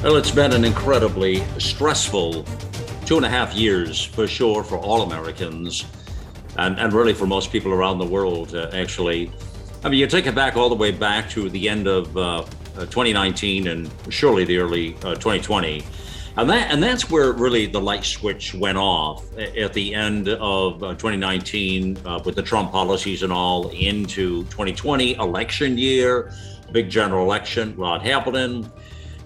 Well, 0.00 0.14
it's 0.14 0.30
been 0.30 0.52
an 0.52 0.64
incredibly 0.64 1.42
stressful 1.58 2.44
two 3.04 3.16
and 3.16 3.26
a 3.26 3.28
half 3.28 3.52
years 3.54 4.00
for 4.04 4.28
sure 4.28 4.62
for 4.62 4.78
all 4.78 5.02
Americans 5.02 5.86
and, 6.56 6.78
and 6.78 6.92
really 6.92 7.12
for 7.12 7.26
most 7.26 7.50
people 7.50 7.72
around 7.72 7.98
the 7.98 8.06
world, 8.06 8.54
uh, 8.54 8.70
actually. 8.72 9.32
I 9.82 9.88
mean, 9.88 9.98
you 9.98 10.06
take 10.06 10.26
it 10.26 10.36
back 10.36 10.56
all 10.56 10.68
the 10.68 10.76
way 10.76 10.92
back 10.92 11.28
to 11.30 11.50
the 11.50 11.68
end 11.68 11.88
of 11.88 12.16
uh, 12.16 12.44
2019 12.76 13.66
and 13.66 13.90
surely 14.08 14.44
the 14.44 14.58
early 14.58 14.94
uh, 15.02 15.16
2020. 15.16 15.84
And, 16.36 16.48
that, 16.48 16.70
and 16.70 16.80
that's 16.80 17.10
where 17.10 17.32
really 17.32 17.66
the 17.66 17.80
light 17.80 18.04
switch 18.04 18.54
went 18.54 18.78
off 18.78 19.24
at 19.36 19.72
the 19.72 19.96
end 19.96 20.28
of 20.28 20.80
uh, 20.80 20.90
2019 20.90 21.98
uh, 22.06 22.20
with 22.24 22.36
the 22.36 22.42
Trump 22.42 22.70
policies 22.70 23.24
and 23.24 23.32
all 23.32 23.70
into 23.70 24.44
2020 24.44 25.14
election 25.14 25.76
year, 25.76 26.32
big 26.70 26.88
general 26.88 27.24
election, 27.24 27.74
Rod 27.74 28.02
happening. 28.02 28.70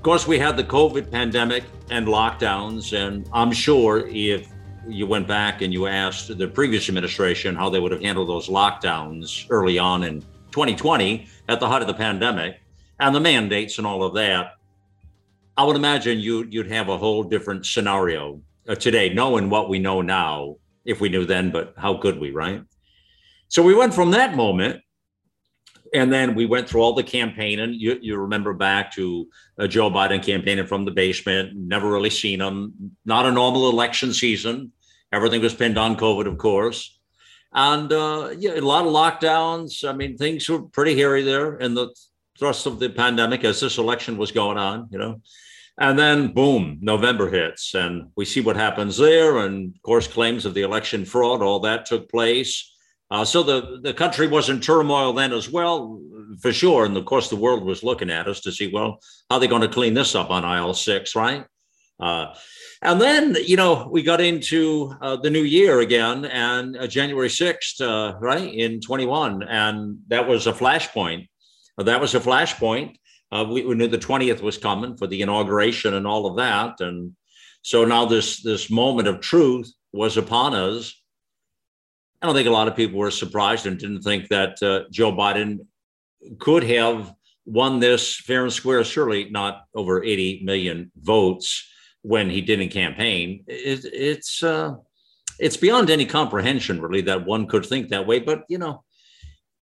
Of 0.02 0.04
course, 0.04 0.26
we 0.26 0.36
had 0.36 0.56
the 0.56 0.64
COVID 0.64 1.12
pandemic 1.12 1.62
and 1.88 2.08
lockdowns, 2.08 2.92
and 2.92 3.24
I'm 3.32 3.52
sure 3.52 4.08
if 4.08 4.48
you 4.88 5.06
went 5.06 5.28
back 5.28 5.62
and 5.62 5.72
you 5.72 5.86
asked 5.86 6.36
the 6.36 6.48
previous 6.48 6.88
administration 6.88 7.54
how 7.54 7.70
they 7.70 7.78
would 7.78 7.92
have 7.92 8.02
handled 8.02 8.28
those 8.28 8.48
lockdowns 8.48 9.46
early 9.48 9.78
on 9.78 10.02
in 10.02 10.20
2020 10.50 11.28
at 11.48 11.60
the 11.60 11.68
height 11.68 11.82
of 11.82 11.86
the 11.86 11.94
pandemic 11.94 12.60
and 12.98 13.14
the 13.14 13.20
mandates 13.20 13.78
and 13.78 13.86
all 13.86 14.02
of 14.02 14.12
that, 14.14 14.54
I 15.56 15.62
would 15.62 15.76
imagine 15.76 16.18
you, 16.18 16.48
you'd 16.50 16.72
have 16.72 16.88
a 16.88 16.98
whole 16.98 17.22
different 17.22 17.64
scenario 17.64 18.42
uh, 18.66 18.74
today, 18.74 19.14
knowing 19.14 19.50
what 19.50 19.68
we 19.68 19.78
know 19.78 20.02
now, 20.02 20.56
if 20.84 21.00
we 21.00 21.10
knew 21.10 21.24
then, 21.24 21.52
but 21.52 21.74
how 21.76 21.98
could 21.98 22.18
we, 22.18 22.32
right? 22.32 22.64
So 23.46 23.62
we 23.62 23.72
went 23.72 23.94
from 23.94 24.10
that 24.10 24.34
moment 24.34 24.82
and 25.92 26.12
then 26.12 26.34
we 26.34 26.46
went 26.46 26.68
through 26.68 26.82
all 26.82 26.94
the 26.94 27.02
campaigning. 27.02 27.74
You, 27.74 27.98
you 28.00 28.16
remember 28.16 28.54
back 28.54 28.92
to 28.94 29.28
uh, 29.58 29.66
Joe 29.66 29.90
Biden 29.90 30.22
campaigning 30.22 30.66
from 30.66 30.84
the 30.84 30.90
basement, 30.90 31.54
never 31.54 31.90
really 31.90 32.10
seen 32.10 32.40
him. 32.40 32.96
Not 33.04 33.26
a 33.26 33.32
normal 33.32 33.68
election 33.68 34.12
season. 34.12 34.72
Everything 35.12 35.42
was 35.42 35.54
pinned 35.54 35.76
on 35.76 35.96
COVID, 35.96 36.26
of 36.26 36.38
course. 36.38 36.98
And 37.52 37.92
uh, 37.92 38.30
yeah, 38.38 38.58
a 38.58 38.60
lot 38.60 38.86
of 38.86 38.92
lockdowns. 38.92 39.86
I 39.86 39.92
mean, 39.92 40.16
things 40.16 40.48
were 40.48 40.62
pretty 40.62 40.96
hairy 40.96 41.22
there 41.22 41.56
in 41.56 41.74
the 41.74 41.94
thrust 42.38 42.66
of 42.66 42.78
the 42.78 42.88
pandemic 42.88 43.44
as 43.44 43.60
this 43.60 43.76
election 43.76 44.16
was 44.16 44.32
going 44.32 44.56
on, 44.56 44.88
you 44.90 44.98
know. 44.98 45.20
And 45.78 45.98
then, 45.98 46.32
boom, 46.32 46.78
November 46.80 47.30
hits, 47.30 47.74
and 47.74 48.10
we 48.14 48.24
see 48.24 48.40
what 48.40 48.56
happens 48.56 48.96
there. 48.96 49.38
And 49.38 49.74
of 49.74 49.82
course, 49.82 50.06
claims 50.06 50.46
of 50.46 50.54
the 50.54 50.62
election 50.62 51.04
fraud, 51.04 51.42
all 51.42 51.60
that 51.60 51.86
took 51.86 52.10
place. 52.10 52.71
Uh, 53.12 53.26
so 53.26 53.42
the, 53.42 53.78
the 53.82 53.92
country 53.92 54.26
was 54.26 54.48
in 54.48 54.58
turmoil 54.58 55.12
then 55.12 55.34
as 55.34 55.50
well, 55.50 56.00
for 56.40 56.50
sure. 56.50 56.86
And 56.86 56.96
of 56.96 57.04
course, 57.04 57.28
the 57.28 57.36
world 57.36 57.62
was 57.62 57.82
looking 57.82 58.08
at 58.08 58.26
us 58.26 58.40
to 58.40 58.50
see, 58.50 58.70
well, 58.72 59.00
how 59.28 59.36
are 59.36 59.40
they 59.40 59.48
going 59.48 59.60
to 59.60 59.68
clean 59.68 59.92
this 59.92 60.14
up 60.14 60.30
on 60.30 60.46
aisle 60.46 60.72
six, 60.72 61.14
right? 61.14 61.44
Uh, 62.00 62.34
and 62.80 62.98
then, 62.98 63.36
you 63.44 63.58
know, 63.58 63.86
we 63.92 64.02
got 64.02 64.22
into 64.22 64.94
uh, 65.02 65.16
the 65.16 65.28
new 65.28 65.42
year 65.42 65.80
again 65.80 66.24
and 66.24 66.74
uh, 66.74 66.86
January 66.86 67.28
6th, 67.28 67.82
uh, 67.82 68.18
right, 68.18 68.50
in 68.50 68.80
21. 68.80 69.42
And 69.42 69.98
that 70.08 70.26
was 70.26 70.46
a 70.46 70.52
flashpoint. 70.54 71.28
Uh, 71.76 71.82
that 71.82 72.00
was 72.00 72.14
a 72.14 72.20
flashpoint. 72.20 72.96
We, 73.30 73.66
we 73.66 73.74
knew 73.74 73.88
the 73.88 73.98
20th 73.98 74.40
was 74.40 74.56
coming 74.56 74.96
for 74.96 75.06
the 75.06 75.20
inauguration 75.20 75.92
and 75.92 76.06
all 76.06 76.24
of 76.24 76.36
that. 76.36 76.80
And 76.80 77.14
so 77.60 77.84
now 77.84 78.06
this, 78.06 78.42
this 78.42 78.70
moment 78.70 79.06
of 79.06 79.20
truth 79.20 79.70
was 79.92 80.16
upon 80.16 80.54
us 80.54 81.01
I 82.22 82.26
don't 82.26 82.36
think 82.36 82.46
a 82.46 82.52
lot 82.52 82.68
of 82.68 82.76
people 82.76 82.98
were 82.98 83.10
surprised 83.10 83.66
and 83.66 83.76
didn't 83.76 84.02
think 84.02 84.28
that 84.28 84.62
uh, 84.62 84.84
Joe 84.92 85.10
Biden 85.10 85.66
could 86.38 86.62
have 86.62 87.12
won 87.44 87.80
this 87.80 88.16
fair 88.16 88.44
and 88.44 88.52
square, 88.52 88.84
surely 88.84 89.28
not 89.30 89.64
over 89.74 90.04
80 90.04 90.42
million 90.44 90.92
votes 90.96 91.68
when 92.02 92.30
he 92.30 92.40
didn't 92.40 92.68
campaign. 92.68 93.42
It, 93.48 93.84
it's 93.84 94.40
uh, 94.42 94.74
it's 95.40 95.56
beyond 95.56 95.90
any 95.90 96.06
comprehension, 96.06 96.80
really, 96.80 97.00
that 97.02 97.26
one 97.26 97.48
could 97.48 97.66
think 97.66 97.88
that 97.88 98.06
way. 98.06 98.20
But 98.20 98.44
you 98.48 98.58
know, 98.58 98.84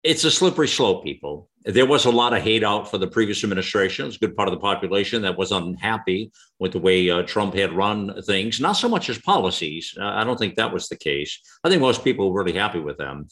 it's 0.04 0.24
a 0.24 0.32
slippery 0.32 0.68
slope, 0.68 1.04
people. 1.04 1.50
There 1.68 1.86
was 1.86 2.06
a 2.06 2.12
lot 2.12 2.34
of 2.34 2.42
hate 2.42 2.64
out 2.64 2.90
for 2.90 2.98
the 2.98 3.08
previous 3.08 3.44
administration. 3.44 4.08
It's 4.08 4.16
a 4.16 4.20
good 4.20 4.38
part 4.38 4.48
of 4.48 4.54
the 4.54 4.62
population 4.62 5.22
that 5.24 5.38
was 5.38 5.52
unhappy 5.52 6.32
with 6.60 6.72
the 6.72 6.80
way 6.80 7.10
uh, 7.10 7.24
Trump 7.24 7.56
had 7.56 7.74
run 7.74 8.22
things, 8.24 8.62
not 8.62 8.78
so 8.78 8.88
much 8.88 9.10
as 9.10 9.18
policies. 9.20 9.94
Uh, 10.00 10.06
I 10.06 10.24
don't 10.24 10.38
think 10.38 10.56
that 10.56 10.72
was 10.72 10.88
the 10.88 10.96
case. 10.96 11.38
I 11.66 11.70
think 11.70 11.82
most 11.82 12.06
people 12.06 12.32
were 12.32 12.42
really 12.42 12.58
happy 12.58 12.80
with 12.80 12.98
them. 12.98 13.28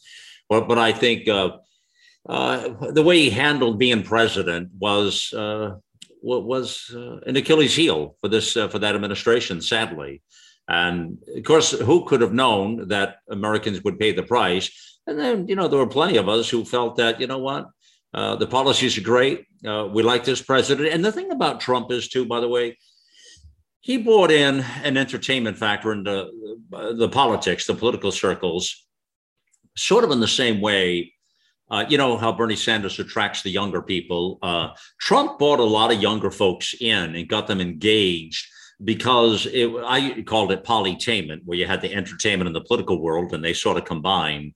But, 0.50 0.68
but 0.68 0.78
I 0.78 0.92
think 0.92 1.30
uh, 1.30 1.58
uh 2.28 2.92
the 2.92 3.04
way 3.04 3.20
he 3.20 3.30
handled 3.30 3.80
being 3.80 4.04
president 4.04 4.70
was 4.80 5.32
uh, 5.34 5.76
was 6.22 6.92
uh, 6.94 7.18
an 7.28 7.38
Achilles 7.38 7.76
heel 7.76 8.18
for 8.20 8.28
this 8.28 8.54
for 8.54 8.80
that 8.80 8.96
administration, 8.96 9.62
sadly. 9.62 10.22
And 10.68 11.20
of 11.38 11.44
course, 11.44 11.72
who 11.72 12.06
could 12.06 12.22
have 12.22 12.34
known 12.34 12.88
that 12.90 13.18
Americans 13.30 13.84
would 13.84 14.00
pay 14.00 14.12
the 14.12 14.24
price? 14.24 15.00
And 15.08 15.20
then, 15.20 15.48
you 15.48 15.56
know, 15.56 15.68
there 15.68 15.80
were 15.80 15.88
plenty 15.88 16.18
of 16.18 16.28
us 16.28 16.50
who 16.50 16.66
felt 16.66 16.98
that, 16.98 17.22
you 17.22 17.28
know 17.28 17.38
what, 17.38 17.68
uh, 18.16 18.36
the 18.38 18.48
policies 18.48 18.98
are 18.98 19.02
great. 19.02 19.46
Uh, 19.68 19.90
we 19.92 20.02
like 20.02 20.24
this 20.24 20.42
president. 20.42 20.88
And 20.94 21.04
the 21.04 21.12
thing 21.12 21.32
about 21.32 21.60
Trump 21.60 21.92
is, 21.92 22.08
too, 22.08 22.26
by 22.26 22.40
the 22.40 22.48
way, 22.48 22.78
he 23.82 23.98
brought 23.98 24.32
in 24.32 24.62
an 24.84 24.96
entertainment 24.96 25.58
factor 25.58 25.92
into 25.92 26.32
the 26.72 27.10
politics, 27.10 27.68
the 27.68 27.76
political 27.76 28.12
circles, 28.12 28.88
sort 29.76 30.06
of 30.06 30.12
in 30.12 30.22
the 30.22 30.28
same 30.28 30.62
way. 30.62 31.14
Uh, 31.70 31.84
you 31.90 31.98
know 31.98 32.16
how 32.16 32.32
Bernie 32.32 32.56
Sanders 32.56 33.00
attracts 33.00 33.42
the 33.42 33.50
younger 33.50 33.82
people. 33.82 34.40
Uh, 34.42 34.70
Trump 35.00 35.38
brought 35.38 35.60
a 35.60 35.64
lot 35.64 35.92
of 35.92 36.02
younger 36.02 36.32
folks 36.32 36.74
in 36.80 37.16
and 37.16 37.28
got 37.28 37.48
them 37.48 37.60
engaged 37.60 38.48
because 38.84 39.46
it, 39.48 39.70
I 39.86 40.22
called 40.22 40.52
it 40.54 40.64
polytainment, 40.64 41.42
where 41.44 41.58
you 41.58 41.68
had 41.68 41.82
the 41.82 41.94
entertainment 41.94 42.48
and 42.48 42.56
the 42.56 42.62
political 42.62 43.02
world, 43.02 43.34
and 43.34 43.44
they 43.44 43.54
sort 43.54 43.78
of 43.78 43.84
combine. 43.84 44.54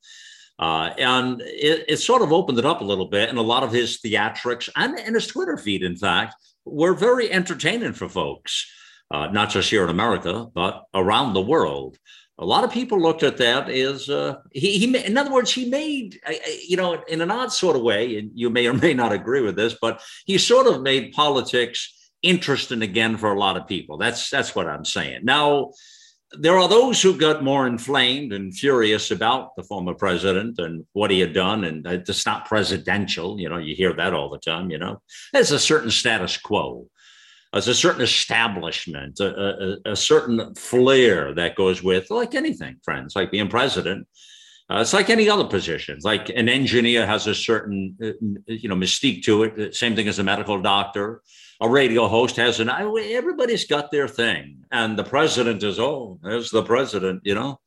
Uh, 0.59 0.94
and 0.97 1.42
it, 1.42 1.86
it, 1.88 1.97
sort 1.97 2.22
of 2.22 2.34
opened 2.34 2.59
it 2.59 2.66
up 2.66 2.81
a 2.81 2.84
little 2.84 3.08
bit. 3.08 3.30
And 3.30 3.38
a 3.38 3.42
lot 3.42 3.64
of 3.64 3.72
his 3.72 4.00
theatrics 4.02 4.68
and, 4.75 5.00
and 5.00 5.16
his 5.16 5.25
Twitter 5.25 5.56
feed, 5.56 5.84
in 5.84 5.96
fact, 5.96 6.36
were 6.66 6.94
very 6.94 7.31
entertaining 7.31 7.94
for 7.94 8.09
folks, 8.09 8.69
uh, 9.09 9.28
not 9.28 9.50
just 9.50 9.69
here 9.69 9.84
in 9.84 9.90
America, 9.90 10.48
but 10.53 10.84
around 10.94 11.34
the 11.34 11.42
world. 11.42 11.98
A 12.40 12.46
lot 12.46 12.66
of 12.66 12.72
people 12.72 13.02
looked 13.02 13.24
at 13.24 13.38
that 13.38 13.69
as 13.69 14.09
uh, 14.09 14.36
he, 14.52 14.78
he, 14.80 14.98
in 14.98 15.18
other 15.18 15.31
words, 15.31 15.53
he 15.53 15.69
made, 15.69 16.19
you 16.68 16.75
know, 16.75 17.02
in 17.08 17.22
an 17.22 17.31
odd 17.31 17.53
sort 17.53 17.75
of 17.75 17.81
way, 17.81 18.18
and 18.18 18.31
you 18.34 18.50
may 18.50 18.68
or 18.68 18.74
may 18.74 18.94
not 18.94 19.14
agree 19.14 19.42
with 19.42 19.56
this, 19.56 19.75
but 19.81 20.02
he 20.25 20.38
sort 20.38 20.68
of 20.68 20.81
made 20.81 21.14
politics 21.14 22.12
interesting 22.22 22.81
again 22.81 23.18
for 23.18 23.31
a 23.31 23.40
lot 23.40 23.58
of 23.58 23.68
people. 23.68 23.98
That's 23.98 24.30
that's 24.30 24.56
what 24.56 24.68
I'm 24.68 24.86
saying. 24.86 25.22
Now, 25.24 25.72
there 26.34 26.57
are 26.57 26.69
those 26.69 27.01
who 27.01 27.17
got 27.17 27.44
more 27.44 27.66
inflamed 27.66 28.34
and 28.34 28.56
furious 28.56 29.09
about 29.09 29.56
the 29.56 29.63
former 29.63 29.94
president 29.94 30.59
and 30.59 30.85
what 30.94 31.12
he 31.12 31.19
had 31.19 31.34
done, 31.34 31.63
and 31.63 31.85
it's 31.88 32.25
not 32.25 32.47
presidential. 32.47 33.40
You 33.40 33.50
know, 33.50 33.57
you 33.57 33.75
hear 33.75 33.94
that 33.94 34.13
all 34.13 34.29
the 34.29 34.38
time. 34.38 34.69
You 34.69 34.78
know, 34.78 35.01
there's 35.34 35.51
a 35.51 35.59
certain 35.59 35.89
status 35.89 36.38
quo, 36.38 36.88
there's 37.51 37.68
a 37.68 37.75
certain 37.75 38.01
establishment, 38.01 39.19
a, 39.19 39.77
a, 39.86 39.92
a 39.92 39.95
certain 39.95 40.54
flair 40.56 41.33
that 41.33 41.56
goes 41.56 41.81
with 41.81 42.12
like 42.12 42.36
anything, 42.36 42.77
friends, 42.83 43.15
like 43.15 43.31
being 43.31 43.48
president. 43.48 44.07
Uh, 44.71 44.81
it's 44.81 44.94
like 44.94 45.09
any 45.09 45.27
other 45.27 45.45
position. 45.45 45.98
Like 46.04 46.30
an 46.30 46.48
engineer 46.48 47.07
has 47.07 47.25
a 47.25 47.33
certain, 47.33 47.98
uh, 48.04 48.12
you 48.45 48.69
know, 48.69 48.75
mystique 48.75 49.24
to 49.24 49.44
it. 49.44 49.74
Same 49.74 49.95
thing 49.95 50.07
as 50.07 50.19
a 50.19 50.24
medical 50.24 50.62
doctor 50.62 51.24
a 51.61 51.69
radio 51.69 52.07
host 52.07 52.38
has 52.38 52.59
an 52.59 52.69
everybody's 52.69 53.65
got 53.65 53.91
their 53.91 54.07
thing. 54.07 54.63
And 54.71 54.97
the 54.97 55.03
president 55.03 55.63
is 55.63 55.79
oh 55.79 56.19
there's 56.21 56.51
the 56.51 56.63
president 56.63 57.21
you 57.23 57.35
know? 57.35 57.59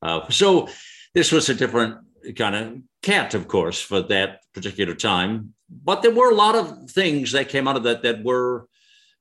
Uh, 0.00 0.28
so 0.30 0.68
this 1.14 1.32
was 1.32 1.48
a 1.48 1.54
different 1.54 1.98
kind 2.36 2.54
of 2.54 2.78
cat 3.02 3.34
of 3.34 3.48
course 3.48 3.80
for 3.80 4.02
that 4.02 4.40
particular 4.54 4.94
time. 4.94 5.54
But 5.68 6.02
there 6.02 6.14
were 6.14 6.30
a 6.30 6.34
lot 6.34 6.54
of 6.54 6.90
things 6.90 7.32
that 7.32 7.48
came 7.48 7.66
out 7.66 7.76
of 7.76 7.82
that 7.84 8.02
that 8.02 8.22
were 8.22 8.68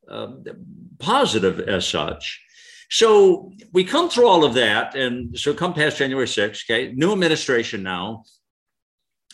uh, 0.10 0.28
positive 1.00 1.60
as 1.62 1.88
such. 1.88 2.42
So 2.90 3.54
we 3.72 3.86
come 3.86 4.10
through 4.10 4.28
all 4.28 4.44
of 4.44 4.54
that 4.56 4.96
and 4.96 5.38
so 5.38 5.54
come 5.54 5.74
past 5.74 5.98
january 5.98 6.28
6th 6.28 6.70
okay 6.70 6.92
new 6.94 7.14
administration 7.14 7.84
now 7.84 8.24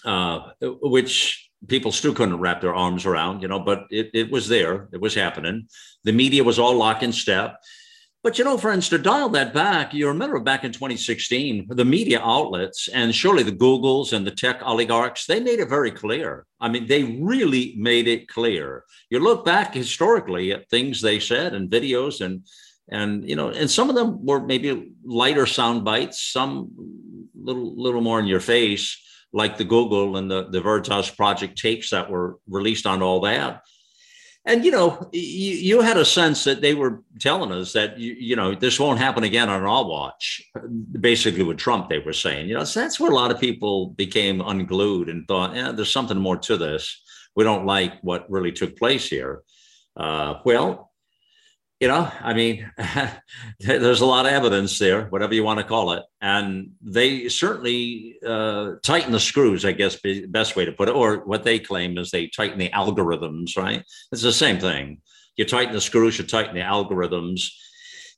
uh, 0.06 0.52
which 0.62 1.47
people 1.68 1.92
still 1.92 2.14
couldn't 2.14 2.40
wrap 2.40 2.62
their 2.62 2.76
arms 2.76 3.06
around, 3.06 3.42
you 3.42 3.48
know, 3.48 3.60
but 3.60 3.86
it, 3.90 4.10
it 4.14 4.32
was 4.32 4.48
there. 4.48 4.90
It 4.94 5.02
was 5.02 5.14
happening. 5.14 5.68
The 6.04 6.14
media 6.14 6.44
was 6.44 6.60
all 6.60 6.76
lock 6.76 7.04
in 7.04 7.12
step. 7.12 7.58
But 8.24 8.38
you 8.38 8.44
know, 8.44 8.58
friends, 8.58 8.90
to 8.90 8.98
dial 8.98 9.30
that 9.30 9.54
back, 9.54 9.94
you 9.94 10.08
remember 10.08 10.40
back 10.40 10.64
in 10.64 10.72
2016, 10.72 11.68
the 11.70 11.86
media 11.86 12.20
outlets 12.22 12.90
and 12.90 13.16
surely 13.16 13.44
the 13.44 13.52
Googles 13.52 14.12
and 14.12 14.26
the 14.26 14.32
tech 14.32 14.60
oligarchs, 14.66 15.26
they 15.26 15.40
made 15.40 15.60
it 15.60 15.70
very 15.70 15.92
clear. 15.92 16.46
I 16.60 16.68
mean, 16.68 16.88
they 16.88 17.04
really 17.04 17.76
made 17.78 18.08
it 18.08 18.28
clear. 18.28 18.84
You 19.10 19.20
look 19.20 19.46
back 19.46 19.74
historically 19.74 20.52
at 20.52 20.70
things 20.70 21.00
they 21.00 21.20
said 21.20 21.54
and 21.54 21.70
videos 21.70 22.20
and 22.20 22.46
and 22.90 23.30
you 23.30 23.36
know, 23.36 23.50
and 23.50 23.70
some 23.70 23.90
of 23.90 23.96
them 23.96 24.26
were 24.26 24.40
maybe 24.40 24.94
lighter 25.04 25.46
sound 25.46 25.84
bites, 25.84 26.22
some 26.22 26.72
little 27.36 27.82
little 27.82 28.02
more 28.02 28.20
in 28.20 28.28
your 28.28 28.40
face, 28.40 28.98
like 29.34 29.58
the 29.58 29.64
Google 29.64 30.18
and 30.18 30.30
the, 30.30 30.48
the 30.50 30.62
Veritas 30.62 31.10
project 31.10 31.58
tapes 31.58 31.90
that 31.92 32.10
were 32.10 32.40
released 32.48 32.86
on 32.86 33.02
all 33.02 33.22
that. 33.22 33.62
And 34.46 34.64
you 34.64 34.72
know 34.72 35.10
you, 35.12 35.20
you, 35.22 35.82
had 35.82 35.98
a 35.98 36.06
sense 36.06 36.46
that 36.46 36.62
they 36.62 36.74
were 36.74 37.04
telling 37.20 37.52
us 37.52 37.74
that 37.74 38.00
you, 38.00 38.14
you, 38.14 38.36
know 38.38 38.56
this 38.56 38.80
won't 38.80 38.98
happen 38.98 39.26
again 39.26 39.50
on 39.50 39.62
our 39.62 39.86
watch 39.86 40.42
basically 41.02 41.44
with 41.44 41.58
trump 41.58 41.90
they 41.90 42.00
were 42.00 42.14
saying. 42.14 42.48
You 42.48 42.56
know 42.56 42.64
so 42.64 42.80
that's 42.80 42.98
where 42.98 43.12
a 43.12 43.16
lot 43.16 43.30
of 43.30 43.42
people 43.42 43.90
became 43.90 44.40
unglued 44.40 45.10
and 45.10 45.28
thought 45.28 45.54
yeah 45.54 45.74
there's 45.74 45.92
something 45.92 46.18
more 46.18 46.38
to 46.38 46.56
this. 46.56 47.04
We 47.36 47.44
don't 47.44 47.66
like 47.66 48.00
what 48.04 48.32
really 48.32 48.54
took 48.54 48.78
place 48.78 49.10
here. 49.10 49.44
Uh, 49.98 50.36
well 50.46 50.87
you 51.80 51.88
know, 51.88 52.12
I 52.22 52.34
mean, 52.34 52.72
there's 53.60 54.02
a 54.02 54.06
lot 54.06 54.26
of 54.26 54.32
evidence 54.32 54.80
there, 54.80 55.06
whatever 55.06 55.36
you 55.36 55.44
want 55.44 55.60
to 55.60 55.66
call 55.66 55.92
it, 55.94 56.04
and 56.22 56.72
they 56.82 57.30
certainly 57.30 58.18
uh, 58.26 58.74
tighten 58.82 59.12
the 59.12 59.20
screws. 59.20 59.64
I 59.64 59.74
guess 59.74 60.02
the 60.02 60.26
best 60.26 60.56
way 60.56 60.66
to 60.66 60.72
put 60.72 60.90
it, 60.90 60.96
or 60.96 61.18
what 61.26 61.44
they 61.44 61.60
claim 61.60 61.98
is 61.98 62.10
they 62.10 62.28
tighten 62.28 62.58
the 62.58 62.70
algorithms. 62.70 63.56
Right? 63.56 63.84
It's 64.12 64.24
the 64.24 64.34
same 64.34 64.60
thing. 64.60 65.02
You 65.36 65.46
tighten 65.46 65.74
the 65.74 65.82
screws, 65.82 66.18
you 66.18 66.26
tighten 66.26 66.56
the 66.56 66.62
algorithms, 66.62 67.52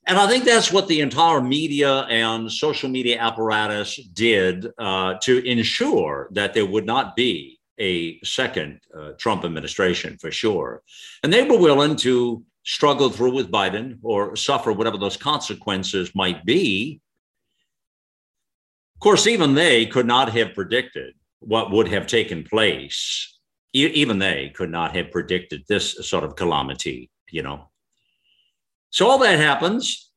and 0.08 0.18
I 0.18 0.28
think 0.28 0.46
that's 0.46 0.72
what 0.72 0.88
the 0.88 1.02
entire 1.02 1.42
media 1.42 2.04
and 2.04 2.50
social 2.50 2.90
media 2.90 3.20
apparatus 3.20 3.98
did 4.14 4.68
uh, 4.78 5.16
to 5.24 5.46
ensure 5.46 6.30
that 6.32 6.54
there 6.54 6.66
would 6.66 6.86
not 6.86 7.16
be 7.18 7.60
a 7.78 8.20
second 8.22 8.80
uh, 8.98 9.12
Trump 9.18 9.44
administration 9.44 10.18
for 10.18 10.32
sure, 10.32 10.82
and 11.24 11.34
they 11.34 11.44
were 11.44 11.60
willing 11.60 11.98
to 11.98 12.44
struggle 12.70 13.10
through 13.10 13.32
with 13.32 13.50
Biden 13.50 13.98
or 14.04 14.36
suffer 14.36 14.72
whatever 14.72 14.96
those 14.96 15.18
consequences 15.18 16.14
might 16.14 16.46
be. 16.46 17.02
Of 18.96 19.00
course, 19.00 19.26
even 19.26 19.56
they 19.56 19.88
could 19.88 20.06
not 20.06 20.32
have 20.34 20.54
predicted 20.54 21.16
what 21.40 21.72
would 21.72 21.88
have 21.88 22.06
taken 22.06 22.44
place. 22.44 23.36
even 23.74 24.20
they 24.20 24.52
could 24.56 24.70
not 24.70 24.96
have 24.96 25.12
predicted 25.12 25.64
this 25.68 26.08
sort 26.08 26.24
of 26.24 26.36
calamity, 26.36 27.10
you 27.32 27.42
know. 27.42 27.70
So 28.92 29.08
all 29.10 29.18
that 29.20 29.40
happens. 29.40 30.12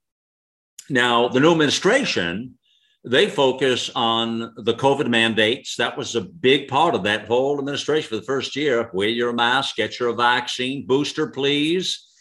Now, 0.91 1.29
the 1.29 1.41
new 1.41 1.53
administration, 1.53 2.59
they 3.03 3.31
focus 3.31 3.91
on 3.95 4.53
the 4.57 4.75
COVID 4.75 5.09
mandates. 5.09 5.77
That 5.77 5.97
was 5.97 6.17
a 6.17 6.21
big 6.21 6.69
part 6.69 6.95
of 6.95 7.03
that 7.05 7.27
whole 7.27 7.59
administration 7.59 8.11
for 8.11 8.17
the 8.17 8.31
first 8.33 8.57
year. 8.57 8.91
Wear 8.93 9.09
your 9.09 9.33
mask, 9.33 9.77
get 9.77 9.99
your 9.99 10.15
vaccine, 10.15 10.87
booster, 10.87 11.29
please 11.29 12.12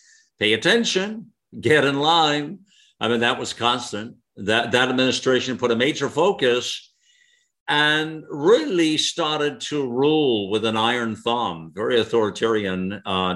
pay 0.41 0.53
attention, 0.53 1.27
get 1.59 1.85
in 1.85 1.99
line. 1.99 2.57
I 2.99 3.07
mean, 3.07 3.19
that 3.19 3.37
was 3.37 3.53
constant. 3.53 4.15
That, 4.37 4.71
that 4.71 4.89
administration 4.89 5.55
put 5.55 5.69
a 5.69 5.75
major 5.75 6.09
focus 6.09 6.91
and 7.67 8.23
really 8.27 8.97
started 8.97 9.61
to 9.61 9.87
rule 9.87 10.49
with 10.49 10.65
an 10.65 10.75
iron 10.75 11.15
thumb, 11.15 11.71
very 11.75 11.99
authoritarian, 11.99 13.03
uh, 13.05 13.35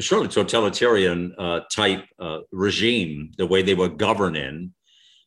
surely 0.00 0.28
totalitarian 0.28 1.34
uh, 1.38 1.60
type 1.72 2.04
uh, 2.18 2.40
regime, 2.52 3.32
the 3.38 3.46
way 3.46 3.62
they 3.62 3.74
were 3.74 3.88
governing. 3.88 4.74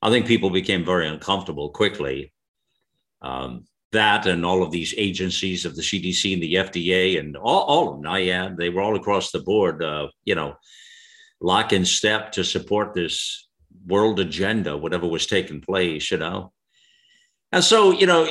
I 0.03 0.11
think 0.11 0.27
people 0.27 0.51
became 0.51 0.85
very 0.85 1.07
uncomfortable 1.07 1.71
quickly. 1.71 2.31
Um, 3.23 3.65
that 3.95 4.25
and 4.25 4.45
all 4.45 4.63
of 4.63 4.71
these 4.71 4.93
agencies 4.97 5.65
of 5.65 5.75
the 5.75 5.81
CDC 5.81 6.33
and 6.33 6.43
the 6.43 6.53
FDA 6.55 7.19
and 7.19 7.35
all, 7.35 7.63
all 7.63 7.89
of 7.89 7.95
them, 7.95 8.11
NIAID, 8.11 8.57
they 8.57 8.69
were 8.69 8.81
all 8.81 8.95
across 8.95 9.31
the 9.31 9.39
board, 9.39 9.83
uh, 9.83 10.07
you 10.23 10.35
know, 10.35 10.55
lock 11.41 11.73
in 11.73 11.83
step 11.83 12.31
to 12.33 12.43
support 12.43 12.93
this 12.93 13.47
world 13.85 14.19
agenda, 14.19 14.77
whatever 14.77 15.07
was 15.07 15.27
taking 15.27 15.61
place, 15.61 16.11
you 16.11 16.17
know. 16.17 16.53
And 17.51 17.63
so, 17.63 17.91
you 17.91 18.07
know, 18.07 18.27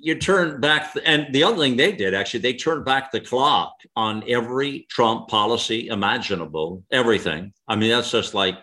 you 0.00 0.14
turn 0.14 0.60
back, 0.60 0.94
and 1.04 1.26
the 1.32 1.42
other 1.42 1.58
thing 1.58 1.76
they 1.76 1.92
did 1.92 2.14
actually, 2.14 2.40
they 2.40 2.54
turned 2.54 2.84
back 2.84 3.10
the 3.10 3.20
clock 3.20 3.72
on 3.96 4.22
every 4.28 4.86
Trump 4.88 5.28
policy 5.28 5.88
imaginable, 5.88 6.84
everything. 6.90 7.52
I 7.66 7.76
mean, 7.76 7.90
that's 7.90 8.10
just 8.10 8.34
like 8.34 8.56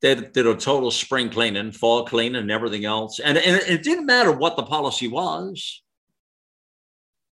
they 0.00 0.14
did 0.14 0.46
a 0.46 0.54
total 0.54 0.90
spring 0.90 1.30
cleaning, 1.30 1.72
fall 1.72 2.04
cleaning, 2.04 2.42
and 2.42 2.50
everything 2.50 2.84
else. 2.84 3.18
And, 3.18 3.36
and 3.38 3.62
it 3.62 3.82
didn't 3.82 4.06
matter 4.06 4.32
what 4.32 4.56
the 4.56 4.62
policy 4.62 5.08
was. 5.08 5.82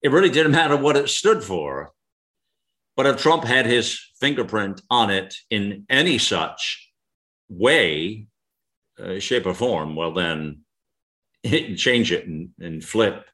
It 0.02 0.12
really 0.12 0.30
didn't 0.30 0.54
matter 0.54 0.78
what 0.78 0.98
it 0.98 1.10
stood 1.10 1.44
for. 1.44 1.92
But 2.96 3.06
if 3.06 3.22
Trump 3.22 3.44
had 3.44 3.66
his 3.66 4.00
fingerprint 4.20 4.82
on 4.90 5.10
it 5.10 5.36
in 5.50 5.86
any 5.90 6.18
such 6.18 6.92
way, 7.48 8.28
uh, 9.02 9.20
shape, 9.20 9.46
or 9.46 9.54
form, 9.54 9.96
well, 9.96 10.14
then 10.14 10.62
change 11.46 12.12
it 12.12 12.28
and, 12.28 12.50
and 12.60 12.84
flip 12.84 13.26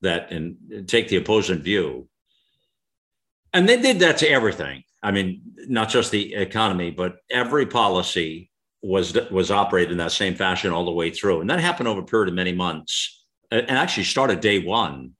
that 0.00 0.32
and 0.32 0.88
take 0.88 1.08
the 1.08 1.16
opposing 1.16 1.60
view. 1.60 2.08
And 3.52 3.68
they 3.68 3.80
did 3.80 4.00
that 4.00 4.18
to 4.18 4.28
everything. 4.28 4.82
I 5.02 5.12
mean, 5.12 5.42
not 5.68 5.88
just 5.88 6.10
the 6.10 6.34
economy, 6.34 6.90
but 6.90 7.18
every 7.30 7.66
policy 7.66 8.50
was 8.82 9.16
was 9.30 9.50
operated 9.50 9.92
in 9.92 9.98
that 9.98 10.12
same 10.12 10.34
fashion 10.34 10.72
all 10.72 10.84
the 10.84 10.92
way 10.92 11.10
through. 11.10 11.40
And 11.40 11.50
that 11.50 11.60
happened 11.60 11.88
over 11.88 12.00
a 12.00 12.04
period 12.04 12.28
of 12.28 12.34
many 12.34 12.52
months, 12.52 13.24
and 13.50 13.70
actually 13.70 14.04
started 14.04 14.40
day 14.40 14.58
one 14.58 15.12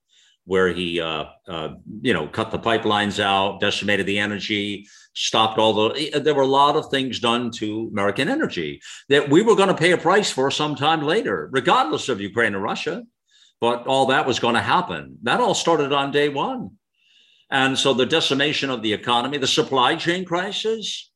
where 0.48 0.72
he, 0.72 0.98
uh, 0.98 1.26
uh, 1.46 1.74
you 2.00 2.14
know, 2.14 2.26
cut 2.26 2.50
the 2.50 2.58
pipelines 2.58 3.20
out, 3.20 3.60
decimated 3.60 4.06
the 4.06 4.18
energy, 4.18 4.88
stopped 5.12 5.58
all 5.58 5.74
the. 5.74 6.14
Eh, 6.14 6.18
there 6.20 6.34
were 6.34 6.48
a 6.50 6.56
lot 6.62 6.74
of 6.74 6.90
things 6.90 7.20
done 7.20 7.50
to 7.50 7.90
American 7.92 8.30
energy 8.30 8.80
that 9.10 9.28
we 9.28 9.42
were 9.42 9.54
going 9.54 9.68
to 9.68 9.74
pay 9.74 9.92
a 9.92 9.98
price 9.98 10.30
for 10.30 10.50
sometime 10.50 11.02
later, 11.02 11.50
regardless 11.52 12.08
of 12.08 12.22
Ukraine 12.22 12.54
and 12.54 12.62
Russia. 12.62 13.04
But 13.60 13.86
all 13.86 14.06
that 14.06 14.26
was 14.26 14.38
going 14.38 14.54
to 14.54 14.62
happen. 14.62 15.18
That 15.22 15.40
all 15.40 15.52
started 15.52 15.92
on 15.92 16.12
day 16.12 16.30
one. 16.30 16.70
And 17.50 17.78
so 17.78 17.92
the 17.92 18.06
decimation 18.06 18.70
of 18.70 18.80
the 18.80 18.94
economy, 18.94 19.36
the 19.36 19.46
supply 19.46 19.96
chain 19.96 20.24
crisis, 20.24 21.10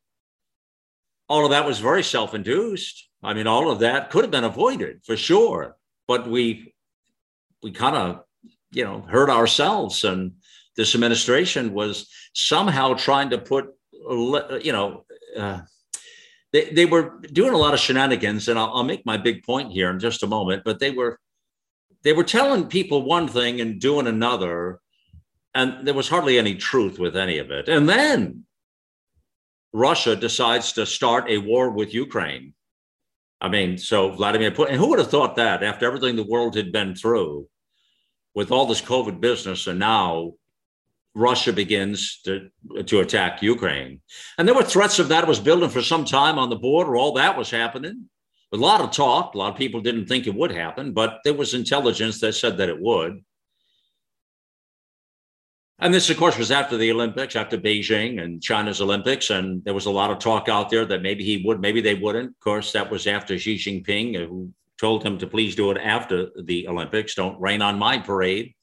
all 1.26 1.46
of 1.46 1.52
that 1.52 1.64
was 1.64 1.78
very 1.78 2.02
self 2.02 2.34
induced. 2.34 3.08
I 3.22 3.32
mean, 3.32 3.46
all 3.46 3.70
of 3.70 3.78
that 3.78 4.10
could 4.10 4.24
have 4.24 4.30
been 4.30 4.44
avoided 4.44 5.00
for 5.06 5.16
sure. 5.16 5.76
But 6.06 6.28
we, 6.28 6.74
we 7.62 7.70
kind 7.70 7.96
of 7.96 8.24
you 8.72 8.84
know, 8.84 9.02
hurt 9.02 9.30
ourselves. 9.30 10.04
And 10.04 10.32
this 10.76 10.94
administration 10.94 11.72
was 11.72 12.08
somehow 12.34 12.94
trying 12.94 13.30
to 13.30 13.38
put, 13.38 13.74
you 13.92 14.72
know, 14.72 15.04
uh, 15.36 15.60
they, 16.52 16.70
they 16.70 16.86
were 16.86 17.20
doing 17.32 17.54
a 17.54 17.58
lot 17.58 17.74
of 17.74 17.80
shenanigans. 17.80 18.48
And 18.48 18.58
I'll, 18.58 18.72
I'll 18.74 18.84
make 18.84 19.06
my 19.06 19.16
big 19.16 19.42
point 19.44 19.72
here 19.72 19.90
in 19.90 19.98
just 19.98 20.22
a 20.22 20.26
moment, 20.26 20.62
but 20.64 20.78
they 20.78 20.90
were 20.90 21.18
they 22.02 22.12
were 22.12 22.24
telling 22.24 22.66
people 22.66 23.02
one 23.02 23.28
thing 23.28 23.60
and 23.60 23.80
doing 23.80 24.06
another 24.06 24.80
and 25.54 25.86
there 25.86 25.94
was 25.94 26.08
hardly 26.08 26.38
any 26.38 26.54
truth 26.54 26.98
with 26.98 27.16
any 27.16 27.38
of 27.38 27.50
it 27.50 27.68
and 27.68 27.88
then 27.88 28.44
russia 29.72 30.14
decides 30.16 30.72
to 30.72 30.84
start 30.84 31.30
a 31.30 31.38
war 31.38 31.70
with 31.70 31.94
ukraine 31.94 32.54
i 33.40 33.48
mean 33.48 33.78
so 33.78 34.10
vladimir 34.10 34.50
putin 34.50 34.76
who 34.76 34.88
would 34.88 34.98
have 34.98 35.10
thought 35.10 35.36
that 35.36 35.62
after 35.62 35.86
everything 35.86 36.16
the 36.16 36.24
world 36.24 36.54
had 36.54 36.72
been 36.72 36.94
through 36.94 37.46
with 38.34 38.50
all 38.50 38.66
this 38.66 38.80
COVID 38.80 39.20
business, 39.20 39.66
and 39.66 39.78
now 39.78 40.32
Russia 41.14 41.52
begins 41.52 42.20
to, 42.24 42.48
to 42.86 43.00
attack 43.00 43.42
Ukraine. 43.42 44.00
And 44.38 44.48
there 44.48 44.54
were 44.54 44.62
threats 44.62 44.98
of 44.98 45.08
that 45.08 45.28
was 45.28 45.40
building 45.40 45.68
for 45.68 45.82
some 45.82 46.04
time 46.04 46.38
on 46.38 46.48
the 46.48 46.56
border. 46.56 46.96
All 46.96 47.12
that 47.14 47.36
was 47.36 47.50
happening. 47.50 48.08
A 48.52 48.56
lot 48.56 48.80
of 48.80 48.90
talk. 48.90 49.34
A 49.34 49.38
lot 49.38 49.52
of 49.52 49.58
people 49.58 49.80
didn't 49.80 50.06
think 50.06 50.26
it 50.26 50.34
would 50.34 50.52
happen, 50.52 50.92
but 50.92 51.20
there 51.24 51.34
was 51.34 51.54
intelligence 51.54 52.20
that 52.20 52.34
said 52.34 52.58
that 52.58 52.68
it 52.68 52.80
would. 52.80 53.22
And 55.78 55.92
this, 55.92 56.10
of 56.10 56.16
course, 56.16 56.38
was 56.38 56.52
after 56.52 56.76
the 56.76 56.92
Olympics, 56.92 57.34
after 57.34 57.58
Beijing 57.58 58.22
and 58.22 58.42
China's 58.42 58.80
Olympics. 58.80 59.30
And 59.30 59.64
there 59.64 59.74
was 59.74 59.86
a 59.86 59.90
lot 59.90 60.10
of 60.10 60.18
talk 60.18 60.48
out 60.48 60.70
there 60.70 60.84
that 60.84 61.02
maybe 61.02 61.24
he 61.24 61.42
would, 61.44 61.60
maybe 61.60 61.80
they 61.80 61.94
wouldn't. 61.94 62.30
Of 62.30 62.40
course, 62.40 62.72
that 62.72 62.90
was 62.90 63.06
after 63.06 63.36
Xi 63.38 63.56
Jinping, 63.56 64.16
who 64.16 64.52
told 64.82 65.02
him 65.02 65.16
to 65.18 65.26
please 65.26 65.54
do 65.56 65.70
it 65.70 65.78
after 65.78 66.28
the 66.50 66.68
Olympics. 66.68 67.14
Don't 67.14 67.40
rain 67.40 67.62
on 67.62 67.78
my 67.78 67.98
parade. 67.98 68.54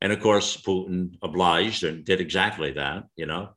And 0.00 0.12
of 0.12 0.20
course, 0.20 0.56
Putin 0.56 1.18
obliged 1.22 1.84
and 1.84 2.04
did 2.04 2.20
exactly 2.20 2.72
that, 2.72 3.04
you 3.16 3.26
know. 3.26 3.50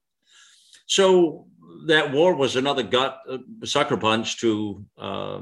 So 0.88 1.46
that 1.86 2.12
war 2.12 2.36
was 2.36 2.56
another 2.56 2.84
gut 2.84 3.20
uh, 3.30 3.38
sucker 3.64 3.98
punch 3.98 4.40
to, 4.42 4.84
uh, 4.98 5.42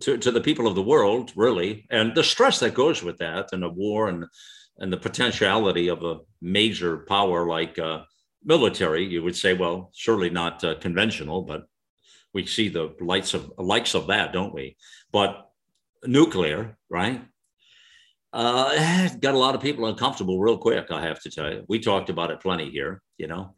to, 0.00 0.18
to 0.18 0.30
the 0.30 0.46
people 0.48 0.66
of 0.66 0.74
the 0.74 0.90
world, 0.94 1.32
really. 1.36 1.86
And 1.90 2.14
the 2.14 2.24
stress 2.24 2.58
that 2.60 2.74
goes 2.74 3.02
with 3.02 3.18
that 3.18 3.52
and 3.52 3.64
a 3.64 3.68
war 3.68 4.08
and 4.08 4.26
and 4.78 4.92
the 4.92 4.96
potentiality 5.08 5.88
of 5.88 6.02
a 6.02 6.18
major 6.40 6.98
power 6.98 7.46
like 7.46 7.78
uh, 7.78 8.02
military, 8.44 9.04
you 9.04 9.22
would 9.22 9.36
say, 9.36 9.54
well, 9.54 9.90
surely 9.94 10.30
not 10.30 10.62
uh, 10.64 10.74
conventional, 10.76 11.42
but 11.42 11.62
we 12.34 12.46
see 12.46 12.68
the 12.68 12.94
lights 13.00 13.32
of 13.34 13.50
likes 13.56 13.94
of 13.94 14.08
that, 14.08 14.32
don't 14.32 14.54
we? 14.54 14.76
But 15.16 15.50
nuclear, 16.04 16.76
right? 16.90 17.24
Uh, 18.34 19.08
got 19.18 19.32
a 19.32 19.38
lot 19.38 19.54
of 19.54 19.62
people 19.62 19.86
uncomfortable 19.86 20.38
real 20.38 20.58
quick. 20.58 20.90
I 20.90 21.00
have 21.00 21.22
to 21.22 21.30
tell 21.30 21.50
you, 21.50 21.64
we 21.70 21.78
talked 21.80 22.10
about 22.10 22.30
it 22.30 22.42
plenty 22.42 22.68
here, 22.70 23.00
you 23.16 23.26
know. 23.26 23.54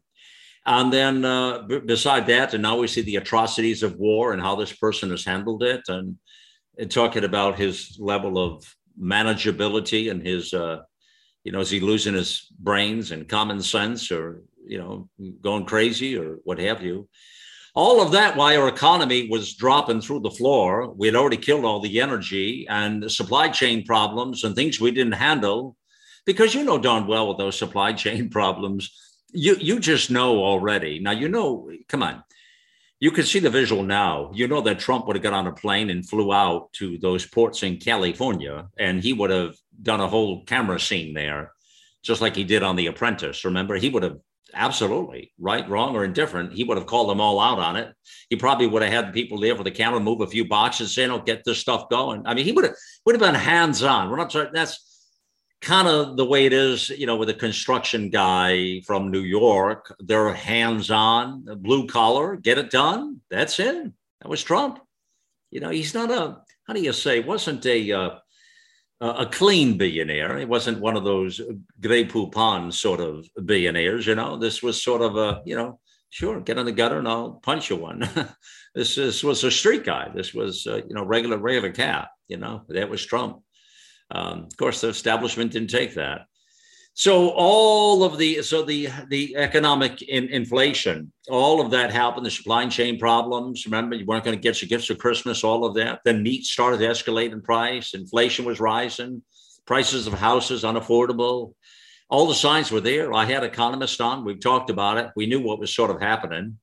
And 0.65 0.87
then 0.93 1.25
uh, 1.25 1.63
b- 1.63 1.79
beside 1.79 2.27
that, 2.27 2.53
and 2.53 2.63
now 2.63 2.77
we 2.77 2.87
see 2.87 3.01
the 3.01 3.17
atrocities 3.17 3.83
of 3.83 3.97
war 3.97 4.31
and 4.31 4.41
how 4.41 4.55
this 4.55 4.71
person 4.71 5.09
has 5.09 5.25
handled 5.25 5.61
it, 5.63 5.81
and, 5.89 6.15
and 6.77 6.89
talking 6.89 7.25
about 7.25 7.59
his 7.59 7.97
level 7.99 8.37
of 8.37 8.63
manageability 8.97 10.09
and 10.11 10.25
his, 10.25 10.53
uh, 10.53 10.77
you 11.43 11.51
know, 11.51 11.59
is 11.59 11.69
he 11.69 11.81
losing 11.81 12.13
his 12.13 12.47
brains 12.57 13.11
and 13.11 13.27
common 13.27 13.61
sense, 13.61 14.13
or 14.13 14.43
you 14.65 14.77
know, 14.77 15.09
going 15.41 15.65
crazy, 15.65 16.17
or 16.17 16.37
what 16.45 16.57
have 16.59 16.81
you? 16.81 17.09
All 17.75 18.01
of 18.01 18.11
that 18.11 18.35
while 18.35 18.61
our 18.61 18.67
economy 18.67 19.29
was 19.29 19.55
dropping 19.55 20.01
through 20.01 20.21
the 20.21 20.31
floor. 20.31 20.91
We 20.91 21.07
had 21.07 21.15
already 21.15 21.37
killed 21.37 21.65
all 21.65 21.79
the 21.79 22.01
energy 22.01 22.65
and 22.67 23.11
supply 23.11 23.49
chain 23.49 23.85
problems 23.85 24.43
and 24.43 24.55
things 24.55 24.79
we 24.79 24.91
didn't 24.91 25.13
handle, 25.13 25.77
because 26.25 26.53
you 26.53 26.63
know 26.63 26.77
darn 26.77 27.07
well 27.07 27.27
with 27.27 27.37
those 27.37 27.57
supply 27.57 27.93
chain 27.93 28.29
problems 28.39 28.91
you 29.33 29.55
you 29.59 29.79
just 29.79 30.11
know 30.11 30.43
already. 30.43 30.99
Now 30.99 31.11
you 31.11 31.29
know. 31.29 31.69
Come 31.87 32.03
on, 32.03 32.23
you 32.99 33.11
can 33.11 33.25
see 33.25 33.39
the 33.39 33.49
visual 33.49 33.83
now. 33.83 34.31
You 34.33 34.47
know 34.47 34.61
that 34.61 34.79
Trump 34.79 35.07
would 35.07 35.15
have 35.15 35.23
got 35.23 35.33
on 35.33 35.47
a 35.47 35.53
plane 35.53 35.89
and 35.89 36.07
flew 36.07 36.33
out 36.33 36.73
to 36.73 36.97
those 36.97 37.25
ports 37.25 37.63
in 37.63 37.77
California, 37.77 38.67
and 38.77 39.03
he 39.03 39.13
would 39.13 39.29
have 39.29 39.55
done 39.81 40.01
a 40.01 40.07
whole 40.07 40.43
camera 40.45 40.79
scene 40.79 41.13
there, 41.13 41.51
just 42.03 42.21
like 42.21 42.35
he 42.35 42.43
did 42.43 42.63
on 42.63 42.75
The 42.75 42.87
Apprentice. 42.87 43.45
Remember, 43.45 43.75
he 43.75 43.89
would 43.89 44.03
have 44.03 44.17
absolutely 44.53 45.31
right, 45.39 45.67
wrong, 45.69 45.95
or 45.95 46.03
indifferent. 46.03 46.53
He 46.53 46.63
would 46.63 46.77
have 46.77 46.87
called 46.87 47.09
them 47.09 47.21
all 47.21 47.39
out 47.39 47.59
on 47.59 47.75
it. 47.75 47.93
He 48.29 48.35
probably 48.35 48.67
would 48.67 48.81
have 48.81 48.91
had 48.91 49.13
people 49.13 49.39
there 49.39 49.55
for 49.55 49.63
the 49.63 49.71
camera, 49.71 49.99
move 49.99 50.21
a 50.21 50.27
few 50.27 50.45
boxes, 50.45 50.93
saying, 50.93 51.11
"Oh, 51.11 51.19
get 51.19 51.43
this 51.43 51.59
stuff 51.59 51.89
going." 51.89 52.23
I 52.25 52.33
mean, 52.33 52.45
he 52.45 52.51
would 52.51 52.65
have 52.65 52.75
would 53.05 53.15
have 53.15 53.21
been 53.21 53.39
hands 53.39 53.83
on. 53.83 54.09
We're 54.09 54.17
not. 54.17 54.33
That's 54.53 54.89
kind 55.61 55.87
of 55.87 56.15
the 56.15 56.25
way 56.25 56.45
it 56.45 56.53
is, 56.53 56.89
you 56.89 57.05
know, 57.05 57.17
with 57.17 57.29
a 57.29 57.33
construction 57.33 58.09
guy 58.09 58.81
from 58.85 59.11
New 59.11 59.21
York. 59.21 59.93
They're 59.99 60.33
hands 60.33 60.89
on, 60.89 61.45
blue 61.61 61.87
collar, 61.87 62.37
get 62.37 62.57
it 62.57 62.69
done. 62.69 63.21
That's 63.29 63.59
it. 63.59 63.91
That 64.21 64.29
was 64.29 64.43
Trump. 64.43 64.79
You 65.51 65.59
know, 65.59 65.69
he's 65.69 65.93
not 65.93 66.11
a, 66.11 66.41
how 66.65 66.73
do 66.73 66.81
you 66.81 66.93
say, 66.93 67.19
wasn't 67.19 67.65
a, 67.65 67.91
uh, 67.91 68.09
a 69.01 69.25
clean 69.25 69.77
billionaire. 69.77 70.37
He 70.37 70.45
wasn't 70.45 70.81
one 70.81 70.97
of 70.97 71.03
those 71.03 71.39
Grey 71.79 72.05
Poupon 72.05 72.73
sort 72.73 72.99
of 72.99 73.25
billionaires, 73.45 74.05
you 74.07 74.15
know. 74.15 74.37
This 74.37 74.61
was 74.61 74.83
sort 74.83 75.01
of 75.01 75.15
a, 75.15 75.41
you 75.45 75.55
know, 75.55 75.79
sure, 76.09 76.41
get 76.41 76.57
in 76.57 76.65
the 76.65 76.71
gutter 76.71 76.99
and 76.99 77.07
I'll 77.07 77.39
punch 77.43 77.69
you 77.69 77.77
one. 77.77 77.99
this, 78.75 78.95
this 78.95 79.23
was 79.23 79.43
a 79.43 79.51
street 79.51 79.85
guy. 79.85 80.09
This 80.13 80.33
was, 80.33 80.67
uh, 80.67 80.81
you 80.87 80.95
know, 80.95 81.05
regular, 81.05 81.37
regular 81.37 81.71
cat, 81.71 82.09
you 82.27 82.37
know, 82.37 82.63
that 82.67 82.89
was 82.89 83.05
Trump. 83.05 83.41
Um, 84.11 84.45
of 84.45 84.57
course, 84.57 84.81
the 84.81 84.89
establishment 84.89 85.51
didn't 85.51 85.69
take 85.69 85.95
that. 85.95 86.21
So 86.93 87.29
all 87.29 88.03
of 88.03 88.17
the 88.17 88.41
so 88.41 88.63
the 88.63 88.89
the 89.09 89.35
economic 89.37 90.01
in, 90.01 90.25
inflation, 90.27 91.13
all 91.29 91.61
of 91.61 91.71
that 91.71 91.91
happened. 91.91 92.25
The 92.25 92.31
supply 92.31 92.67
chain 92.67 92.99
problems. 92.99 93.65
Remember, 93.65 93.95
you 93.95 94.05
weren't 94.05 94.25
going 94.25 94.35
to 94.35 94.41
get 94.41 94.61
your 94.61 94.67
gifts 94.67 94.87
for 94.87 94.95
Christmas. 94.95 95.43
All 95.43 95.63
of 95.63 95.75
that. 95.75 96.01
Then 96.03 96.23
meat 96.23 96.43
started 96.43 96.79
to 96.79 96.87
escalate 96.87 97.31
in 97.31 97.41
price. 97.41 97.93
Inflation 97.93 98.43
was 98.43 98.59
rising. 98.59 99.21
Prices 99.65 100.07
of 100.07 100.13
houses 100.13 100.63
unaffordable. 100.63 101.53
All 102.09 102.27
the 102.27 102.35
signs 102.35 102.71
were 102.71 102.81
there. 102.81 103.13
I 103.13 103.25
had 103.25 103.43
economists 103.43 104.01
on. 104.01 104.25
We've 104.25 104.39
talked 104.39 104.69
about 104.69 104.97
it. 104.97 105.11
We 105.15 105.27
knew 105.27 105.41
what 105.41 105.59
was 105.59 105.73
sort 105.73 105.91
of 105.91 106.01
happening, 106.01 106.57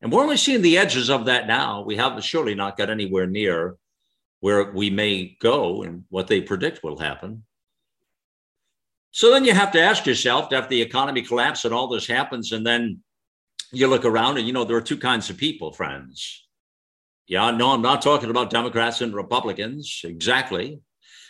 and 0.00 0.12
we're 0.12 0.22
only 0.22 0.36
seeing 0.36 0.62
the 0.62 0.78
edges 0.78 1.10
of 1.10 1.26
that 1.26 1.48
now. 1.48 1.82
We 1.82 1.96
haven't 1.96 2.24
surely 2.24 2.54
not 2.54 2.78
got 2.78 2.88
anywhere 2.88 3.26
near 3.26 3.76
where 4.40 4.70
we 4.72 4.90
may 4.90 5.36
go 5.40 5.82
and 5.82 6.04
what 6.08 6.28
they 6.28 6.40
predict 6.40 6.84
will 6.84 6.98
happen. 6.98 7.44
So 9.16 9.30
then 9.30 9.46
you 9.46 9.54
have 9.54 9.72
to 9.72 9.80
ask 9.80 10.04
yourself 10.04 10.52
after 10.52 10.68
the 10.68 10.82
economy 10.82 11.22
collapses 11.22 11.64
and 11.64 11.72
all 11.72 11.88
this 11.88 12.06
happens, 12.06 12.52
and 12.52 12.66
then 12.66 13.00
you 13.72 13.86
look 13.86 14.04
around 14.04 14.36
and 14.36 14.46
you 14.46 14.52
know 14.52 14.64
there 14.64 14.76
are 14.76 14.82
two 14.82 14.98
kinds 14.98 15.30
of 15.30 15.38
people, 15.38 15.72
friends. 15.72 16.46
Yeah, 17.26 17.50
no, 17.50 17.70
I'm 17.70 17.80
not 17.80 18.02
talking 18.02 18.28
about 18.28 18.50
Democrats 18.50 19.00
and 19.00 19.14
Republicans 19.14 20.02
exactly. 20.04 20.82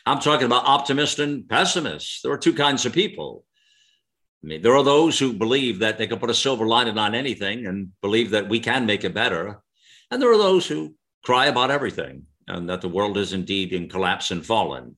I'm 0.05 0.19
talking 0.19 0.47
about 0.47 0.67
optimists 0.67 1.21
and 1.21 1.49
pessimists. 1.49 2.23
There 2.23 2.33
are 2.33 2.39
two 2.39 2.55
kinds 2.55 2.87
of 2.87 2.93
people. 2.93 3.45
I 4.43 4.49
mean, 4.49 4.63
there 4.63 4.75
are 4.75 4.83
those 4.83 5.17
who 5.17 5.33
believe 5.33 5.79
that 5.79 5.97
they 5.97 6.09
can 6.09 6.19
put 6.19 6.31
a 6.31 6.35
silver 6.35 6.67
lining 6.67 6.99
on 6.99 7.15
anything 7.15 7.67
and 7.67 7.93
believe 8.03 8.31
that 8.31 8.49
we 8.49 8.59
can 8.59 8.87
make 8.87 9.05
it 9.05 9.15
better. 9.15 9.63
And 10.11 10.21
there 10.21 10.33
are 10.33 10.39
those 10.39 10.67
who 10.67 10.97
cry 11.25 11.47
about 11.47 11.71
everything 11.71 12.25
and 12.49 12.69
that 12.69 12.81
the 12.81 12.89
world 12.89 13.17
is 13.17 13.33
indeed 13.33 13.73
in 13.73 13.89
collapse 13.89 14.33
and 14.33 14.45
fallen. 14.45 14.97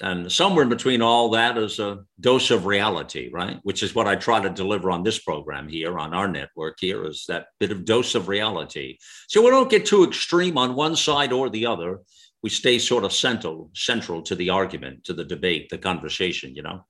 And 0.00 0.32
somewhere 0.32 0.64
in 0.64 0.68
between 0.68 1.02
all 1.02 1.30
that 1.30 1.56
is 1.58 1.78
a 1.78 2.00
dose 2.18 2.50
of 2.50 2.66
reality, 2.66 3.30
right? 3.32 3.60
Which 3.62 3.82
is 3.82 3.94
what 3.94 4.08
I 4.08 4.16
try 4.16 4.40
to 4.40 4.50
deliver 4.50 4.90
on 4.90 5.02
this 5.02 5.18
program 5.18 5.68
here, 5.68 5.98
on 5.98 6.14
our 6.14 6.26
network 6.26 6.78
here, 6.80 7.04
is 7.06 7.24
that 7.28 7.46
bit 7.60 7.70
of 7.70 7.84
dose 7.84 8.14
of 8.14 8.28
reality. 8.28 8.98
So 9.28 9.42
we 9.42 9.50
don't 9.50 9.70
get 9.70 9.86
too 9.86 10.04
extreme 10.04 10.58
on 10.58 10.74
one 10.74 10.96
side 10.96 11.32
or 11.32 11.50
the 11.50 11.66
other. 11.66 12.00
We 12.42 12.50
stay 12.50 12.78
sort 12.78 13.04
of 13.04 13.12
central, 13.12 13.70
central 13.74 14.22
to 14.22 14.34
the 14.34 14.50
argument, 14.50 15.04
to 15.04 15.12
the 15.12 15.24
debate, 15.24 15.68
the 15.68 15.78
conversation, 15.78 16.56
you 16.56 16.62
know? 16.62 16.84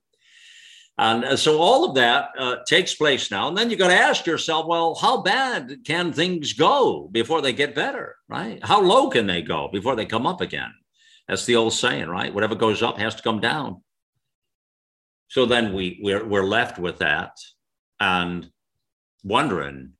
And 0.97 1.25
uh, 1.25 1.37
so 1.37 1.59
all 1.59 1.85
of 1.85 1.95
that 1.95 2.29
uh, 2.37 2.57
takes 2.67 2.93
place 2.93 3.31
now. 3.31 3.47
And 3.47 3.57
then 3.57 3.69
you 3.69 3.75
got 3.75 3.87
to 3.87 3.97
ask 3.97 4.25
yourself, 4.25 4.67
well, 4.67 4.95
how 4.95 5.21
bad 5.21 5.79
can 5.85 6.13
things 6.13 6.53
go 6.53 7.09
before 7.11 7.41
they 7.41 7.53
get 7.53 7.75
better, 7.75 8.15
right? 8.27 8.59
How 8.63 8.81
low 8.81 9.09
can 9.09 9.27
they 9.27 9.41
go 9.41 9.69
before 9.71 9.95
they 9.95 10.05
come 10.05 10.27
up 10.27 10.41
again? 10.41 10.71
That's 11.27 11.45
the 11.45 11.55
old 11.55 11.73
saying, 11.73 12.07
right? 12.07 12.33
Whatever 12.33 12.55
goes 12.55 12.83
up 12.83 12.97
has 12.97 13.15
to 13.15 13.23
come 13.23 13.39
down. 13.39 13.81
So 15.29 15.45
then 15.45 15.73
we, 15.73 15.99
we're, 16.01 16.25
we're 16.25 16.43
left 16.43 16.77
with 16.77 16.99
that 16.99 17.31
and 17.99 18.49
wondering, 19.23 19.93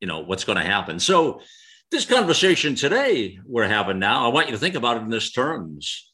you 0.00 0.08
know, 0.08 0.20
what's 0.20 0.44
going 0.44 0.58
to 0.58 0.64
happen. 0.64 0.98
So 0.98 1.40
this 1.90 2.04
conversation 2.04 2.74
today 2.74 3.38
we're 3.46 3.68
having 3.68 3.98
now, 3.98 4.26
I 4.26 4.32
want 4.32 4.48
you 4.48 4.52
to 4.52 4.58
think 4.58 4.74
about 4.74 4.98
it 4.98 5.04
in 5.04 5.10
this 5.10 5.32
terms 5.32 6.12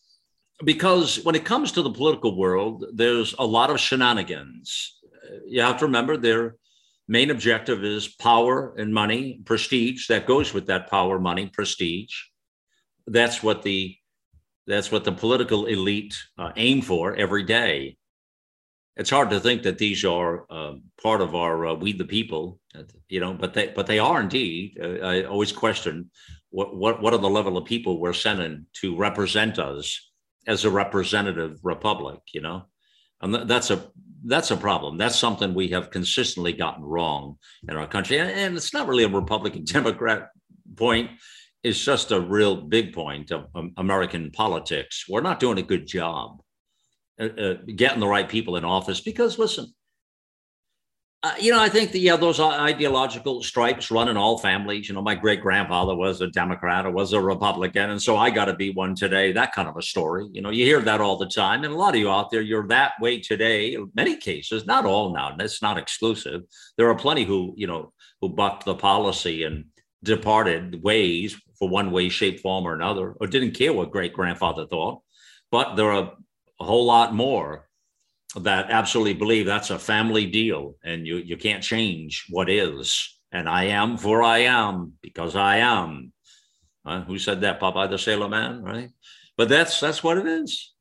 because 0.65 1.25
when 1.25 1.35
it 1.35 1.45
comes 1.45 1.73
to 1.73 1.83
the 1.83 1.91
political 1.91 2.37
world, 2.37 2.85
there's 2.93 3.35
a 3.39 3.47
lot 3.47 3.71
of 3.71 3.81
shenanigans. 3.81 4.97
You 5.47 5.63
have 5.63 5.79
to 5.79 5.87
remember 5.87 6.17
their 6.17 6.57
main 7.09 7.31
objective 7.31 7.85
is 7.85 8.09
power 8.09 8.75
and 8.77 8.95
money, 8.95 9.41
prestige 9.45 10.07
that 10.09 10.27
goes 10.27 10.55
with 10.55 10.67
that 10.67 10.89
power, 10.89 11.19
money, 11.19 11.47
prestige. 11.47 12.15
That's 13.07 13.43
what 13.43 13.63
the 13.63 13.97
that's 14.67 14.91
what 14.91 15.05
the 15.05 15.13
political 15.13 15.67
elite 15.67 16.17
uh, 16.39 16.53
aim 16.57 16.81
for 16.81 17.15
every 17.15 17.43
day. 17.43 17.97
It's 18.97 19.11
hard 19.11 19.31
to 19.31 19.41
think 19.41 19.65
that 19.65 19.79
these 19.79 20.05
are 20.05 20.47
uh, 20.51 20.75
part 21.03 21.21
of 21.21 21.35
our 21.35 21.67
uh, 21.67 21.75
we 21.75 21.93
the 21.93 22.05
people, 22.05 22.61
you 23.09 23.21
know, 23.21 23.35
but 23.35 23.53
they 23.53 23.69
but 23.69 23.87
they 23.87 23.99
are 23.99 24.21
indeed. 24.21 24.79
Uh, 24.81 25.05
I 25.05 25.25
always 25.25 25.53
question 25.53 26.11
what 26.51 26.77
what 26.77 27.03
what 27.03 27.13
are 27.13 27.19
the 27.19 27.29
level 27.29 27.57
of 27.57 27.65
people 27.65 28.01
we're 28.01 28.13
sending 28.13 28.67
to 28.81 28.97
represent 28.97 29.59
us 29.59 30.11
as 30.47 30.65
a 30.65 30.71
representative 30.71 31.59
republic, 31.63 32.21
you 32.33 32.41
know, 32.41 32.67
and 33.21 33.35
that's 33.49 33.71
a 33.71 33.91
that's 34.25 34.51
a 34.51 34.57
problem. 34.57 34.97
That's 34.97 35.19
something 35.19 35.53
we 35.53 35.69
have 35.69 35.91
consistently 35.91 36.53
gotten 36.53 36.85
wrong 36.85 37.37
in 37.69 37.77
our 37.77 37.87
country, 37.87 38.19
and, 38.19 38.31
and 38.31 38.57
it's 38.57 38.73
not 38.73 38.89
really 38.89 39.05
a 39.05 39.09
Republican 39.09 39.65
Democrat 39.79 40.31
point. 40.77 41.11
It's 41.65 41.83
just 41.83 42.13
a 42.13 42.21
real 42.21 42.57
big 42.57 42.93
point 42.93 43.33
of 43.33 43.47
um, 43.55 43.73
American 43.79 44.31
politics. 44.31 45.07
We're 45.09 45.23
not 45.23 45.41
doing 45.41 45.59
a 45.59 45.63
good 45.63 45.87
job 45.87 46.43
uh, 47.19 47.25
uh, 47.25 47.55
getting 47.75 48.01
the 48.01 48.07
right 48.07 48.29
people 48.29 48.57
in 48.57 48.65
office 48.65 49.01
because, 49.01 49.39
listen, 49.39 49.73
uh, 51.23 51.33
you 51.41 51.51
know, 51.51 51.61
I 51.61 51.71
think 51.71 51.93
that, 51.93 52.01
yeah, 52.01 52.17
those 52.17 52.39
ideological 52.39 53.43
stripes 53.43 53.91
run 53.91 54.11
in 54.11 54.17
all 54.19 54.37
families. 54.37 54.91
You 54.91 54.95
know, 54.95 55.01
my 55.01 55.15
great 55.15 55.41
grandfather 55.41 55.97
was 55.97 56.21
a 56.21 56.27
Democrat 56.27 56.85
or 56.85 56.91
was 56.91 57.15
a 57.15 57.21
Republican. 57.21 57.89
And 57.89 58.03
so 58.03 58.19
I 58.19 58.29
got 58.29 58.45
to 58.45 58.55
be 58.55 58.73
one 58.73 58.95
today, 58.95 59.33
that 59.33 59.55
kind 59.55 59.67
of 59.67 59.79
a 59.79 59.81
story. 59.83 60.29
You 60.33 60.43
know, 60.43 60.51
you 60.51 60.67
hear 60.67 60.83
that 60.83 61.01
all 61.01 61.17
the 61.17 61.27
time. 61.27 61.65
And 61.65 61.73
a 61.73 61.77
lot 61.79 61.95
of 61.95 62.01
you 62.01 62.11
out 62.11 62.31
there, 62.31 62.43
you're 62.43 62.69
that 62.69 62.93
way 63.01 63.21
today. 63.21 63.73
In 63.73 63.91
many 63.95 64.19
cases, 64.19 64.67
not 64.67 64.85
all 64.85 65.15
now, 65.15 65.35
that's 65.35 65.63
not 65.63 65.79
exclusive. 65.79 66.43
There 66.77 66.91
are 66.91 66.95
plenty 66.95 67.25
who, 67.25 67.55
you 67.57 67.69
know, 67.69 67.95
who 68.21 68.29
bucked 68.29 68.67
the 68.67 68.75
policy 68.75 69.45
and 69.45 69.65
departed 70.03 70.83
ways 70.83 71.41
for 71.65 71.71
one 71.71 71.91
way, 71.91 72.11
shape, 72.11 72.41
form, 72.41 72.67
or 72.67 72.75
another, 72.75 73.13
or 73.13 73.27
didn't 73.27 73.53
care 73.53 73.73
what 73.73 73.91
great 73.91 74.13
grandfather 74.13 74.67
thought. 74.67 75.01
But 75.51 75.77
there 75.77 75.91
are 75.91 76.13
a 76.61 76.65
whole 76.65 76.85
lot 76.85 77.15
more 77.15 77.71
that 78.37 78.71
absolutely 78.71 79.15
believe 79.15 79.47
that's 79.47 79.71
a 79.71 79.79
family 79.79 80.27
deal 80.27 80.75
and 80.85 81.07
you, 81.07 81.17
you 81.17 81.39
can't 81.39 81.63
change 81.63 82.27
what 82.29 82.51
is. 82.51 83.19
And 83.33 83.49
I 83.49 83.65
am 83.65 83.97
for 83.97 84.23
I 84.23 84.41
am 84.41 84.93
because 85.01 85.37
I 85.37 85.59
am. 85.59 86.13
Uh, 86.85 87.01
who 87.01 87.19
said 87.19 87.41
that? 87.41 87.61
Popeye 87.61 87.89
the 87.89 87.99
Sailor 87.99 88.29
Man, 88.29 88.63
right? 88.63 88.91
But 89.39 89.49
that's 89.49 89.81
that's 89.81 90.05
what 90.05 90.19
it 90.19 90.27
is. 90.27 90.75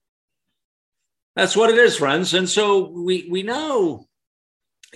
That's 1.38 1.56
what 1.56 1.70
it 1.70 1.78
is, 1.78 1.96
friends. 1.96 2.34
And 2.34 2.50
so 2.50 2.90
we 2.90 3.28
we 3.32 3.42
now 3.42 4.06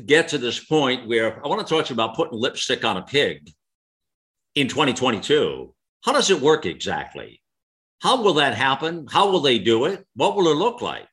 get 0.06 0.28
to 0.30 0.38
this 0.38 0.60
point 0.60 1.08
where 1.08 1.44
I 1.44 1.48
want 1.48 1.66
to 1.66 1.74
talk 1.74 1.86
to 1.86 1.94
you 1.94 1.96
about 1.96 2.16
putting 2.16 2.38
lipstick 2.38 2.84
on 2.84 2.98
a 2.98 3.04
pig 3.04 3.50
in 4.58 4.68
2022. 4.68 5.74
How 6.04 6.14
does 6.14 6.30
it 6.30 6.42
work 6.42 6.66
exactly? 6.66 7.42
How 8.00 8.22
will 8.22 8.36
that 8.36 8.56
happen? 8.56 9.08
How 9.10 9.30
will 9.32 9.42
they 9.42 9.60
do 9.60 9.86
it? 9.86 10.06
What 10.16 10.36
will 10.36 10.48
it 10.50 10.56
look 10.56 10.82
like? 10.82 11.08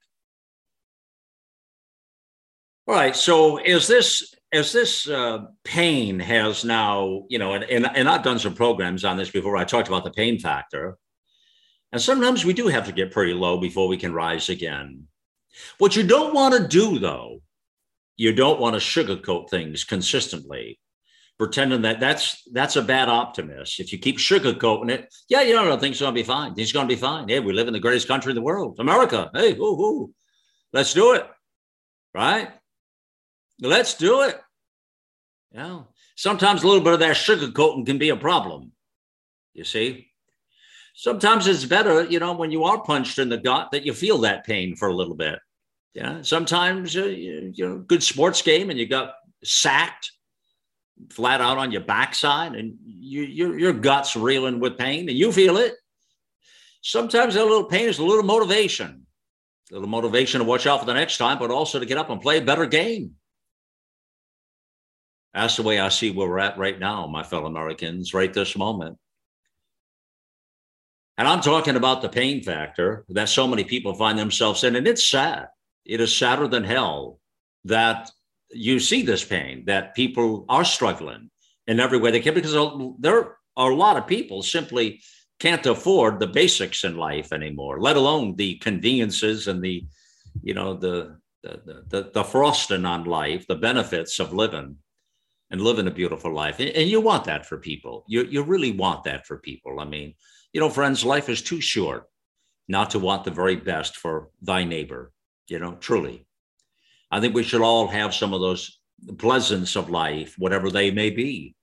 All 2.87 2.95
right. 2.95 3.17
So 3.17 3.57
as 3.57 3.87
this 3.87 4.35
as 4.53 4.73
this 4.73 5.09
uh, 5.09 5.47
pain 5.65 6.21
has 6.21 6.65
now, 6.65 7.25
you 7.29 7.39
know, 7.39 7.55
and, 7.55 7.65
and, 7.65 7.91
and 7.97 8.09
I've 8.09 8.23
done 8.23 8.39
some 8.39 8.55
programs 8.55 9.05
on 9.05 9.17
this 9.17 9.31
before. 9.31 9.57
I 9.57 9.65
talked 9.65 9.89
about 9.89 10.05
the 10.05 10.13
pain 10.13 10.39
factor. 10.39 10.97
And 11.91 12.01
sometimes 12.01 12.45
we 12.45 12.53
do 12.53 12.69
have 12.69 12.87
to 12.87 12.93
get 12.93 13.11
pretty 13.11 13.35
low 13.35 13.59
before 13.59 13.89
we 13.89 13.97
can 13.97 14.13
rise 14.13 14.49
again. 14.49 15.09
What 15.79 15.97
you 15.97 16.05
don't 16.05 16.35
want 16.35 16.55
to 16.55 16.69
do, 16.69 16.99
though, 16.99 17.41
you 18.17 18.33
don't 18.33 18.61
want 18.61 18.75
to 18.75 18.81
sugarcoat 18.81 19.51
things 19.51 19.85
consistently, 19.85 20.79
pretending 21.39 21.83
that 21.83 22.01
that's 22.01 22.43
that's 22.53 22.77
a 22.77 22.83
bad 22.83 23.09
optimist. 23.09 23.81
If 23.81 23.93
you 23.93 23.99
keep 23.99 24.19
sugarcoating 24.19 24.91
it, 24.91 25.13
yeah, 25.29 25.43
you 25.43 25.53
don't 25.53 25.69
know, 25.69 25.79
things 25.79 26.01
are 26.01 26.05
going 26.05 26.15
to 26.15 26.21
be 26.21 26.27
fine. 26.27 26.55
Things 26.55 26.71
are 26.71 26.75
going 26.75 26.89
to 26.89 26.95
be 26.95 27.01
fine. 27.01 27.29
Hey, 27.29 27.41
we 27.41 27.53
live 27.53 27.67
in 27.67 27.73
the 27.73 27.81
greatest 27.81 28.09
country 28.09 28.31
in 28.31 28.37
the 28.37 28.43
world, 28.43 28.77
America. 28.79 29.31
Hey, 29.35 29.55
whoo. 29.55 30.13
let's 30.73 30.95
do 30.95 31.15
it, 31.15 31.27
right? 32.15 32.51
Let's 33.61 33.95
do 33.95 34.23
it. 34.23 34.41
Yeah. 35.53 35.83
Sometimes 36.17 36.63
a 36.63 36.67
little 36.67 36.83
bit 36.83 36.95
of 36.95 37.01
that 37.01 37.17
sugarcoating 37.17 37.87
can 37.87 37.99
be 37.99 38.11
a 38.11 38.17
problem. 38.17 38.73
You 39.53 39.65
see, 39.65 40.09
sometimes 40.95 41.47
it's 41.47 41.65
better, 41.65 42.05
you 42.05 42.19
know, 42.19 42.33
when 42.33 42.51
you 42.51 42.65
are 42.65 42.83
punched 42.83 43.19
in 43.19 43.29
the 43.29 43.39
gut 43.39 43.71
that 43.73 43.85
you 43.85 43.93
feel 43.93 44.19
that 44.19 44.45
pain 44.45 44.75
for 44.77 44.89
a 44.89 44.95
little 44.95 45.15
bit. 45.15 45.39
Yeah. 45.95 46.23
Sometimes, 46.23 46.97
uh, 46.97 47.05
you, 47.05 47.53
you 47.55 47.69
know, 47.69 47.79
good 47.79 48.03
sports 48.03 48.43
game 48.43 48.71
and 48.71 48.79
you 48.79 48.87
got 48.87 49.15
sacked 49.45 50.11
flat 51.11 51.41
out 51.41 51.59
on 51.59 51.73
your 51.73 51.83
backside 51.83 52.55
and 52.55 52.77
you, 52.85 53.23
your, 53.23 53.59
your 53.59 53.73
gut's 53.73 54.17
reeling 54.17 54.61
with 54.61 54.79
pain 54.79 55.09
and 55.09 55.19
you 55.19 55.33
feel 55.33 55.57
it. 55.57 55.75
Sometimes 56.83 57.35
that 57.35 57.45
little 57.45 57.65
pain 57.65 57.89
is 57.89 57.99
a 57.99 58.05
little 58.05 58.25
motivation, 58.25 59.07
a 59.71 59.75
little 59.75 59.89
motivation 59.89 60.41
to 60.41 60.45
watch 60.45 60.67
out 60.67 60.81
for 60.81 60.87
the 60.87 60.95
next 60.95 61.19
time, 61.19 61.39
but 61.39 61.51
also 61.51 61.79
to 61.79 61.87
get 61.87 61.99
up 61.99 62.11
and 62.11 62.21
play 62.21 62.39
a 62.39 62.43
better 62.43 62.67
game. 62.67 63.13
That's 65.33 65.57
the 65.57 65.63
way 65.63 65.81
I 65.81 65.89
see 65.89 66.11
where 66.11 66.29
we're 66.29 66.39
at 66.39 66.59
right 66.59 66.79
now, 66.79 67.07
my 67.07 67.25
fellow 67.25 67.47
Americans, 67.47 68.15
right 68.15 68.33
this 68.33 68.57
moment. 68.57 68.99
And 71.17 71.27
I'm 71.27 71.41
talking 71.41 71.77
about 71.77 72.03
the 72.03 72.09
pain 72.09 72.43
factor 72.43 73.05
that 73.09 73.29
so 73.29 73.47
many 73.47 73.65
people 73.65 73.95
find 73.95 74.19
themselves 74.19 74.65
in. 74.65 74.77
And 74.77 74.87
it's 74.87 75.09
sad. 75.09 75.49
It 75.85 76.01
is 76.01 76.15
sadder 76.15 76.49
than 76.49 76.65
hell 76.65 77.21
that 77.65 78.11
you 78.55 78.81
see 78.81 79.03
this 79.03 79.25
pain, 79.25 79.65
that 79.67 79.95
people 79.95 80.45
are 80.49 80.65
struggling 80.65 81.31
in 81.67 81.81
every 81.81 81.99
way 81.99 82.11
they 82.11 82.21
can, 82.21 82.35
because 82.35 82.53
there 83.01 83.37
are 83.57 83.71
a 83.71 83.75
lot 83.75 83.97
of 83.97 84.07
people 84.07 84.43
simply 84.43 85.01
can't 85.41 85.67
afford 85.67 86.21
the 86.21 86.27
basics 86.27 86.85
in 86.85 86.97
life 86.97 87.33
anymore, 87.33 87.81
let 87.81 87.97
alone 87.97 88.37
the 88.37 88.57
conveniences 88.57 89.49
and 89.49 89.63
the, 89.63 89.85
you 90.43 90.55
know, 90.55 90.75
the, 90.75 91.17
the, 91.43 91.85
the, 91.89 92.11
the 92.15 92.25
frosting 92.25 92.85
on 92.85 93.05
life, 93.05 93.47
the 93.47 93.55
benefits 93.57 94.21
of 94.21 94.33
living 94.33 94.77
and 95.51 95.61
living 95.61 95.87
a 95.87 95.91
beautiful 95.91 96.33
life. 96.33 96.59
And 96.61 96.89
you 96.89 97.01
want 97.01 97.25
that 97.25 97.47
for 97.47 97.59
people. 97.59 98.05
You, 98.09 98.25
you 98.25 98.43
really 98.43 98.73
want 98.73 99.05
that 99.05 99.27
for 99.27 99.39
people. 99.39 99.81
I 99.81 99.85
mean, 99.85 100.15
you 100.53 100.61
know, 100.61 100.71
friends, 100.71 101.05
life 101.05 101.29
is 101.29 101.43
too 101.43 101.61
short 101.61 102.05
not 102.69 102.91
to 102.91 102.99
want 102.99 103.25
the 103.25 103.31
very 103.31 103.57
best 103.57 103.97
for 103.97 104.31
thy 104.41 104.65
neighbor, 104.65 105.13
you 105.49 105.59
know, 105.59 105.75
truly. 105.75 106.27
I 107.15 107.21
think 107.21 107.33
we 107.33 107.45
should 107.45 107.61
all 107.61 107.87
have 107.87 108.13
some 108.13 108.35
of 108.35 108.41
those 108.41 108.81
pleasance 109.19 109.77
of 109.77 109.89
life, 109.89 110.35
whatever 110.37 110.69
they 110.69 110.91
may 110.91 111.11
be. 111.11 111.55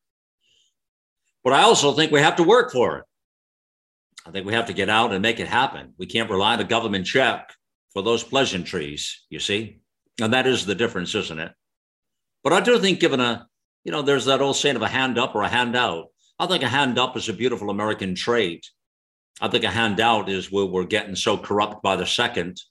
But 1.43 1.51
I 1.51 1.63
also 1.63 1.91
think 1.91 2.09
we 2.09 2.21
have 2.21 2.37
to 2.37 2.43
work 2.43 2.71
for 2.71 2.99
it. 2.99 3.03
I 4.25 4.31
think 4.31 4.45
we 4.45 4.53
have 4.53 4.67
to 4.67 4.73
get 4.73 4.87
out 4.87 5.11
and 5.11 5.21
make 5.21 5.41
it 5.41 5.49
happen. 5.49 5.93
We 5.97 6.05
can't 6.05 6.29
rely 6.29 6.53
on 6.53 6.61
a 6.61 6.63
government 6.63 7.05
check 7.05 7.51
for 7.91 8.01
those 8.01 8.23
pleasantries, 8.23 9.25
you 9.29 9.39
see? 9.39 9.81
And 10.21 10.31
that 10.31 10.47
is 10.47 10.65
the 10.65 10.73
difference, 10.73 11.15
isn't 11.15 11.39
it? 11.39 11.51
But 12.45 12.53
I 12.53 12.61
do 12.61 12.79
think, 12.79 13.01
given 13.01 13.19
a, 13.19 13.45
you 13.83 13.91
know, 13.91 14.03
there's 14.03 14.25
that 14.25 14.39
old 14.39 14.55
saying 14.55 14.77
of 14.77 14.83
a 14.83 14.87
hand 14.87 15.17
up 15.17 15.35
or 15.35 15.41
a 15.41 15.49
hand 15.49 15.75
out. 15.75 16.05
I 16.39 16.47
think 16.47 16.63
a 16.63 16.69
hand 16.69 16.97
up 16.97 17.17
is 17.17 17.27
a 17.27 17.33
beautiful 17.33 17.71
American 17.71 18.15
trait. 18.15 18.65
I 19.41 19.49
think 19.49 19.65
a 19.65 19.69
handout 19.69 20.29
is 20.29 20.49
where 20.49 20.65
we're 20.65 20.85
getting 20.85 21.17
so 21.17 21.37
corrupt 21.37 21.83
by 21.83 21.97
the 21.97 22.05
second 22.05 22.61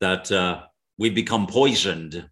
that 0.00 0.30
uh, 0.30 0.64
we 0.98 1.10
become 1.10 1.46
poisoned. 1.46 2.28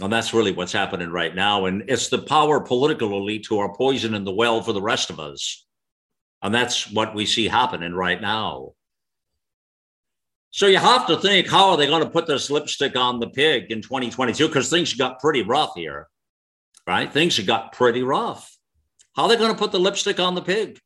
And 0.00 0.12
that's 0.12 0.32
really 0.32 0.52
what's 0.52 0.72
happening 0.72 1.10
right 1.10 1.34
now. 1.34 1.66
And 1.66 1.84
it's 1.88 2.08
the 2.08 2.18
power 2.18 2.60
political 2.60 3.12
elite 3.16 3.46
who 3.48 3.58
are 3.58 3.74
poisoning 3.74 4.24
the 4.24 4.32
well 4.32 4.62
for 4.62 4.72
the 4.72 4.82
rest 4.82 5.10
of 5.10 5.20
us. 5.20 5.66
And 6.42 6.54
that's 6.54 6.90
what 6.90 7.14
we 7.14 7.26
see 7.26 7.48
happening 7.48 7.92
right 7.92 8.20
now. 8.20 8.72
So 10.52 10.66
you 10.66 10.78
have 10.78 11.06
to 11.06 11.16
think 11.16 11.48
how 11.48 11.70
are 11.70 11.76
they 11.76 11.86
going 11.86 12.02
to 12.02 12.10
put 12.10 12.26
this 12.26 12.50
lipstick 12.50 12.96
on 12.96 13.20
the 13.20 13.28
pig 13.28 13.70
in 13.70 13.82
2022? 13.82 14.48
Because 14.48 14.70
things 14.70 14.94
got 14.94 15.20
pretty 15.20 15.42
rough 15.42 15.72
here, 15.76 16.08
right? 16.86 17.12
Things 17.12 17.38
got 17.40 17.72
pretty 17.72 18.02
rough. 18.02 18.56
How 19.14 19.24
are 19.24 19.28
they 19.28 19.36
going 19.36 19.52
to 19.52 19.58
put 19.58 19.70
the 19.70 19.78
lipstick 19.78 20.18
on 20.18 20.34
the 20.34 20.42
pig? 20.42 20.80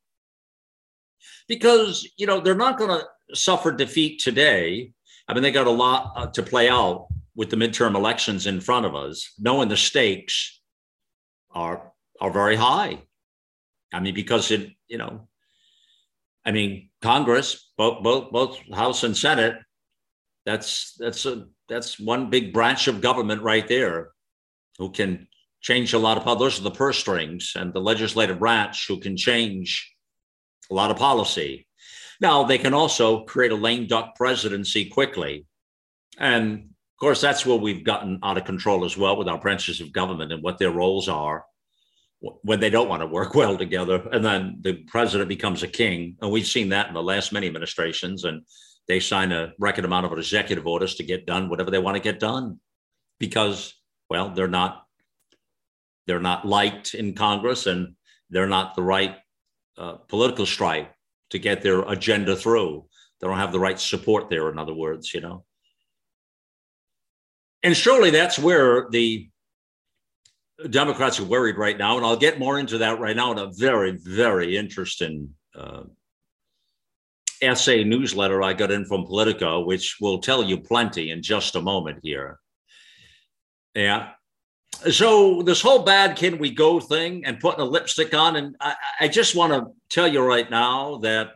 because 1.48 2.08
you 2.16 2.26
know 2.26 2.40
they're 2.40 2.54
not 2.54 2.78
going 2.78 2.90
to 2.90 3.36
suffer 3.36 3.72
defeat 3.72 4.20
today. 4.20 4.92
I 5.26 5.34
mean, 5.34 5.42
they 5.42 5.52
got 5.52 5.66
a 5.66 5.70
lot 5.70 6.12
uh, 6.16 6.26
to 6.28 6.42
play 6.42 6.68
out 6.68 7.08
with 7.34 7.50
the 7.50 7.56
midterm 7.56 7.94
elections 7.94 8.46
in 8.46 8.60
front 8.60 8.86
of 8.86 8.94
us, 8.94 9.32
knowing 9.38 9.68
the 9.68 9.76
stakes 9.76 10.60
are 11.50 11.92
are 12.20 12.30
very 12.30 12.56
high. 12.56 13.02
I 13.92 14.00
mean, 14.00 14.14
because 14.14 14.50
it, 14.50 14.70
you 14.88 14.98
know, 14.98 15.28
I 16.44 16.52
mean, 16.52 16.90
Congress, 17.02 17.70
both 17.76 18.02
both 18.02 18.30
both 18.30 18.58
House 18.72 19.02
and 19.02 19.16
Senate, 19.16 19.56
that's 20.44 20.94
that's 20.98 21.24
a 21.26 21.46
that's 21.68 21.98
one 21.98 22.30
big 22.30 22.52
branch 22.52 22.88
of 22.88 23.00
government 23.00 23.42
right 23.42 23.66
there, 23.66 24.10
who 24.78 24.90
can 24.90 25.26
change 25.60 25.94
a 25.94 25.98
lot 25.98 26.18
of. 26.18 26.38
Those 26.38 26.60
are 26.60 26.64
the 26.64 26.70
purse 26.70 26.98
strings, 26.98 27.52
and 27.56 27.72
the 27.72 27.80
legislative 27.80 28.38
branch 28.38 28.86
who 28.86 29.00
can 29.00 29.16
change 29.16 29.94
a 30.70 30.74
lot 30.74 30.90
of 30.90 30.96
policy. 30.96 31.66
Now, 32.24 32.42
they 32.42 32.56
can 32.56 32.72
also 32.72 33.20
create 33.24 33.52
a 33.52 33.54
lame 33.54 33.86
duck 33.86 34.16
presidency 34.16 34.86
quickly. 34.86 35.44
And 36.16 36.54
of 36.54 36.98
course, 36.98 37.20
that's 37.20 37.44
where 37.44 37.58
we've 37.58 37.84
gotten 37.84 38.18
out 38.22 38.38
of 38.38 38.46
control 38.46 38.86
as 38.86 38.96
well 38.96 39.18
with 39.18 39.28
our 39.28 39.38
branches 39.38 39.82
of 39.82 39.92
government 39.92 40.32
and 40.32 40.42
what 40.42 40.56
their 40.56 40.70
roles 40.70 41.06
are 41.06 41.44
when 42.20 42.60
they 42.60 42.70
don't 42.70 42.88
want 42.88 43.02
to 43.02 43.06
work 43.06 43.34
well 43.40 43.58
together. 43.58 44.08
And 44.10 44.24
then 44.24 44.56
the 44.62 44.72
president 44.86 45.28
becomes 45.28 45.62
a 45.62 45.68
king. 45.68 46.16
And 46.22 46.30
we've 46.30 46.46
seen 46.46 46.70
that 46.70 46.88
in 46.88 46.94
the 46.94 47.02
last 47.02 47.30
many 47.30 47.46
administrations. 47.46 48.24
And 48.24 48.46
they 48.88 49.00
sign 49.00 49.30
a 49.30 49.52
record 49.58 49.84
amount 49.84 50.06
of 50.06 50.16
executive 50.16 50.66
orders 50.66 50.94
to 50.94 51.04
get 51.04 51.26
done 51.26 51.50
whatever 51.50 51.70
they 51.70 51.78
want 51.78 51.96
to 51.98 52.02
get 52.02 52.20
done 52.20 52.58
because, 53.20 53.74
well, 54.08 54.30
they're 54.30 54.48
not 54.48 54.86
they're 56.06 56.20
not 56.20 56.46
liked 56.46 56.94
in 56.94 57.14
Congress 57.14 57.66
and 57.66 57.96
they're 58.30 58.46
not 58.46 58.76
the 58.76 58.82
right 58.82 59.16
uh, 59.76 59.96
political 60.08 60.46
stripe 60.46 60.90
to 61.30 61.38
get 61.38 61.62
their 61.62 61.82
agenda 61.82 62.36
through. 62.36 62.86
They 63.20 63.26
don't 63.26 63.38
have 63.38 63.52
the 63.52 63.60
right 63.60 63.78
support 63.78 64.28
there, 64.28 64.50
in 64.50 64.58
other 64.58 64.74
words, 64.74 65.14
you 65.14 65.20
know. 65.20 65.44
And 67.62 67.76
surely 67.76 68.10
that's 68.10 68.38
where 68.38 68.88
the 68.90 69.28
Democrats 70.68 71.18
are 71.18 71.24
worried 71.24 71.56
right 71.56 71.78
now. 71.78 71.96
And 71.96 72.04
I'll 72.04 72.16
get 72.16 72.38
more 72.38 72.58
into 72.58 72.78
that 72.78 73.00
right 73.00 73.16
now 73.16 73.32
in 73.32 73.38
a 73.38 73.50
very, 73.52 73.92
very 73.92 74.56
interesting 74.56 75.30
uh, 75.56 75.84
essay 77.40 77.84
newsletter 77.84 78.42
I 78.42 78.52
got 78.52 78.70
in 78.70 78.84
from 78.84 79.06
Politico, 79.06 79.64
which 79.64 79.96
will 80.00 80.18
tell 80.18 80.44
you 80.44 80.60
plenty 80.60 81.10
in 81.10 81.22
just 81.22 81.56
a 81.56 81.62
moment 81.62 82.00
here. 82.02 82.38
Yeah 83.74 84.10
so 84.74 85.42
this 85.42 85.60
whole 85.60 85.82
bad 85.82 86.16
can 86.16 86.38
we 86.38 86.50
go 86.50 86.80
thing 86.80 87.24
and 87.24 87.40
putting 87.40 87.60
a 87.60 87.64
lipstick 87.64 88.14
on 88.14 88.36
and 88.36 88.56
I, 88.60 88.74
I 89.00 89.08
just 89.08 89.34
want 89.34 89.52
to 89.52 89.72
tell 89.88 90.08
you 90.08 90.20
right 90.22 90.50
now 90.50 90.98
that 90.98 91.32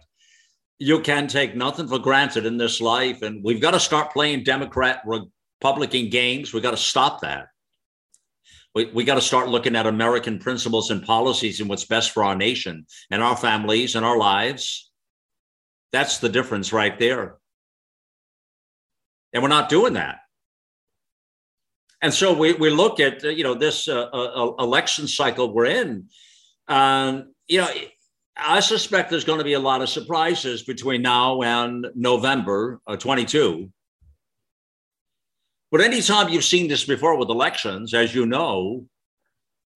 you 0.78 1.00
can 1.00 1.26
take 1.26 1.56
nothing 1.56 1.88
for 1.88 1.98
granted 1.98 2.46
in 2.46 2.56
this 2.56 2.80
life 2.80 3.22
and 3.22 3.42
we've 3.42 3.60
got 3.60 3.72
to 3.72 3.80
start 3.80 4.12
playing 4.12 4.44
democrat 4.44 5.02
republican 5.06 6.08
games. 6.10 6.52
We've 6.52 6.62
got 6.62 6.72
to 6.72 6.76
stop 6.76 7.20
that. 7.22 7.48
We, 8.74 8.86
we 8.86 9.04
got 9.04 9.16
to 9.16 9.20
start 9.20 9.48
looking 9.48 9.76
at 9.76 9.86
american 9.86 10.38
principles 10.38 10.90
and 10.90 11.02
policies 11.02 11.60
and 11.60 11.68
what's 11.68 11.84
best 11.84 12.12
for 12.12 12.24
our 12.24 12.36
nation 12.36 12.86
and 13.10 13.22
our 13.22 13.36
families 13.36 13.94
and 13.94 14.04
our 14.04 14.18
lives. 14.18 14.90
That's 15.92 16.18
the 16.18 16.28
difference 16.28 16.72
right 16.72 16.98
there. 16.98 17.38
And 19.32 19.42
we're 19.42 19.48
not 19.48 19.68
doing 19.68 19.94
that 19.94 20.20
and 22.00 22.14
so 22.14 22.32
we, 22.32 22.52
we 22.54 22.70
look 22.70 23.00
at 23.00 23.22
you 23.22 23.44
know 23.44 23.54
this 23.54 23.88
uh, 23.88 24.02
uh, 24.12 24.52
election 24.58 25.08
cycle 25.08 25.52
we're 25.52 25.66
in. 25.66 26.06
Um, 26.68 27.32
you 27.48 27.58
know, 27.58 27.68
I 28.36 28.60
suspect 28.60 29.10
there's 29.10 29.24
going 29.24 29.38
to 29.38 29.44
be 29.44 29.54
a 29.54 29.60
lot 29.60 29.82
of 29.82 29.88
surprises 29.88 30.62
between 30.62 31.02
now 31.02 31.42
and 31.42 31.86
November 31.94 32.80
uh, 32.86 32.96
22. 32.96 33.70
But 35.70 35.80
anytime 35.80 36.28
you've 36.28 36.44
seen 36.44 36.68
this 36.68 36.84
before 36.84 37.16
with 37.16 37.28
elections, 37.28 37.92
as 37.92 38.14
you 38.14 38.26
know, 38.26 38.86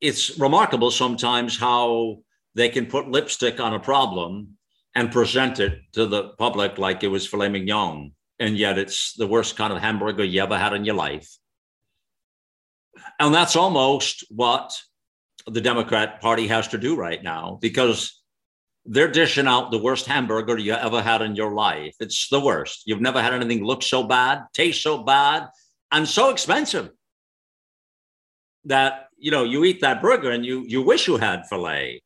it's 0.00 0.38
remarkable 0.38 0.90
sometimes 0.90 1.58
how 1.58 2.18
they 2.54 2.68
can 2.68 2.86
put 2.86 3.08
lipstick 3.08 3.60
on 3.60 3.74
a 3.74 3.80
problem 3.80 4.56
and 4.94 5.10
present 5.10 5.58
it 5.58 5.80
to 5.92 6.06
the 6.06 6.30
public 6.38 6.78
like 6.78 7.02
it 7.02 7.08
was 7.08 7.26
filet 7.26 7.48
mignon. 7.48 8.12
And 8.38 8.56
yet 8.56 8.78
it's 8.78 9.14
the 9.14 9.26
worst 9.26 9.56
kind 9.56 9.72
of 9.72 9.80
hamburger 9.80 10.24
you 10.24 10.42
ever 10.42 10.58
had 10.58 10.72
in 10.72 10.84
your 10.84 10.94
life. 10.94 11.28
And 13.22 13.32
that's 13.32 13.54
almost 13.54 14.24
what 14.30 14.76
the 15.46 15.60
Democrat 15.60 16.20
Party 16.20 16.48
has 16.48 16.66
to 16.68 16.76
do 16.76 16.96
right 16.96 17.22
now 17.22 17.56
because 17.62 18.20
they're 18.84 19.12
dishing 19.12 19.46
out 19.46 19.70
the 19.70 19.78
worst 19.78 20.06
hamburger 20.06 20.58
you 20.58 20.72
ever 20.72 21.00
had 21.00 21.22
in 21.22 21.36
your 21.36 21.52
life. 21.54 21.94
It's 22.00 22.28
the 22.30 22.40
worst. 22.40 22.82
You've 22.84 23.00
never 23.00 23.22
had 23.22 23.32
anything 23.32 23.62
look 23.62 23.84
so 23.84 24.02
bad, 24.02 24.42
taste 24.52 24.82
so 24.82 25.04
bad, 25.04 25.46
and 25.92 26.08
so 26.08 26.30
expensive 26.30 26.90
that 28.64 29.06
you 29.16 29.30
know 29.30 29.44
you 29.44 29.62
eat 29.62 29.82
that 29.82 30.02
burger 30.02 30.32
and 30.32 30.44
you 30.44 30.64
you 30.66 30.82
wish 30.82 31.06
you 31.06 31.16
had 31.16 31.46
filet. 31.48 32.02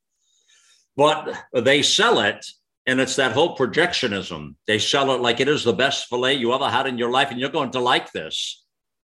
But 0.99 1.35
they 1.55 1.81
sell 1.81 2.21
it, 2.21 2.45
and 2.85 3.01
it's 3.01 3.17
that 3.17 3.33
whole 3.33 3.57
projectionism. 3.57 4.57
They 4.67 4.79
sell 4.79 5.13
it 5.13 5.23
like 5.23 5.41
it 5.41 5.49
is 5.49 5.65
the 5.65 5.73
best 5.73 6.11
filet 6.11 6.35
you 6.35 6.53
ever 6.53 6.69
had 6.69 6.87
in 6.87 6.99
your 6.99 7.11
life, 7.11 7.31
and 7.31 7.41
you're 7.41 7.49
going 7.49 7.71
to 7.71 7.81
like 7.81 8.13
this. 8.13 8.66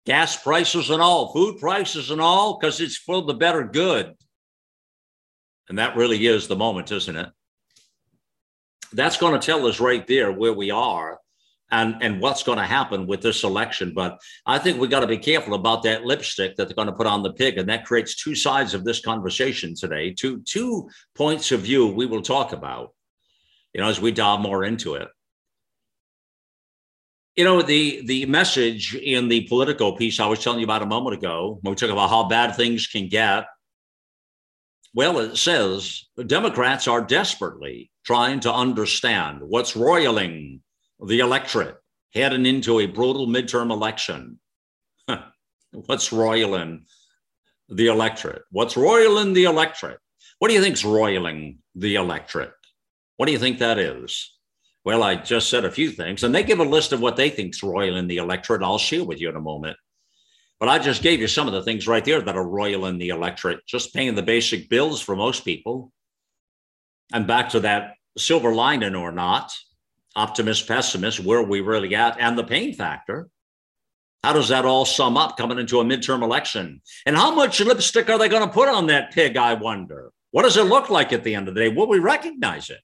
Gas 0.06 0.42
prices 0.42 0.90
and 0.90 1.02
all, 1.02 1.32
food 1.32 1.58
prices 1.58 2.10
and 2.10 2.20
all, 2.20 2.58
because 2.58 2.80
it's 2.80 2.96
for 2.96 3.22
the 3.22 3.34
better 3.34 3.64
good. 3.64 4.14
And 5.68 5.78
that 5.78 5.96
really 5.96 6.26
is 6.26 6.48
the 6.48 6.56
moment, 6.56 6.90
isn't 6.92 7.16
it? 7.16 7.28
that's 8.92 9.16
going 9.16 9.38
to 9.38 9.44
tell 9.44 9.66
us 9.66 9.80
right 9.80 10.06
there 10.06 10.32
where 10.32 10.52
we 10.52 10.70
are 10.70 11.18
and 11.70 11.96
and 12.00 12.20
what's 12.20 12.42
going 12.42 12.58
to 12.58 12.64
happen 12.64 13.06
with 13.06 13.20
this 13.20 13.44
election 13.44 13.92
but 13.94 14.18
i 14.46 14.58
think 14.58 14.80
we 14.80 14.88
got 14.88 15.00
to 15.00 15.06
be 15.06 15.18
careful 15.18 15.54
about 15.54 15.82
that 15.82 16.04
lipstick 16.04 16.56
that 16.56 16.66
they're 16.66 16.74
going 16.74 16.86
to 16.86 16.94
put 16.94 17.06
on 17.06 17.22
the 17.22 17.32
pig 17.32 17.58
and 17.58 17.68
that 17.68 17.84
creates 17.84 18.16
two 18.16 18.34
sides 18.34 18.74
of 18.74 18.84
this 18.84 19.00
conversation 19.00 19.74
today 19.74 20.12
two 20.12 20.40
two 20.42 20.88
points 21.14 21.52
of 21.52 21.60
view 21.60 21.86
we 21.86 22.06
will 22.06 22.22
talk 22.22 22.52
about 22.52 22.94
you 23.74 23.80
know 23.80 23.88
as 23.88 24.00
we 24.00 24.10
dive 24.10 24.40
more 24.40 24.64
into 24.64 24.94
it 24.94 25.08
you 27.38 27.44
know 27.44 27.62
the 27.62 28.02
the 28.04 28.26
message 28.26 28.94
in 28.94 29.28
the 29.28 29.46
Politico 29.48 29.92
piece 29.92 30.20
i 30.20 30.26
was 30.26 30.42
telling 30.42 30.58
you 30.58 30.66
about 30.66 30.82
a 30.82 30.86
moment 30.86 31.16
ago 31.16 31.58
when 31.62 31.72
we 31.72 31.76
talk 31.76 31.90
about 31.90 32.10
how 32.10 32.24
bad 32.24 32.54
things 32.54 32.86
can 32.86 33.08
get 33.08 33.46
well 34.92 35.18
it 35.18 35.36
says 35.36 36.04
democrats 36.26 36.86
are 36.88 37.00
desperately 37.00 37.90
trying 38.04 38.40
to 38.40 38.52
understand 38.52 39.40
what's 39.40 39.76
roiling 39.76 40.60
the 41.06 41.20
electorate 41.20 41.78
heading 42.14 42.46
into 42.46 42.80
a 42.80 42.86
brutal 42.86 43.26
midterm 43.26 43.70
election. 43.70 44.38
what's 45.72 46.12
roiling 46.12 46.86
the 47.68 47.88
electorate? 47.88 48.42
What's 48.50 48.76
roiling 48.76 49.32
the 49.34 49.44
electorate? 49.44 50.00
What 50.38 50.48
do 50.48 50.54
you 50.54 50.62
think's 50.62 50.84
roiling 50.84 51.58
the 51.74 51.96
electorate? 51.96 52.52
What 53.16 53.26
do 53.26 53.32
you 53.32 53.38
think 53.38 53.58
that 53.58 53.78
is? 53.78 54.37
Well, 54.88 55.02
I 55.02 55.16
just 55.16 55.50
said 55.50 55.66
a 55.66 55.70
few 55.70 55.90
things, 55.90 56.24
and 56.24 56.34
they 56.34 56.42
give 56.42 56.60
a 56.60 56.64
list 56.64 56.94
of 56.94 57.02
what 57.02 57.14
they 57.14 57.28
think's 57.28 57.62
in 57.62 58.06
the 58.06 58.16
electorate. 58.16 58.62
I'll 58.62 58.78
share 58.78 59.04
with 59.04 59.20
you 59.20 59.28
in 59.28 59.36
a 59.36 59.38
moment. 59.38 59.76
But 60.58 60.70
I 60.70 60.78
just 60.78 61.02
gave 61.02 61.20
you 61.20 61.28
some 61.28 61.46
of 61.46 61.52
the 61.52 61.62
things 61.62 61.86
right 61.86 62.02
there 62.02 62.22
that 62.22 62.36
are 62.36 62.48
royal 62.48 62.86
in 62.86 62.96
the 62.96 63.10
electorate, 63.10 63.66
just 63.66 63.92
paying 63.92 64.14
the 64.14 64.22
basic 64.22 64.70
bills 64.70 65.02
for 65.02 65.14
most 65.14 65.44
people. 65.44 65.92
And 67.12 67.26
back 67.26 67.50
to 67.50 67.60
that 67.60 67.96
silver 68.16 68.54
lining 68.54 68.94
or 68.94 69.12
not, 69.12 69.52
optimist, 70.16 70.66
pessimist, 70.66 71.20
where 71.20 71.42
we 71.42 71.60
really 71.60 71.94
at, 71.94 72.18
and 72.18 72.38
the 72.38 72.44
pain 72.44 72.72
factor. 72.72 73.28
How 74.24 74.32
does 74.32 74.48
that 74.48 74.64
all 74.64 74.86
sum 74.86 75.18
up 75.18 75.36
coming 75.36 75.58
into 75.58 75.80
a 75.80 75.84
midterm 75.84 76.22
election? 76.22 76.80
And 77.04 77.14
how 77.14 77.34
much 77.34 77.60
lipstick 77.60 78.08
are 78.08 78.16
they 78.16 78.30
going 78.30 78.48
to 78.48 78.54
put 78.54 78.70
on 78.70 78.86
that 78.86 79.12
pig? 79.12 79.36
I 79.36 79.52
wonder. 79.52 80.12
What 80.30 80.44
does 80.44 80.56
it 80.56 80.64
look 80.64 80.88
like 80.88 81.12
at 81.12 81.24
the 81.24 81.34
end 81.34 81.46
of 81.46 81.54
the 81.54 81.60
day? 81.60 81.68
Will 81.68 81.88
we 81.88 81.98
recognize 81.98 82.70
it? 82.70 82.80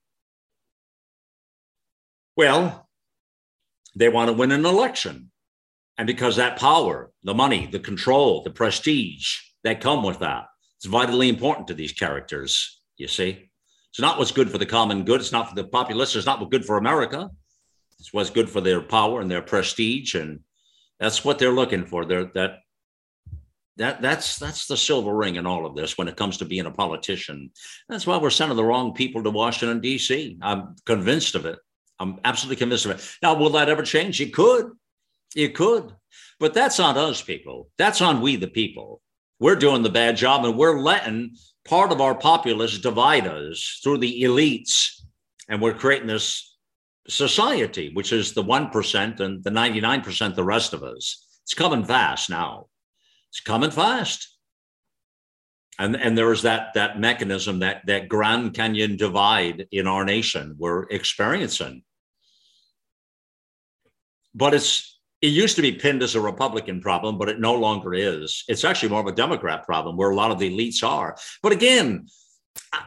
Well, 2.36 2.88
they 3.96 4.08
want 4.08 4.28
to 4.28 4.32
win 4.32 4.52
an 4.52 4.64
election. 4.64 5.30
And 5.96 6.06
because 6.06 6.36
that 6.36 6.58
power, 6.58 7.12
the 7.22 7.34
money, 7.34 7.66
the 7.66 7.78
control, 7.78 8.42
the 8.42 8.50
prestige 8.50 9.38
that 9.62 9.80
come 9.80 10.02
with 10.02 10.18
that, 10.18 10.46
it's 10.76 10.86
vitally 10.86 11.28
important 11.28 11.68
to 11.68 11.74
these 11.74 11.92
characters, 11.92 12.80
you 12.96 13.06
see. 13.06 13.50
It's 13.90 14.00
not 14.00 14.18
what's 14.18 14.32
good 14.32 14.50
for 14.50 14.58
the 14.58 14.66
common 14.66 15.04
good. 15.04 15.20
It's 15.20 15.30
not 15.30 15.48
for 15.48 15.54
the 15.54 15.64
populace. 15.64 16.16
It's 16.16 16.26
not 16.26 16.40
what's 16.40 16.50
good 16.50 16.64
for 16.64 16.78
America. 16.78 17.30
It's 18.00 18.12
what's 18.12 18.30
good 18.30 18.50
for 18.50 18.60
their 18.60 18.80
power 18.80 19.20
and 19.20 19.30
their 19.30 19.40
prestige, 19.40 20.16
and 20.16 20.40
that's 20.98 21.24
what 21.24 21.38
they're 21.38 21.52
looking 21.52 21.86
for. 21.86 22.04
They're, 22.04 22.24
that 22.34 22.58
that 23.76 24.02
that's 24.02 24.38
that's 24.38 24.66
the 24.66 24.76
silver 24.76 25.14
ring 25.14 25.36
in 25.36 25.46
all 25.46 25.64
of 25.64 25.74
this 25.74 25.96
when 25.96 26.08
it 26.08 26.16
comes 26.16 26.38
to 26.38 26.44
being 26.44 26.66
a 26.66 26.70
politician. 26.70 27.50
That's 27.88 28.06
why 28.06 28.18
we're 28.18 28.30
sending 28.30 28.56
the 28.56 28.64
wrong 28.64 28.94
people 28.94 29.22
to 29.22 29.30
Washington 29.30 29.80
D.C. 29.80 30.38
I'm 30.42 30.76
convinced 30.84 31.34
of 31.34 31.46
it. 31.46 31.58
I'm 31.98 32.18
absolutely 32.24 32.56
convinced 32.56 32.86
of 32.86 32.92
it. 32.92 33.16
Now, 33.22 33.34
will 33.34 33.50
that 33.50 33.68
ever 33.68 33.82
change? 33.82 34.20
It 34.20 34.34
could. 34.34 34.72
It 35.36 35.54
could. 35.54 35.92
But 36.40 36.54
that's 36.54 36.80
on 36.80 36.98
us, 36.98 37.22
people. 37.22 37.70
That's 37.78 38.00
on 38.00 38.20
we, 38.20 38.36
the 38.36 38.48
people. 38.48 39.00
We're 39.40 39.56
doing 39.56 39.82
the 39.82 39.90
bad 39.90 40.16
job, 40.16 40.44
and 40.44 40.56
we're 40.56 40.80
letting 40.80 41.36
part 41.66 41.92
of 41.92 42.00
our 42.00 42.14
populace 42.14 42.78
divide 42.78 43.26
us 43.26 43.80
through 43.82 43.98
the 43.98 44.22
elites, 44.22 45.00
and 45.48 45.60
we're 45.60 45.74
creating 45.74 46.08
this 46.08 46.56
society, 47.08 47.90
which 47.92 48.12
is 48.12 48.32
the 48.32 48.42
1% 48.42 49.20
and 49.20 49.44
the 49.44 49.50
99%, 49.50 50.34
the 50.34 50.44
rest 50.44 50.72
of 50.72 50.82
us. 50.82 51.24
It's 51.42 51.54
coming 51.54 51.84
fast 51.84 52.30
now. 52.30 52.66
It's 53.30 53.40
coming 53.40 53.70
fast. 53.70 54.33
And, 55.78 55.96
and 55.96 56.16
there 56.16 56.32
is 56.32 56.42
that, 56.42 56.74
that 56.74 57.00
mechanism, 57.00 57.60
that, 57.60 57.82
that 57.86 58.08
Grand 58.08 58.54
Canyon 58.54 58.96
divide 58.96 59.66
in 59.72 59.86
our 59.86 60.04
nation 60.04 60.54
we're 60.58 60.84
experiencing. 60.84 61.82
But 64.34 64.54
it's 64.54 64.94
it 65.24 65.32
used 65.32 65.56
to 65.56 65.62
be 65.62 65.72
pinned 65.72 66.02
as 66.02 66.14
a 66.14 66.20
Republican 66.20 66.82
problem, 66.82 67.16
but 67.16 67.30
it 67.30 67.40
no 67.40 67.54
longer 67.54 67.94
is. 67.94 68.44
It's 68.46 68.62
actually 68.62 68.90
more 68.90 69.00
of 69.00 69.06
a 69.06 69.12
Democrat 69.12 69.64
problem 69.64 69.96
where 69.96 70.10
a 70.10 70.14
lot 70.14 70.30
of 70.30 70.38
the 70.38 70.50
elites 70.50 70.86
are. 70.86 71.16
But 71.42 71.52
again, 71.52 72.08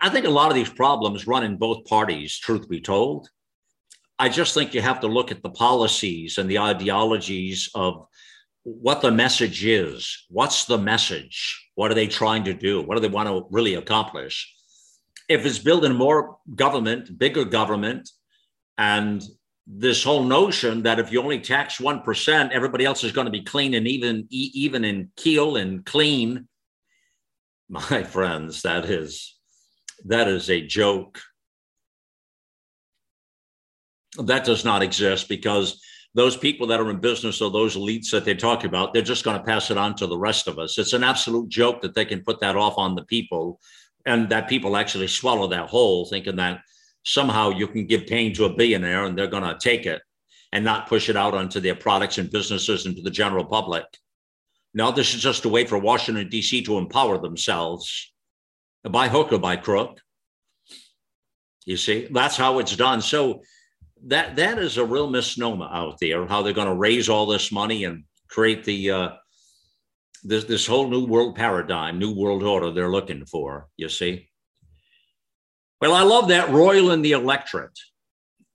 I 0.01 0.09
think 0.09 0.27
a 0.27 0.29
lot 0.29 0.51
of 0.51 0.55
these 0.55 0.69
problems 0.69 1.25
run 1.25 1.43
in 1.43 1.57
both 1.57 1.85
parties, 1.85 2.37
truth 2.37 2.69
be 2.69 2.79
told. 2.79 3.27
I 4.19 4.29
just 4.29 4.53
think 4.53 4.75
you 4.75 4.81
have 4.81 4.99
to 4.99 5.07
look 5.07 5.31
at 5.31 5.41
the 5.41 5.49
policies 5.49 6.37
and 6.37 6.47
the 6.47 6.59
ideologies 6.59 7.71
of 7.73 8.05
what 8.67 8.99
the 8.99 9.11
message 9.11 9.65
is. 9.65 10.25
What's 10.29 10.65
the 10.65 10.77
message? 10.77 11.69
What 11.75 11.89
are 11.89 11.93
they 11.93 12.07
trying 12.07 12.43
to 12.43 12.53
do? 12.53 12.81
What 12.81 12.95
do 12.95 13.01
they 13.01 13.07
want 13.07 13.29
to 13.29 13.47
really 13.49 13.75
accomplish? 13.75 14.53
If 15.29 15.45
it's 15.45 15.57
building 15.57 15.93
more 15.93 16.37
government, 16.53 17.17
bigger 17.17 17.45
government, 17.45 18.09
and 18.77 19.23
this 19.65 20.03
whole 20.03 20.23
notion 20.23 20.83
that 20.83 20.99
if 20.99 21.13
you 21.13 21.21
only 21.21 21.39
tax 21.39 21.77
1%, 21.77 22.51
everybody 22.51 22.83
else 22.83 23.05
is 23.05 23.13
going 23.13 23.23
to 23.23 23.31
be 23.31 23.41
clean 23.41 23.73
and 23.73 23.87
even, 23.87 24.27
even 24.29 24.83
in 24.83 25.11
keel 25.15 25.55
and 25.55 25.85
clean. 25.85 26.49
My 27.69 28.03
friends, 28.03 28.63
that 28.63 28.83
is, 28.83 29.33
that 30.05 30.27
is 30.27 30.49
a 30.49 30.65
joke. 30.65 31.21
That 34.17 34.43
does 34.43 34.65
not 34.65 34.83
exist 34.83 35.29
because 35.29 35.81
those 36.17 36.35
people 36.35 36.65
that 36.65 36.79
are 36.79 36.89
in 36.89 36.97
business 36.97 37.43
or 37.43 37.51
those 37.51 37.77
elites 37.77 38.09
that 38.09 38.25
they 38.25 38.33
talk 38.33 38.63
about, 38.63 38.91
they're 38.91 39.03
just 39.03 39.23
going 39.23 39.37
to 39.37 39.45
pass 39.45 39.69
it 39.69 39.77
on 39.77 39.93
to 39.93 40.07
the 40.07 40.17
rest 40.17 40.47
of 40.47 40.57
us. 40.57 40.79
It's 40.79 40.93
an 40.93 41.03
absolute 41.03 41.47
joke 41.47 41.79
that 41.83 41.93
they 41.93 42.05
can 42.05 42.23
put 42.23 42.39
that 42.39 42.55
off 42.55 42.79
on 42.79 42.95
the 42.95 43.03
people 43.03 43.59
and 44.03 44.27
that 44.29 44.49
people 44.49 44.75
actually 44.77 45.09
swallow 45.09 45.45
that 45.49 45.69
whole, 45.69 46.07
thinking 46.07 46.37
that 46.37 46.61
somehow 47.03 47.51
you 47.51 47.67
can 47.67 47.85
give 47.85 48.07
pain 48.07 48.33
to 48.33 48.45
a 48.45 48.53
billionaire 48.53 49.05
and 49.05 49.15
they're 49.15 49.27
going 49.27 49.43
to 49.43 49.59
take 49.59 49.85
it 49.85 50.01
and 50.51 50.65
not 50.65 50.87
push 50.87 51.07
it 51.07 51.15
out 51.15 51.35
onto 51.35 51.59
their 51.59 51.75
products 51.75 52.17
and 52.17 52.31
businesses 52.31 52.87
and 52.87 52.95
to 52.95 53.03
the 53.03 53.11
general 53.11 53.45
public. 53.45 53.85
Now, 54.73 54.89
this 54.89 55.13
is 55.13 55.21
just 55.21 55.45
a 55.45 55.49
way 55.49 55.65
for 55.65 55.77
Washington, 55.77 56.29
D.C. 56.29 56.63
to 56.63 56.79
empower 56.79 57.19
themselves 57.19 58.11
by 58.83 59.07
hook 59.07 59.33
or 59.33 59.37
by 59.37 59.55
crook. 59.55 60.01
You 61.65 61.77
see, 61.77 62.07
that's 62.09 62.37
how 62.37 62.57
it's 62.57 62.75
done. 62.75 63.03
So 63.03 63.43
that 64.05 64.35
that 64.35 64.59
is 64.59 64.77
a 64.77 64.85
real 64.85 65.09
misnomer 65.09 65.67
out 65.71 65.97
there, 65.99 66.25
how 66.27 66.41
they're 66.41 66.53
going 66.53 66.67
to 66.67 66.73
raise 66.75 67.09
all 67.09 67.25
this 67.25 67.51
money 67.51 67.83
and 67.83 68.03
create 68.29 68.63
the 68.63 68.91
uh, 68.91 69.09
this 70.23 70.45
this 70.45 70.67
whole 70.67 70.89
new 70.89 71.05
world 71.05 71.35
paradigm, 71.35 71.99
new 71.99 72.13
world 72.15 72.43
order 72.43 72.71
they're 72.71 72.91
looking 72.91 73.25
for. 73.25 73.67
You 73.77 73.89
see, 73.89 74.29
well, 75.81 75.93
I 75.93 76.03
love 76.03 76.29
that 76.29 76.49
roiling 76.49 77.01
the 77.01 77.11
electorate. 77.13 77.77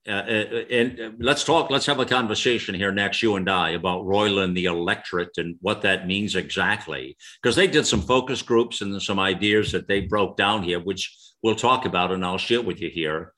Uh, 0.05 0.11
uh, 0.11 0.63
and 0.69 0.99
uh, 0.99 1.11
let's 1.19 1.45
talk, 1.45 1.69
let's 1.69 1.85
have 1.85 1.99
a 1.99 2.05
conversation 2.05 2.75
here 2.75 2.91
next, 2.91 3.21
you 3.21 3.37
and 3.37 3.49
I, 3.49 3.69
about 3.69 4.05
Royal 4.05 4.39
and 4.39 4.55
the 4.55 4.65
electorate 4.65 5.37
and 5.37 5.55
what 5.61 5.81
that 5.83 6.07
means 6.07 6.35
exactly. 6.35 7.15
Because 7.41 7.55
they 7.55 7.67
did 7.67 7.87
some 7.87 8.01
focus 8.01 8.41
groups 8.41 8.81
and 8.81 9.01
some 9.01 9.17
ideas 9.17 9.71
that 9.71 9.87
they 9.87 10.01
broke 10.01 10.35
down 10.35 10.61
here, 10.61 10.81
which 10.81 11.17
we'll 11.41 11.55
talk 11.55 11.85
about 11.85 12.11
and 12.11 12.25
I'll 12.25 12.37
share 12.37 12.61
with 12.61 12.81
you 12.81 12.89
here. 12.89 13.31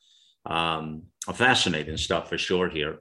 Um, 0.47 1.03
fascinating 1.33 1.97
stuff 1.97 2.29
for 2.29 2.37
sure 2.37 2.69
here. 2.69 2.99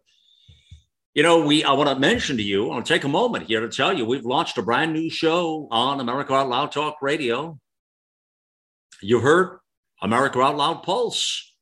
You 1.15 1.23
know, 1.23 1.45
we 1.47 1.63
I 1.63 1.73
want 1.73 1.89
to 1.89 1.99
mention 1.99 2.37
to 2.39 2.43
you, 2.43 2.71
I'll 2.71 2.83
take 2.83 3.05
a 3.05 3.09
moment 3.09 3.47
here 3.47 3.61
to 3.61 3.69
tell 3.69 3.97
you 3.97 4.05
we've 4.05 4.25
launched 4.25 4.59
a 4.59 4.63
brand 4.63 4.93
new 4.93 5.09
show 5.09 5.69
on 5.71 6.01
America 6.01 6.35
Out 6.35 6.49
Loud 6.49 6.73
Talk 6.73 6.97
Radio. 7.01 7.59
You 9.01 9.21
heard 9.21 9.59
America 10.03 10.41
Out 10.41 10.57
Loud 10.57 10.83
Pulse. 10.83 11.53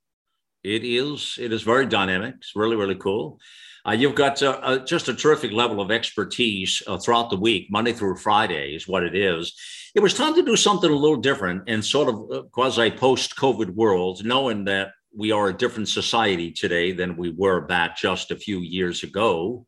It 0.65 0.85
is 0.85 1.37
it 1.39 1.53
is 1.53 1.63
very 1.63 1.87
dynamic. 1.87 2.37
It's 2.39 2.57
really 2.57 2.77
really 2.77 2.95
cool. 2.95 3.39
Uh, 3.87 3.93
you've 3.93 4.15
got 4.15 4.41
uh, 4.43 4.61
uh, 4.63 4.79
just 4.79 5.09
a 5.09 5.15
terrific 5.15 5.51
level 5.51 5.81
of 5.81 5.91
expertise 5.91 6.83
uh, 6.87 6.97
throughout 6.99 7.31
the 7.31 7.37
week, 7.37 7.67
Monday 7.69 7.93
through 7.93 8.17
Friday 8.17 8.75
is 8.75 8.87
what 8.87 9.03
it 9.03 9.17
is. 9.17 9.53
It 9.95 10.01
was 10.01 10.15
time 10.15 10.35
to 10.37 10.43
do 10.43 10.57
something 10.57 10.91
a 10.91 10.95
little 10.95 11.17
different 11.17 11.69
in 11.69 11.83
sort 11.83 12.09
of 12.09 12.31
uh, 12.31 12.43
quasi 12.53 12.91
post 12.91 13.37
COVID 13.37 13.71
world, 13.71 14.25
knowing 14.25 14.65
that 14.65 14.93
we 15.15 15.33
are 15.33 15.49
a 15.49 15.57
different 15.57 15.89
society 15.89 16.51
today 16.51 16.93
than 16.93 17.17
we 17.17 17.31
were 17.31 17.61
back 17.61 17.97
just 17.97 18.31
a 18.31 18.37
few 18.37 18.61
years 18.61 19.03
ago. 19.03 19.67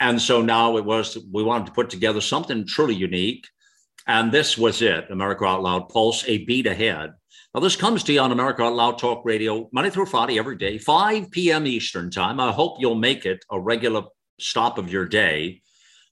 And 0.00 0.20
so 0.20 0.42
now 0.42 0.76
it 0.76 0.84
was, 0.84 1.18
we 1.30 1.42
wanted 1.42 1.66
to 1.66 1.72
put 1.72 1.90
together 1.90 2.20
something 2.20 2.66
truly 2.66 2.94
unique. 2.94 3.46
And 4.06 4.32
this 4.32 4.58
was 4.58 4.82
it 4.82 5.10
America 5.10 5.44
Out 5.44 5.62
Loud 5.62 5.88
Pulse, 5.88 6.24
a 6.26 6.44
beat 6.44 6.66
ahead. 6.66 7.12
Now, 7.54 7.60
this 7.60 7.76
comes 7.76 8.02
to 8.04 8.12
you 8.12 8.20
on 8.20 8.32
America 8.32 8.62
Out 8.62 8.74
Loud 8.74 8.98
Talk 8.98 9.24
Radio, 9.24 9.68
Monday 9.72 9.90
through 9.90 10.06
Friday, 10.06 10.38
every 10.38 10.56
day, 10.56 10.78
5 10.78 11.30
p.m. 11.30 11.66
Eastern 11.66 12.10
Time. 12.10 12.40
I 12.40 12.50
hope 12.50 12.78
you'll 12.80 12.94
make 12.94 13.26
it 13.26 13.44
a 13.50 13.60
regular 13.60 14.04
stop 14.40 14.78
of 14.78 14.90
your 14.90 15.06
day. 15.06 15.60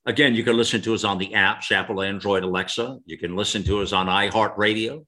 Again, 0.07 0.35
you 0.35 0.43
can 0.43 0.57
listen 0.57 0.81
to 0.83 0.95
us 0.95 1.05
on 1.05 1.19
the 1.19 1.29
apps, 1.29 1.71
Apple, 1.71 2.01
Android, 2.01 2.43
Alexa. 2.43 2.99
You 3.05 3.19
can 3.19 3.37
listen 3.37 3.63
to 3.65 3.83
us 3.83 3.93
on 3.93 4.07
iHeartRadio. 4.07 5.05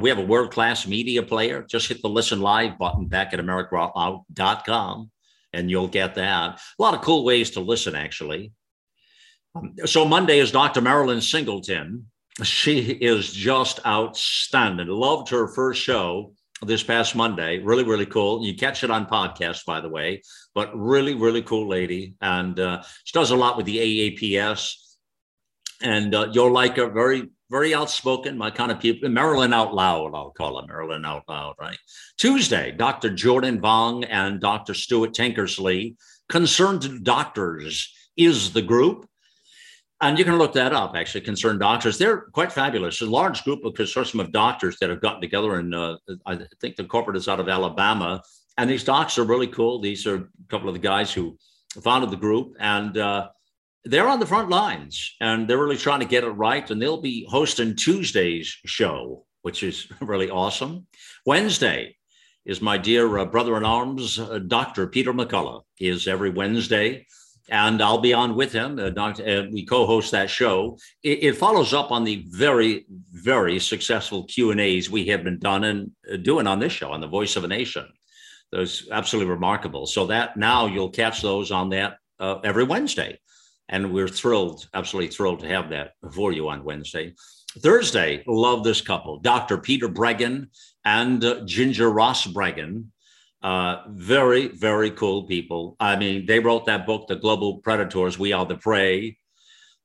We 0.00 0.08
have 0.08 0.18
a 0.18 0.24
world 0.24 0.50
class 0.50 0.86
media 0.86 1.22
player. 1.22 1.62
Just 1.68 1.88
hit 1.88 2.00
the 2.00 2.08
listen 2.08 2.40
live 2.40 2.78
button 2.78 3.08
back 3.08 3.34
at 3.34 3.40
americaoutloud.com 3.40 5.10
and 5.52 5.70
you'll 5.70 5.88
get 5.88 6.14
that. 6.14 6.60
A 6.78 6.82
lot 6.82 6.94
of 6.94 7.02
cool 7.02 7.24
ways 7.24 7.50
to 7.50 7.60
listen, 7.60 7.94
actually. 7.94 8.52
Um, 9.54 9.74
so, 9.84 10.06
Monday 10.06 10.38
is 10.38 10.50
Dr. 10.50 10.80
Marilyn 10.80 11.20
Singleton. 11.20 12.06
She 12.42 12.80
is 12.80 13.30
just 13.30 13.84
outstanding. 13.84 14.88
Loved 14.88 15.28
her 15.28 15.48
first 15.48 15.82
show 15.82 16.32
this 16.66 16.82
past 16.82 17.14
Monday. 17.16 17.58
Really, 17.58 17.84
really 17.84 18.06
cool. 18.06 18.44
You 18.44 18.56
catch 18.56 18.84
it 18.84 18.90
on 18.90 19.06
podcast, 19.06 19.64
by 19.64 19.80
the 19.80 19.88
way, 19.88 20.22
but 20.54 20.70
really, 20.78 21.14
really 21.14 21.42
cool 21.42 21.68
lady. 21.68 22.14
And 22.20 22.58
uh, 22.58 22.82
she 23.04 23.12
does 23.12 23.30
a 23.30 23.36
lot 23.36 23.56
with 23.56 23.66
the 23.66 23.78
AAPS. 23.78 24.74
And 25.82 26.14
uh, 26.14 26.28
you'll 26.32 26.52
like 26.52 26.76
her. 26.76 26.88
Very, 26.90 27.28
very 27.50 27.74
outspoken, 27.74 28.38
my 28.38 28.50
kind 28.50 28.70
of 28.70 28.80
people. 28.80 29.08
Marilyn 29.08 29.52
Out 29.52 29.74
Loud, 29.74 30.14
I'll 30.14 30.30
call 30.30 30.60
her 30.60 30.66
Marilyn 30.66 31.04
Out 31.04 31.24
Loud, 31.28 31.56
right? 31.60 31.78
Tuesday, 32.16 32.72
Dr. 32.72 33.10
Jordan 33.10 33.60
Vaughn 33.60 34.04
and 34.04 34.40
Dr. 34.40 34.74
Stuart 34.74 35.12
Tankersley, 35.12 35.96
Concerned 36.28 37.04
Doctors 37.04 37.92
is 38.16 38.52
the 38.52 38.62
group. 38.62 39.06
And 40.02 40.18
you 40.18 40.24
can 40.24 40.36
look 40.36 40.52
that 40.54 40.72
up, 40.72 40.96
actually, 40.96 41.20
concerned 41.20 41.60
doctors. 41.60 41.96
They're 41.96 42.22
quite 42.32 42.50
fabulous. 42.50 43.00
A 43.00 43.06
large 43.06 43.44
group 43.44 43.64
of 43.64 43.74
consortium 43.74 44.18
of 44.18 44.32
doctors 44.32 44.76
that 44.80 44.90
have 44.90 45.00
gotten 45.00 45.20
together, 45.20 45.60
and 45.60 45.72
uh, 45.72 45.96
I 46.26 46.40
think 46.60 46.74
the 46.74 46.82
corporate 46.82 47.16
is 47.16 47.28
out 47.28 47.38
of 47.38 47.48
Alabama. 47.48 48.20
And 48.58 48.68
these 48.68 48.82
docs 48.82 49.16
are 49.16 49.24
really 49.24 49.46
cool. 49.46 49.80
These 49.80 50.04
are 50.08 50.16
a 50.16 50.24
couple 50.48 50.68
of 50.68 50.74
the 50.74 50.80
guys 50.80 51.12
who 51.12 51.38
founded 51.84 52.10
the 52.10 52.16
group, 52.16 52.56
and 52.58 52.98
uh, 52.98 53.28
they're 53.84 54.08
on 54.08 54.18
the 54.18 54.26
front 54.26 54.50
lines, 54.50 55.14
and 55.20 55.46
they're 55.46 55.62
really 55.62 55.76
trying 55.76 56.00
to 56.00 56.06
get 56.06 56.24
it 56.24 56.30
right. 56.30 56.68
And 56.68 56.82
they'll 56.82 57.00
be 57.00 57.24
hosting 57.30 57.76
Tuesday's 57.76 58.48
show, 58.66 59.24
which 59.42 59.62
is 59.62 59.86
really 60.00 60.30
awesome. 60.30 60.88
Wednesday 61.26 61.96
is 62.44 62.60
my 62.60 62.76
dear 62.76 63.18
uh, 63.18 63.24
brother 63.24 63.56
in 63.56 63.64
arms, 63.64 64.18
uh, 64.18 64.40
Dr. 64.40 64.88
Peter 64.88 65.12
McCullough, 65.12 65.62
is 65.78 66.08
every 66.08 66.30
Wednesday 66.30 67.06
and 67.48 67.82
I'll 67.82 67.98
be 67.98 68.12
on 68.12 68.34
with 68.36 68.52
him. 68.52 68.78
Uh, 68.78 68.90
Dr., 68.90 69.26
uh, 69.26 69.42
we 69.50 69.64
co-host 69.66 70.12
that 70.12 70.30
show. 70.30 70.78
It, 71.02 71.22
it, 71.22 71.36
follows 71.36 71.74
up 71.74 71.90
on 71.90 72.04
the 72.04 72.24
very, 72.28 72.86
very 73.12 73.58
successful 73.58 74.24
Q 74.24 74.50
and 74.50 74.60
A's 74.60 74.90
we 74.90 75.06
have 75.06 75.24
been 75.24 75.38
done 75.38 75.64
and 75.64 75.90
uh, 76.10 76.16
doing 76.16 76.46
on 76.46 76.60
this 76.60 76.72
show 76.72 76.92
on 76.92 77.00
the 77.00 77.06
Voice 77.08 77.36
of 77.36 77.44
a 77.44 77.48
Nation. 77.48 77.86
Those 78.50 78.88
absolutely 78.90 79.30
remarkable. 79.30 79.86
So 79.86 80.06
that 80.06 80.36
now 80.36 80.66
you'll 80.66 80.90
catch 80.90 81.22
those 81.22 81.50
on 81.50 81.70
that 81.70 81.96
uh, 82.20 82.38
every 82.44 82.64
Wednesday, 82.64 83.18
and 83.68 83.92
we're 83.92 84.08
thrilled, 84.08 84.68
absolutely 84.74 85.10
thrilled 85.10 85.40
to 85.40 85.48
have 85.48 85.70
that 85.70 85.92
for 86.12 86.32
you 86.32 86.48
on 86.48 86.64
Wednesday. 86.64 87.14
Thursday, 87.58 88.22
love 88.26 88.64
this 88.64 88.80
couple, 88.80 89.18
Dr. 89.18 89.58
Peter 89.58 89.88
Breggin 89.88 90.48
and 90.84 91.24
uh, 91.24 91.44
Ginger 91.44 91.90
Ross 91.90 92.26
Breggin 92.26 92.86
uh, 93.42 93.82
very, 93.88 94.48
very 94.48 94.90
cool 94.90 95.24
people. 95.24 95.76
I 95.80 95.96
mean, 95.96 96.26
they 96.26 96.38
wrote 96.38 96.66
that 96.66 96.86
book, 96.86 97.08
The 97.08 97.16
Global 97.16 97.58
Predators, 97.58 98.18
We 98.18 98.32
Are 98.32 98.46
the 98.46 98.56
Prey. 98.56 99.18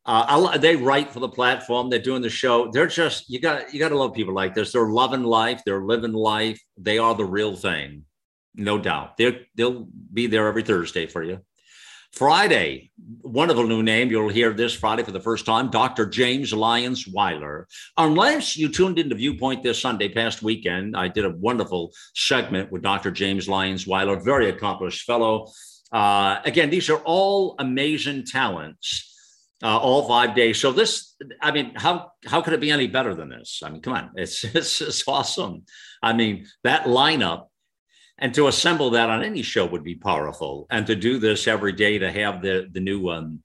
Uh, 0.06 0.58
they 0.58 0.76
write 0.76 1.12
for 1.12 1.20
the 1.20 1.28
platform. 1.28 1.90
They're 1.90 2.00
doing 2.00 2.22
the 2.22 2.30
show. 2.30 2.72
They're 2.72 2.88
just 2.88 3.30
you 3.30 3.42
got 3.42 3.74
you 3.74 3.80
got 3.80 3.90
to 3.90 3.98
love 3.98 4.14
people 4.14 4.34
like 4.34 4.54
this. 4.54 4.72
They're 4.72 4.88
loving 4.88 5.24
life. 5.24 5.62
They're 5.66 5.84
living 5.84 6.14
life. 6.14 6.62
They 6.78 6.98
are 6.98 7.14
the 7.14 7.26
real 7.26 7.58
thing, 7.58 8.06
no 8.56 8.78
doubt. 8.78 9.18
They're, 9.18 9.42
they'll 9.56 9.86
be 10.14 10.28
there 10.28 10.48
every 10.48 10.64
Thursday 10.64 11.08
for 11.08 11.24
you. 11.24 11.42
Friday, 12.14 12.92
wonderful 13.22 13.68
new 13.68 13.84
name. 13.84 14.10
You'll 14.10 14.30
hear 14.30 14.52
this 14.54 14.74
Friday 14.74 15.04
for 15.04 15.12
the 15.12 15.20
first 15.20 15.46
time 15.46 15.70
Dr. 15.70 16.06
James 16.06 16.52
Lyons 16.52 17.08
Weiler. 17.08 17.68
Unless 17.98 18.58
you 18.58 18.70
tuned 18.70 18.98
into 18.98 19.16
Viewpoint 19.16 19.62
this 19.62 19.80
Sunday 19.80 20.10
past 20.10 20.42
weekend, 20.42 20.98
I 20.98 21.10
did 21.10 21.26
a 21.26 21.30
wonderful 21.30 21.92
segment 22.16 22.72
with 22.72 22.82
Dr. 22.82 23.12
James 23.12 23.48
Lyons 23.48 23.86
Weiler, 23.86 24.20
very 24.20 24.50
accomplished 24.50 25.06
fellow. 25.06 25.48
Uh, 25.92 26.40
again, 26.44 26.70
these 26.70 26.90
are 26.90 27.00
all 27.06 27.56
amazing 27.60 28.26
talents. 28.26 29.14
Uh, 29.64 29.76
all 29.76 30.08
five 30.08 30.36
days. 30.36 30.62
So 30.62 30.72
this, 30.72 31.16
I 31.42 31.50
mean, 31.50 31.72
how 31.76 32.12
how 32.28 32.44
could 32.44 32.54
it 32.54 32.60
be 32.60 32.70
any 32.70 32.86
better 32.86 33.16
than 33.16 33.30
this? 33.30 33.64
I 33.66 33.72
mean, 33.72 33.82
come 33.82 33.94
on, 33.94 34.12
it's 34.14 34.44
it's, 34.56 34.82
it's 34.82 35.08
awesome. 35.08 35.64
I 36.04 36.14
mean, 36.14 36.46
that 36.64 36.84
lineup 36.84 37.48
and 38.20 38.34
to 38.34 38.48
assemble 38.48 38.90
that 38.92 39.10
on 39.10 39.24
any 39.24 39.42
show 39.42 39.66
would 39.66 39.84
be 39.84 39.96
powerful. 39.96 40.68
And 40.70 40.88
to 40.88 40.96
do 40.96 41.20
this 41.20 41.48
every 41.48 41.74
day 41.74 41.98
to 42.00 42.12
have 42.12 42.42
the 42.42 42.70
the 42.72 42.80
new 42.80 43.10
um, 43.10 43.44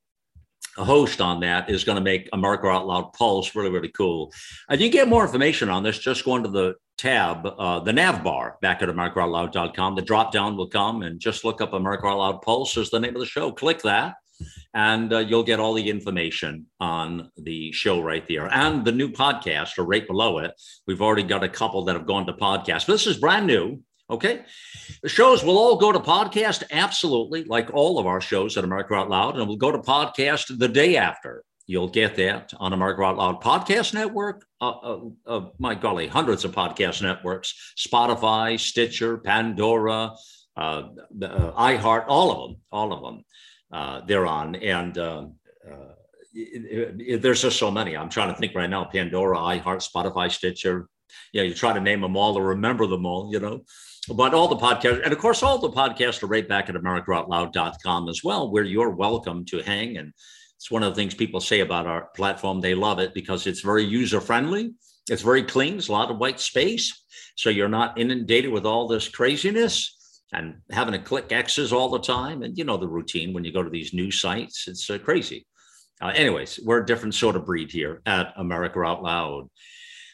host 0.76 1.20
on 1.20 1.40
that 1.40 1.68
is 1.68 1.84
going 1.84 1.96
to 1.96 2.02
make 2.02 2.30
america 2.32 2.66
out 2.66 2.86
loud 2.86 3.12
pulse 3.12 3.54
really 3.54 3.70
really 3.70 3.90
cool. 3.90 4.32
And 4.68 4.80
you 4.80 4.88
get 4.88 5.08
more 5.08 5.24
information 5.24 5.68
on 5.68 5.82
this 5.82 5.98
just 5.98 6.24
go 6.24 6.36
into 6.36 6.48
the 6.48 6.74
tab 6.98 7.46
uh, 7.46 7.80
the 7.80 7.92
nav 7.92 8.22
bar 8.22 8.58
back 8.62 8.82
at 8.82 8.88
americaoutloud.com 8.88 9.96
the 9.96 10.02
drop 10.02 10.32
down 10.32 10.56
will 10.56 10.68
come 10.68 11.02
and 11.02 11.18
just 11.18 11.44
look 11.44 11.60
up 11.60 11.72
america 11.72 12.06
out 12.06 12.18
loud 12.18 12.42
pulse 12.42 12.76
is 12.76 12.90
the 12.90 13.00
name 13.00 13.14
of 13.14 13.20
the 13.20 13.26
show. 13.26 13.52
Click 13.52 13.82
that 13.82 14.14
and 14.74 15.12
uh, 15.12 15.18
you'll 15.18 15.42
get 15.42 15.60
all 15.60 15.74
the 15.74 15.88
information 15.88 16.66
on 16.80 17.30
the 17.36 17.72
show 17.72 18.00
right 18.00 18.26
there. 18.26 18.46
And 18.52 18.84
the 18.84 18.92
new 18.92 19.10
podcast 19.10 19.78
or 19.78 19.84
right 19.84 20.06
below 20.06 20.38
it. 20.38 20.52
We've 20.86 21.02
already 21.02 21.22
got 21.22 21.44
a 21.44 21.48
couple 21.48 21.84
that 21.84 21.96
have 21.96 22.06
gone 22.06 22.26
to 22.26 22.32
podcast. 22.32 22.86
But 22.86 22.94
this 22.94 23.06
is 23.06 23.18
brand 23.18 23.46
new 23.46 23.82
Okay. 24.12 24.44
The 25.02 25.08
shows 25.08 25.42
will 25.42 25.56
all 25.56 25.76
go 25.76 25.90
to 25.90 25.98
podcast, 25.98 26.64
absolutely, 26.70 27.44
like 27.44 27.72
all 27.72 27.98
of 27.98 28.04
our 28.04 28.20
shows 28.20 28.58
at 28.58 28.64
America 28.64 28.92
Out 28.92 29.08
Loud, 29.08 29.38
and 29.38 29.48
we'll 29.48 29.56
go 29.56 29.72
to 29.72 29.78
podcast 29.78 30.58
the 30.58 30.68
day 30.68 30.98
after. 30.98 31.42
You'll 31.66 31.88
get 31.88 32.16
that 32.16 32.52
on 32.58 32.74
America 32.74 33.02
Out 33.02 33.16
Loud 33.16 33.40
Podcast 33.40 33.94
Network. 33.94 34.44
Uh, 34.60 34.68
uh, 34.70 35.00
uh, 35.26 35.48
my 35.58 35.74
golly, 35.74 36.08
hundreds 36.08 36.44
of 36.44 36.52
podcast 36.52 37.00
networks 37.00 37.72
Spotify, 37.78 38.60
Stitcher, 38.60 39.16
Pandora, 39.16 40.12
uh, 40.58 40.60
uh, 40.60 41.52
iHeart, 41.52 42.04
all 42.06 42.32
of 42.32 42.50
them, 42.50 42.60
all 42.70 42.92
of 42.92 43.02
them. 43.02 43.24
Uh, 43.72 44.02
they're 44.06 44.26
on. 44.26 44.56
And 44.56 44.94
it, 46.34 47.00
it, 47.00 47.22
there's 47.22 47.40
just 47.40 47.58
so 47.58 47.70
many. 47.70 47.96
I'm 47.96 48.10
trying 48.10 48.34
to 48.34 48.38
think 48.38 48.54
right 48.54 48.68
now 48.68 48.84
Pandora, 48.84 49.38
iHeart, 49.38 49.88
Spotify, 49.90 50.30
Stitcher. 50.30 50.86
Yeah, 51.32 51.44
you 51.44 51.54
try 51.54 51.72
to 51.72 51.80
name 51.80 52.02
them 52.02 52.16
all 52.16 52.36
or 52.36 52.48
remember 52.48 52.86
them 52.86 53.06
all, 53.06 53.32
you 53.32 53.40
know 53.40 53.62
but 54.08 54.34
all 54.34 54.48
the 54.48 54.56
podcasts, 54.56 55.04
and 55.04 55.12
of 55.12 55.18
course, 55.18 55.42
all 55.42 55.58
the 55.58 55.70
podcasts 55.70 56.22
are 56.22 56.26
right 56.26 56.48
back 56.48 56.68
at 56.68 56.74
americaoutloud.com 56.74 58.08
as 58.08 58.24
well, 58.24 58.50
where 58.50 58.64
you're 58.64 58.90
welcome 58.90 59.44
to 59.46 59.62
hang. 59.62 59.96
And 59.96 60.12
it's 60.56 60.70
one 60.70 60.82
of 60.82 60.90
the 60.90 60.96
things 60.96 61.14
people 61.14 61.40
say 61.40 61.60
about 61.60 61.86
our 61.86 62.08
platform. 62.16 62.60
They 62.60 62.74
love 62.74 62.98
it 62.98 63.14
because 63.14 63.46
it's 63.46 63.60
very 63.60 63.84
user 63.84 64.20
friendly. 64.20 64.74
It's 65.08 65.22
very 65.22 65.42
clean. 65.42 65.74
There's 65.74 65.88
a 65.88 65.92
lot 65.92 66.10
of 66.10 66.18
white 66.18 66.40
space. 66.40 67.04
So 67.36 67.50
you're 67.50 67.68
not 67.68 67.98
inundated 67.98 68.50
with 68.50 68.66
all 68.66 68.88
this 68.88 69.08
craziness 69.08 70.20
and 70.32 70.56
having 70.70 70.92
to 70.92 70.98
click 70.98 71.30
X's 71.30 71.72
all 71.72 71.88
the 71.88 71.98
time. 72.00 72.42
And 72.42 72.56
you 72.56 72.64
know 72.64 72.76
the 72.76 72.88
routine 72.88 73.32
when 73.32 73.44
you 73.44 73.52
go 73.52 73.62
to 73.62 73.70
these 73.70 73.94
new 73.94 74.10
sites, 74.10 74.66
it's 74.66 74.88
uh, 74.90 74.98
crazy. 74.98 75.46
Uh, 76.00 76.12
anyways, 76.14 76.58
we're 76.64 76.82
a 76.82 76.86
different 76.86 77.14
sort 77.14 77.36
of 77.36 77.46
breed 77.46 77.70
here 77.70 78.02
at 78.06 78.32
America 78.36 78.80
Out 78.80 79.02
Loud. 79.02 79.48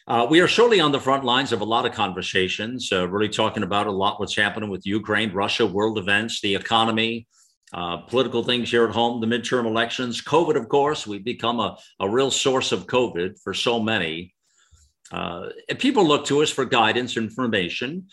Uh, 0.09 0.25
we 0.27 0.39
are 0.39 0.47
surely 0.47 0.79
on 0.79 0.91
the 0.91 0.99
front 0.99 1.23
lines 1.23 1.51
of 1.51 1.61
a 1.61 1.65
lot 1.65 1.85
of 1.85 1.91
conversations, 1.91 2.91
uh, 2.91 3.07
really 3.07 3.29
talking 3.29 3.61
about 3.61 3.85
a 3.85 3.91
lot 3.91 4.19
what's 4.19 4.35
happening 4.35 4.67
with 4.67 4.83
Ukraine, 4.83 5.31
Russia, 5.31 5.67
world 5.67 5.99
events, 5.99 6.41
the 6.41 6.55
economy, 6.55 7.27
uh, 7.73 7.97
political 7.97 8.43
things 8.43 8.71
here 8.71 8.85
at 8.85 8.89
home, 8.89 9.21
the 9.21 9.27
midterm 9.27 9.67
elections, 9.67 10.23
COVID, 10.23 10.55
of 10.55 10.67
course. 10.67 11.05
We've 11.05 11.23
become 11.23 11.59
a, 11.59 11.77
a 11.99 12.09
real 12.09 12.31
source 12.31 12.71
of 12.71 12.87
COVID 12.87 13.39
for 13.43 13.53
so 13.53 13.79
many. 13.79 14.33
Uh, 15.11 15.49
people 15.77 16.07
look 16.07 16.25
to 16.25 16.41
us 16.41 16.49
for 16.49 16.65
guidance, 16.65 17.15
and 17.15 17.27
information. 17.27 18.07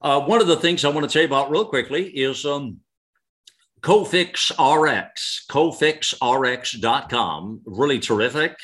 Uh, 0.00 0.22
one 0.22 0.40
of 0.40 0.46
the 0.46 0.56
things 0.56 0.86
I 0.86 0.88
want 0.88 1.06
to 1.06 1.12
tell 1.12 1.20
you 1.20 1.28
about 1.28 1.50
real 1.50 1.66
quickly 1.66 2.08
is 2.08 2.46
um, 2.46 2.78
Cofix 3.82 4.50
RX, 4.56 5.44
cofixrx.com. 5.50 7.60
Really 7.66 7.98
terrific. 7.98 8.56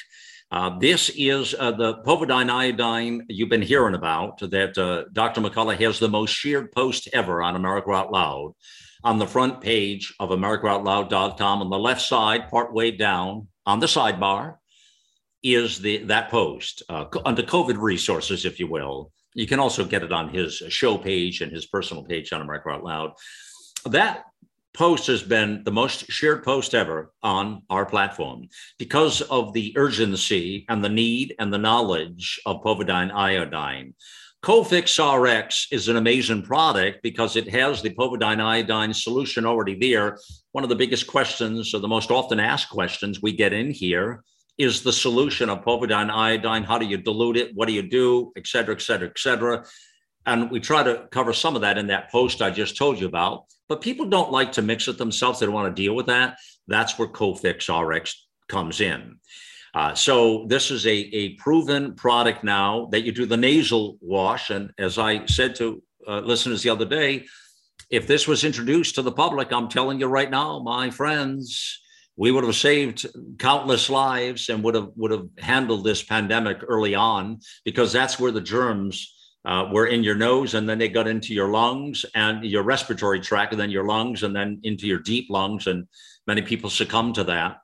Uh, 0.50 0.78
this 0.78 1.10
is 1.16 1.54
uh, 1.58 1.72
the 1.72 1.94
povidone 2.04 2.48
iodine 2.50 3.26
you've 3.28 3.48
been 3.48 3.62
hearing 3.62 3.94
about 3.94 4.38
that 4.38 4.78
uh, 4.78 5.04
Dr. 5.12 5.40
McCullough 5.40 5.76
has 5.78 5.98
the 5.98 6.08
most 6.08 6.30
shared 6.30 6.70
post 6.72 7.08
ever 7.12 7.42
on 7.42 7.56
America 7.56 7.90
Out 7.90 8.12
Loud 8.12 8.52
on 9.02 9.18
the 9.18 9.26
front 9.26 9.60
page 9.60 10.14
of 10.20 10.30
AmericaOutloud.com. 10.30 11.62
On 11.62 11.70
the 11.70 11.78
left 11.78 12.02
side, 12.02 12.48
part 12.48 12.72
way 12.72 12.92
down 12.92 13.48
on 13.66 13.80
the 13.80 13.86
sidebar, 13.86 14.56
is 15.42 15.80
the 15.80 15.98
that 16.04 16.30
post 16.30 16.82
uh, 16.88 17.04
under 17.24 17.42
COVID 17.42 17.76
resources, 17.78 18.44
if 18.44 18.58
you 18.58 18.66
will. 18.66 19.12
You 19.34 19.46
can 19.46 19.60
also 19.60 19.84
get 19.84 20.02
it 20.02 20.12
on 20.12 20.28
his 20.28 20.54
show 20.68 20.96
page 20.96 21.40
and 21.40 21.52
his 21.52 21.66
personal 21.66 22.04
page 22.04 22.32
on 22.32 22.40
America 22.40 22.70
Out 22.70 22.84
Loud. 22.84 23.12
That 23.84 24.24
post 24.76 25.06
has 25.06 25.22
been 25.22 25.64
the 25.64 25.72
most 25.72 26.10
shared 26.10 26.44
post 26.44 26.74
ever 26.74 27.10
on 27.22 27.62
our 27.70 27.86
platform 27.86 28.46
because 28.78 29.22
of 29.22 29.54
the 29.54 29.72
urgency 29.76 30.66
and 30.68 30.84
the 30.84 30.88
need 30.88 31.34
and 31.38 31.50
the 31.50 31.58
knowledge 31.58 32.38
of 32.44 32.62
povidone 32.62 33.10
iodine. 33.10 33.94
Cofix 34.44 35.00
RX 35.00 35.68
is 35.72 35.88
an 35.88 35.96
amazing 35.96 36.42
product 36.42 37.02
because 37.02 37.36
it 37.36 37.48
has 37.48 37.80
the 37.80 37.94
povidone 37.94 38.40
iodine 38.40 38.92
solution 38.92 39.46
already 39.46 39.74
there. 39.78 40.18
One 40.52 40.62
of 40.62 40.68
the 40.68 40.76
biggest 40.76 41.06
questions, 41.06 41.74
or 41.74 41.80
the 41.80 41.88
most 41.88 42.10
often 42.10 42.38
asked 42.38 42.68
questions 42.68 43.22
we 43.22 43.32
get 43.32 43.54
in 43.54 43.70
here, 43.70 44.22
is 44.58 44.82
the 44.82 44.92
solution 44.92 45.48
of 45.48 45.64
povidone 45.64 46.10
iodine. 46.10 46.64
How 46.64 46.78
do 46.78 46.86
you 46.86 46.98
dilute 46.98 47.38
it? 47.38 47.54
What 47.54 47.66
do 47.66 47.72
you 47.72 47.82
do? 47.82 48.32
Et 48.36 48.46
cetera, 48.46 48.74
et 48.74 48.82
cetera, 48.82 49.08
et 49.08 49.18
cetera. 49.18 49.64
And 50.26 50.50
we 50.50 50.60
try 50.60 50.82
to 50.82 51.08
cover 51.10 51.32
some 51.32 51.56
of 51.56 51.62
that 51.62 51.78
in 51.78 51.86
that 51.86 52.10
post 52.10 52.42
I 52.42 52.50
just 52.50 52.76
told 52.76 53.00
you 53.00 53.06
about. 53.06 53.46
But 53.68 53.80
people 53.80 54.06
don't 54.06 54.32
like 54.32 54.52
to 54.52 54.62
mix 54.62 54.88
it 54.88 54.98
themselves. 54.98 55.40
They 55.40 55.46
don't 55.46 55.54
want 55.54 55.74
to 55.74 55.82
deal 55.82 55.94
with 55.94 56.06
that. 56.06 56.38
That's 56.68 56.98
where 56.98 57.08
Cofix 57.08 57.68
RX 57.68 58.26
comes 58.48 58.80
in. 58.80 59.18
Uh, 59.74 59.94
so 59.94 60.46
this 60.48 60.70
is 60.70 60.86
a, 60.86 60.90
a 60.90 61.34
proven 61.34 61.94
product 61.94 62.42
now 62.42 62.88
that 62.92 63.02
you 63.02 63.12
do 63.12 63.26
the 63.26 63.36
nasal 63.36 63.98
wash. 64.00 64.50
And 64.50 64.72
as 64.78 64.98
I 64.98 65.26
said 65.26 65.54
to 65.56 65.82
uh, 66.08 66.20
listeners 66.20 66.62
the 66.62 66.70
other 66.70 66.86
day, 66.86 67.26
if 67.90 68.06
this 68.06 68.26
was 68.26 68.44
introduced 68.44 68.94
to 68.94 69.02
the 69.02 69.12
public, 69.12 69.52
I'm 69.52 69.68
telling 69.68 70.00
you 70.00 70.06
right 70.06 70.30
now, 70.30 70.60
my 70.60 70.90
friends, 70.90 71.80
we 72.16 72.30
would 72.30 72.44
have 72.44 72.56
saved 72.56 73.06
countless 73.38 73.90
lives 73.90 74.48
and 74.48 74.62
would 74.64 74.74
have 74.74 74.88
would 74.96 75.10
have 75.10 75.26
handled 75.38 75.84
this 75.84 76.02
pandemic 76.02 76.58
early 76.66 76.94
on 76.94 77.40
because 77.64 77.92
that's 77.92 78.18
where 78.18 78.32
the 78.32 78.40
germs 78.40 79.14
uh, 79.46 79.68
were 79.70 79.86
in 79.86 80.02
your 80.02 80.16
nose 80.16 80.54
and 80.54 80.68
then 80.68 80.76
they 80.76 80.88
got 80.88 81.06
into 81.06 81.32
your 81.32 81.48
lungs 81.48 82.04
and 82.14 82.44
your 82.44 82.64
respiratory 82.64 83.20
tract 83.20 83.52
and 83.52 83.60
then 83.60 83.70
your 83.70 83.86
lungs 83.86 84.24
and 84.24 84.34
then 84.34 84.58
into 84.64 84.88
your 84.88 84.98
deep 84.98 85.30
lungs. 85.30 85.68
And 85.68 85.86
many 86.26 86.42
people 86.42 86.68
succumb 86.68 87.12
to 87.12 87.24
that. 87.24 87.58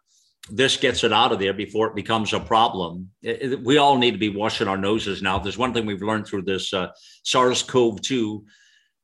This 0.49 0.77
gets 0.77 1.03
it 1.03 1.13
out 1.13 1.33
of 1.33 1.41
there 1.41 1.53
before 1.53 1.89
it 1.89 1.97
becomes 1.97 2.33
a 2.33 2.41
problem. 2.41 3.11
It, 3.21 3.53
it, 3.53 3.65
we 3.65 3.79
all 3.79 3.99
need 3.99 4.13
to 4.13 4.19
be 4.19 4.29
washing 4.29 4.69
our 4.69 4.77
noses 4.77 5.23
now. 5.23 5.41
There's 5.41 5.59
one 5.59 5.75
thing 5.75 5.85
we've 5.85 6.03
learned 6.03 6.27
through 6.27 6.43
this 6.43 6.73
uh, 6.73 6.89
SARS 7.25 7.63
CoV 7.63 8.01
2 8.01 8.45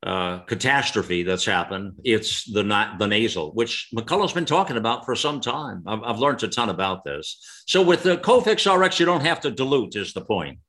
uh, 0.05 0.38
catastrophe 0.41 1.25
that's 1.25 1.45
happened. 1.45 1.95
It's 2.05 2.45
the 2.45 2.62
the 2.99 3.07
nasal, 3.07 3.53
which 3.53 3.88
McCullough's 3.93 4.33
been 4.33 4.45
talking 4.45 4.77
about 4.77 5.05
for 5.05 5.17
some 5.17 5.41
time. 5.41 5.83
I've, 5.87 6.03
I've 6.05 6.19
learned 6.21 6.43
a 6.45 6.49
ton 6.49 6.69
about 6.69 7.03
this. 7.05 7.41
So 7.67 7.83
with 7.83 8.05
the 8.05 8.17
Cofix 8.17 8.73
RX, 8.73 9.01
you 9.01 9.07
don't 9.07 9.27
have 9.27 9.41
to 9.41 9.51
dilute. 9.51 9.97
Is 9.97 10.12
the 10.12 10.21
point? 10.21 10.61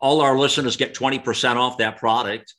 All 0.00 0.20
our 0.20 0.38
listeners 0.38 0.76
get 0.76 0.94
20% 0.94 1.56
off 1.56 1.78
that 1.78 1.96
product. 1.96 2.54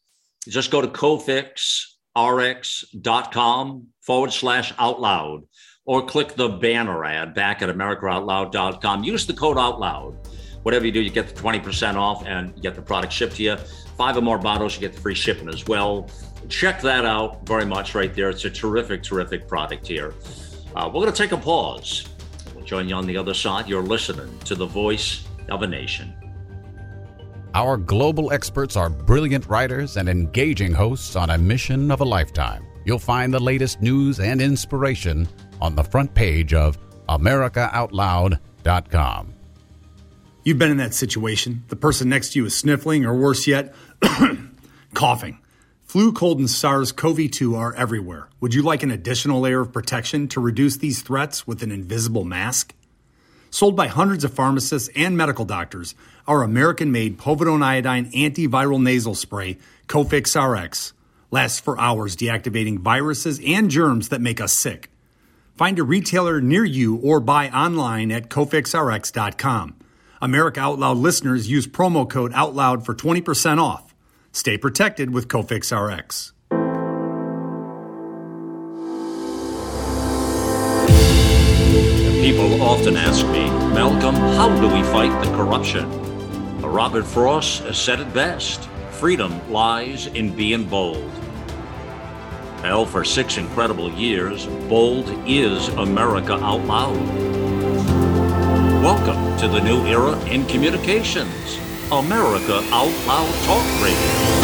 Just 0.48 0.72
go 0.72 0.82
to 0.82 0.88
cofixrx.com 0.88 3.88
forward 4.02 4.34
slash 4.34 4.74
out 4.80 5.02
loud 5.02 5.44
or 5.86 6.06
click 6.06 6.36
the 6.36 6.50
banner 6.50 7.06
ad 7.06 7.34
back 7.34 7.62
at 7.62 7.70
americaoutloud.com. 7.70 9.04
Use 9.04 9.26
the 9.26 9.34
code 9.34 9.58
out 9.58 9.80
loud. 9.80 10.18
Whatever 10.64 10.86
you 10.86 10.92
do, 10.92 11.02
you 11.02 11.10
get 11.10 11.34
the 11.34 11.42
20% 11.42 11.96
off 11.96 12.26
and 12.26 12.54
you 12.56 12.62
get 12.62 12.76
the 12.76 12.82
product 12.82 13.14
shipped 13.14 13.38
to 13.38 13.44
you. 13.44 13.56
Five 13.98 14.18
or 14.18 14.22
more 14.22 14.38
bottles, 14.38 14.76
you 14.76 14.82
get 14.82 14.94
the 14.94 15.02
free 15.02 15.16
shipping 15.16 15.48
as 15.50 15.68
well. 15.68 16.10
Check 16.48 16.82
that 16.82 17.06
out 17.06 17.46
very 17.46 17.66
much 17.66 17.96
right 17.96 18.14
there. 18.14 18.30
It's 18.30 18.46
a 18.46 18.50
terrific, 18.50 19.04
terrific 19.04 19.48
product 19.48 19.88
here. 19.88 20.14
Uh, 20.76 20.88
we're 20.88 21.02
going 21.02 21.12
to 21.12 21.18
take 21.18 21.32
a 21.32 21.38
pause. 21.38 22.08
We'll 22.56 22.66
join 22.66 22.90
you 22.90 22.96
on 22.96 23.08
the 23.08 23.18
other 23.18 23.34
side. 23.34 23.68
You're 23.68 23.82
listening 23.82 24.38
to 24.46 24.56
the 24.56 24.66
voice 24.66 25.26
of 25.50 25.64
a 25.64 25.68
nation. 25.68 26.14
Our 27.56 27.78
global 27.78 28.32
experts 28.32 28.76
are 28.76 28.90
brilliant 28.90 29.48
writers 29.48 29.98
and 29.98 30.08
engaging 30.08 30.72
hosts 30.72 31.16
on 31.16 31.32
a 31.32 31.38
mission 31.38 31.90
of 31.90 32.00
a 32.00 32.06
lifetime. 32.06 32.64
You'll 32.86 33.00
find 33.00 33.34
the 33.34 33.40
latest 33.40 33.82
news 33.82 34.20
and 34.20 34.40
inspiration 34.40 35.28
on 35.60 35.76
the 35.76 35.84
front 35.84 36.14
page 36.14 36.54
of 36.54 36.78
AmericaOutloud.com. 37.08 39.34
You've 40.44 40.60
been 40.60 40.72
in 40.72 40.78
that 40.78 40.94
situation. 40.94 41.64
The 41.70 41.76
person 41.76 42.08
next 42.08 42.34
to 42.34 42.40
you 42.40 42.46
is 42.46 42.56
sniffling, 42.56 43.06
or 43.06 43.16
worse 43.16 43.48
yet, 43.48 43.74
coughing. 44.94 45.40
Flu, 45.82 46.14
cold, 46.14 46.38
and 46.38 46.50
SARS 46.50 46.92
CoV 46.92 47.32
2 47.32 47.56
are 47.56 47.74
everywhere. 47.74 48.30
Would 48.42 48.54
you 48.54 48.62
like 48.62 48.84
an 48.84 48.92
additional 48.92 49.42
layer 49.42 49.62
of 49.62 49.74
protection 49.74 50.28
to 50.30 50.40
reduce 50.40 50.78
these 50.78 51.02
threats 51.02 51.48
with 51.48 51.64
an 51.64 51.72
invisible 51.72 52.26
mask? 52.26 52.76
Sold 53.52 53.76
by 53.76 53.88
hundreds 53.88 54.24
of 54.24 54.34
pharmacists 54.34 54.90
and 54.96 55.18
medical 55.18 55.46
doctors, 55.46 55.96
our 56.28 56.44
American 56.44 56.92
made 56.92 57.18
povidone 57.18 57.64
iodine 57.64 58.12
antiviral 58.12 58.82
nasal 58.82 59.16
spray, 59.16 59.58
Cofix 59.88 60.36
RX, 60.36 60.94
lasts 61.32 61.60
for 61.60 61.80
hours 61.80 62.16
deactivating 62.16 62.80
viruses 62.80 63.42
and 63.46 63.70
germs 63.70 64.10
that 64.10 64.22
make 64.22 64.40
us 64.40 64.54
sick. 64.54 64.92
Find 65.56 65.80
a 65.80 65.84
retailer 65.84 66.40
near 66.40 66.64
you 66.64 66.98
or 66.98 67.20
buy 67.20 67.50
online 67.50 68.12
at 68.12 68.30
cofixrx.com. 68.30 69.76
America 70.22 70.60
Out 70.60 70.80
Loud 70.80 70.98
listeners 70.98 71.50
use 71.50 71.68
promo 71.68 72.10
code 72.10 72.34
OUTLOUD 72.34 72.86
for 72.86 72.94
20% 72.94 73.62
off. 73.62 73.94
Stay 74.32 74.58
protected 74.58 75.14
with 75.14 75.28
Cofix 75.28 75.72
RX. 75.76 76.34
Often 82.80 82.96
ask 82.96 83.26
me, 83.28 83.50
Malcolm, 83.74 84.16
how 84.16 84.48
do 84.62 84.74
we 84.74 84.82
fight 84.84 85.12
the 85.22 85.30
corruption? 85.36 85.86
Robert 86.62 87.04
Frost 87.04 87.76
said 87.76 88.00
it 88.00 88.14
best 88.14 88.70
freedom 88.92 89.52
lies 89.52 90.08
in 90.08 90.34
being 90.34 90.64
bold. 90.64 91.12
Well, 92.64 92.86
for 92.86 93.04
six 93.04 93.38
incredible 93.38 93.92
years, 93.92 94.46
bold 94.70 95.10
is 95.28 95.68
America 95.70 96.36
Out 96.36 96.64
Loud. 96.68 96.96
Welcome 98.82 99.38
to 99.40 99.50
the 99.50 99.60
new 99.60 99.86
era 99.86 100.18
in 100.28 100.46
communications 100.46 101.60
America 101.92 102.64
Out 102.72 102.96
Loud 103.06 103.34
Talk 103.44 103.84
Radio. 103.84 104.39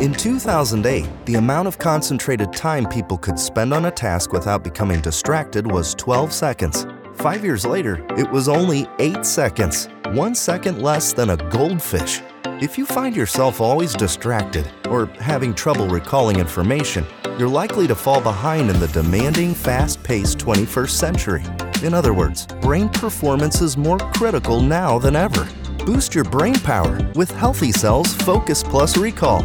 In 0.00 0.12
2008, 0.12 1.06
the 1.24 1.36
amount 1.36 1.68
of 1.68 1.78
concentrated 1.78 2.52
time 2.52 2.84
people 2.88 3.16
could 3.16 3.38
spend 3.38 3.72
on 3.72 3.84
a 3.84 3.92
task 3.92 4.32
without 4.32 4.64
becoming 4.64 5.00
distracted 5.00 5.70
was 5.70 5.94
12 5.94 6.32
seconds. 6.32 6.84
Five 7.14 7.44
years 7.44 7.64
later, 7.64 8.04
it 8.18 8.28
was 8.28 8.48
only 8.48 8.88
8 8.98 9.24
seconds, 9.24 9.88
one 10.08 10.34
second 10.34 10.82
less 10.82 11.12
than 11.12 11.30
a 11.30 11.36
goldfish. 11.36 12.22
If 12.60 12.76
you 12.76 12.86
find 12.86 13.14
yourself 13.14 13.60
always 13.60 13.94
distracted 13.94 14.68
or 14.90 15.06
having 15.20 15.54
trouble 15.54 15.86
recalling 15.86 16.40
information, 16.40 17.06
you're 17.38 17.48
likely 17.48 17.86
to 17.86 17.94
fall 17.94 18.20
behind 18.20 18.70
in 18.70 18.80
the 18.80 18.88
demanding, 18.88 19.54
fast 19.54 20.02
paced 20.02 20.38
21st 20.38 20.90
century. 20.90 21.44
In 21.84 21.94
other 21.94 22.14
words, 22.14 22.46
brain 22.60 22.88
performance 22.88 23.60
is 23.60 23.76
more 23.76 23.98
critical 23.98 24.60
now 24.60 24.98
than 24.98 25.14
ever. 25.14 25.48
Boost 25.86 26.16
your 26.16 26.24
brain 26.24 26.54
power 26.56 26.98
with 27.14 27.30
Healthy 27.30 27.70
Cells 27.70 28.12
Focus 28.12 28.64
Plus 28.64 28.96
Recall 28.96 29.44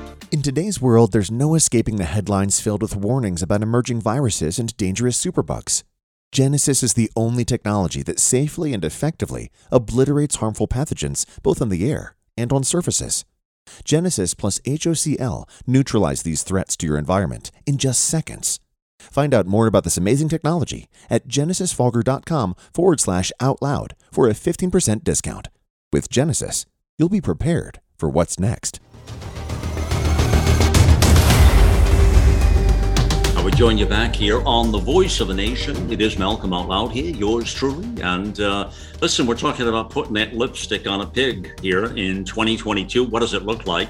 In 0.31 0.41
today's 0.41 0.81
world, 0.81 1.11
there's 1.11 1.29
no 1.29 1.55
escaping 1.55 1.97
the 1.97 2.05
headlines 2.05 2.61
filled 2.61 2.81
with 2.81 2.95
warnings 2.95 3.43
about 3.43 3.61
emerging 3.61 3.99
viruses 3.99 4.59
and 4.59 4.75
dangerous 4.77 5.21
superbugs. 5.21 5.83
Genesis 6.31 6.81
is 6.83 6.93
the 6.93 7.11
only 7.17 7.43
technology 7.43 8.01
that 8.03 8.17
safely 8.17 8.73
and 8.73 8.85
effectively 8.85 9.51
obliterates 9.73 10.37
harmful 10.37 10.69
pathogens 10.69 11.25
both 11.43 11.61
in 11.61 11.67
the 11.67 11.91
air 11.91 12.15
and 12.37 12.53
on 12.53 12.63
surfaces. 12.63 13.25
Genesis 13.83 14.33
plus 14.33 14.59
HOCl 14.59 15.49
neutralize 15.67 16.23
these 16.23 16.43
threats 16.43 16.77
to 16.77 16.87
your 16.87 16.97
environment 16.97 17.51
in 17.65 17.77
just 17.77 17.99
seconds. 17.99 18.61
Find 18.99 19.33
out 19.33 19.47
more 19.47 19.67
about 19.67 19.83
this 19.83 19.97
amazing 19.97 20.29
technology 20.29 20.87
at 21.09 21.27
genesisfogger.com 21.27 22.55
forward 22.73 23.01
slash 23.01 23.33
out 23.41 23.61
loud 23.61 23.97
for 24.09 24.29
a 24.29 24.33
15% 24.33 25.03
discount. 25.03 25.49
With 25.91 26.09
Genesis, 26.09 26.65
you'll 26.97 27.09
be 27.09 27.19
prepared 27.19 27.81
for 27.97 28.07
what's 28.07 28.39
next. 28.39 28.79
I 33.41 33.43
would 33.43 33.55
join 33.55 33.75
you 33.75 33.87
back 33.87 34.15
here 34.15 34.39
on 34.45 34.71
The 34.71 34.77
Voice 34.77 35.19
of 35.19 35.31
a 35.31 35.33
Nation. 35.33 35.91
It 35.91 35.99
is 35.99 36.15
Malcolm 36.15 36.53
Out 36.53 36.67
Loud 36.67 36.91
here, 36.91 37.11
yours 37.15 37.51
truly. 37.51 37.99
And 38.03 38.39
uh, 38.39 38.69
listen, 39.01 39.25
we're 39.25 39.33
talking 39.33 39.67
about 39.67 39.89
putting 39.89 40.13
that 40.13 40.35
lipstick 40.35 40.85
on 40.85 41.01
a 41.01 41.07
pig 41.07 41.59
here 41.59 41.85
in 41.97 42.23
2022. 42.23 43.03
What 43.03 43.21
does 43.21 43.33
it 43.33 43.41
look 43.41 43.65
like? 43.65 43.89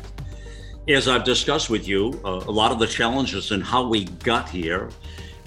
As 0.87 1.09
I've 1.09 1.25
discussed 1.25 1.69
with 1.69 1.85
you, 1.85 2.17
uh, 2.23 2.45
a 2.47 2.49
lot 2.49 2.71
of 2.71 2.79
the 2.79 2.87
challenges 2.87 3.51
and 3.51 3.61
how 3.61 3.85
we 3.85 4.05
got 4.23 4.47
here. 4.47 4.89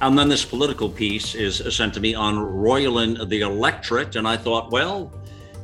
And 0.03 0.19
then 0.19 0.29
this 0.29 0.45
Politico 0.45 0.87
piece 0.91 1.35
is 1.35 1.63
sent 1.75 1.95
to 1.95 2.01
me 2.01 2.15
on 2.15 2.39
Roiling 2.39 3.15
the 3.31 3.41
Electorate. 3.41 4.17
And 4.17 4.29
I 4.29 4.37
thought, 4.37 4.71
well, 4.71 5.07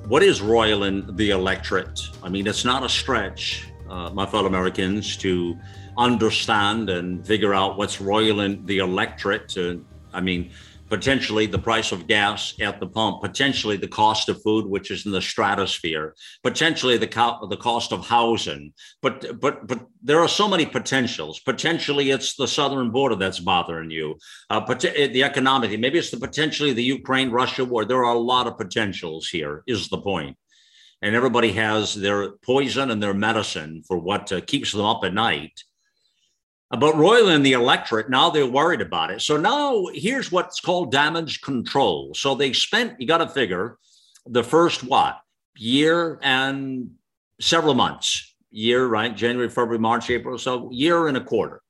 what 0.06 0.22
is 0.22 0.40
Roiling 0.40 1.14
the 1.14 1.28
Electorate? 1.28 2.00
I 2.22 2.30
mean, 2.30 2.46
it's 2.46 2.64
not 2.64 2.84
a 2.84 2.88
stretch, 2.88 3.68
uh, 3.90 4.08
my 4.14 4.24
fellow 4.24 4.46
Americans, 4.46 5.18
to 5.18 5.58
understand 6.00 6.90
and 6.90 7.24
figure 7.26 7.54
out 7.54 7.76
what's 7.76 8.00
roiling 8.00 8.64
the 8.66 8.78
electorate. 8.78 9.48
To, 9.50 9.84
I 10.12 10.20
mean, 10.20 10.50
potentially 10.88 11.46
the 11.46 11.58
price 11.58 11.92
of 11.92 12.06
gas 12.06 12.54
at 12.60 12.80
the 12.80 12.86
pump, 12.86 13.22
potentially 13.22 13.76
the 13.76 13.88
cost 13.88 14.28
of 14.28 14.42
food, 14.42 14.66
which 14.66 14.90
is 14.90 15.06
in 15.06 15.12
the 15.12 15.22
stratosphere, 15.22 16.14
potentially 16.42 16.96
the 16.98 17.06
co- 17.06 17.46
the 17.48 17.56
cost 17.56 17.92
of 17.92 18.06
housing. 18.06 18.72
But 19.00 19.40
but 19.40 19.66
but 19.66 19.86
there 20.02 20.20
are 20.20 20.28
so 20.28 20.48
many 20.48 20.66
potentials. 20.66 21.38
Potentially, 21.40 22.10
it's 22.10 22.34
the 22.34 22.48
southern 22.48 22.90
border 22.90 23.16
that's 23.16 23.40
bothering 23.40 23.90
you. 23.90 24.16
Uh, 24.50 24.60
but 24.60 24.80
the 24.80 25.22
economic, 25.22 25.78
maybe 25.78 25.98
it's 25.98 26.10
the 26.10 26.16
potentially 26.18 26.72
the 26.72 26.82
Ukraine 26.82 27.30
Russia 27.30 27.64
war. 27.64 27.84
There 27.84 28.04
are 28.04 28.14
a 28.14 28.18
lot 28.34 28.46
of 28.46 28.58
potentials 28.58 29.28
here. 29.28 29.62
Is 29.66 29.88
the 29.88 30.00
point. 30.00 30.36
And 31.02 31.14
everybody 31.14 31.52
has 31.52 31.94
their 31.94 32.32
poison 32.44 32.90
and 32.90 33.02
their 33.02 33.14
medicine 33.14 33.82
for 33.88 33.96
what 33.96 34.30
uh, 34.32 34.42
keeps 34.42 34.72
them 34.72 34.84
up 34.84 35.02
at 35.02 35.14
night. 35.14 35.64
But 36.70 36.96
roiling 36.96 37.42
the 37.42 37.52
electorate, 37.52 38.10
now 38.10 38.30
they're 38.30 38.46
worried 38.46 38.80
about 38.80 39.10
it. 39.10 39.22
So 39.22 39.36
now 39.36 39.86
here's 39.92 40.30
what's 40.30 40.60
called 40.60 40.92
damage 40.92 41.40
control. 41.40 42.14
So 42.14 42.36
they 42.36 42.52
spent, 42.52 43.00
you 43.00 43.08
got 43.08 43.18
to 43.18 43.28
figure, 43.28 43.76
the 44.26 44.44
first 44.44 44.84
what? 44.84 45.18
Year 45.56 46.20
and 46.22 46.92
several 47.40 47.74
months. 47.74 48.34
Year, 48.50 48.86
right? 48.86 49.16
January, 49.16 49.48
February, 49.48 49.80
March, 49.80 50.10
April. 50.10 50.38
So 50.38 50.70
year 50.70 51.08
and 51.08 51.16
a 51.16 51.24
quarter. 51.24 51.60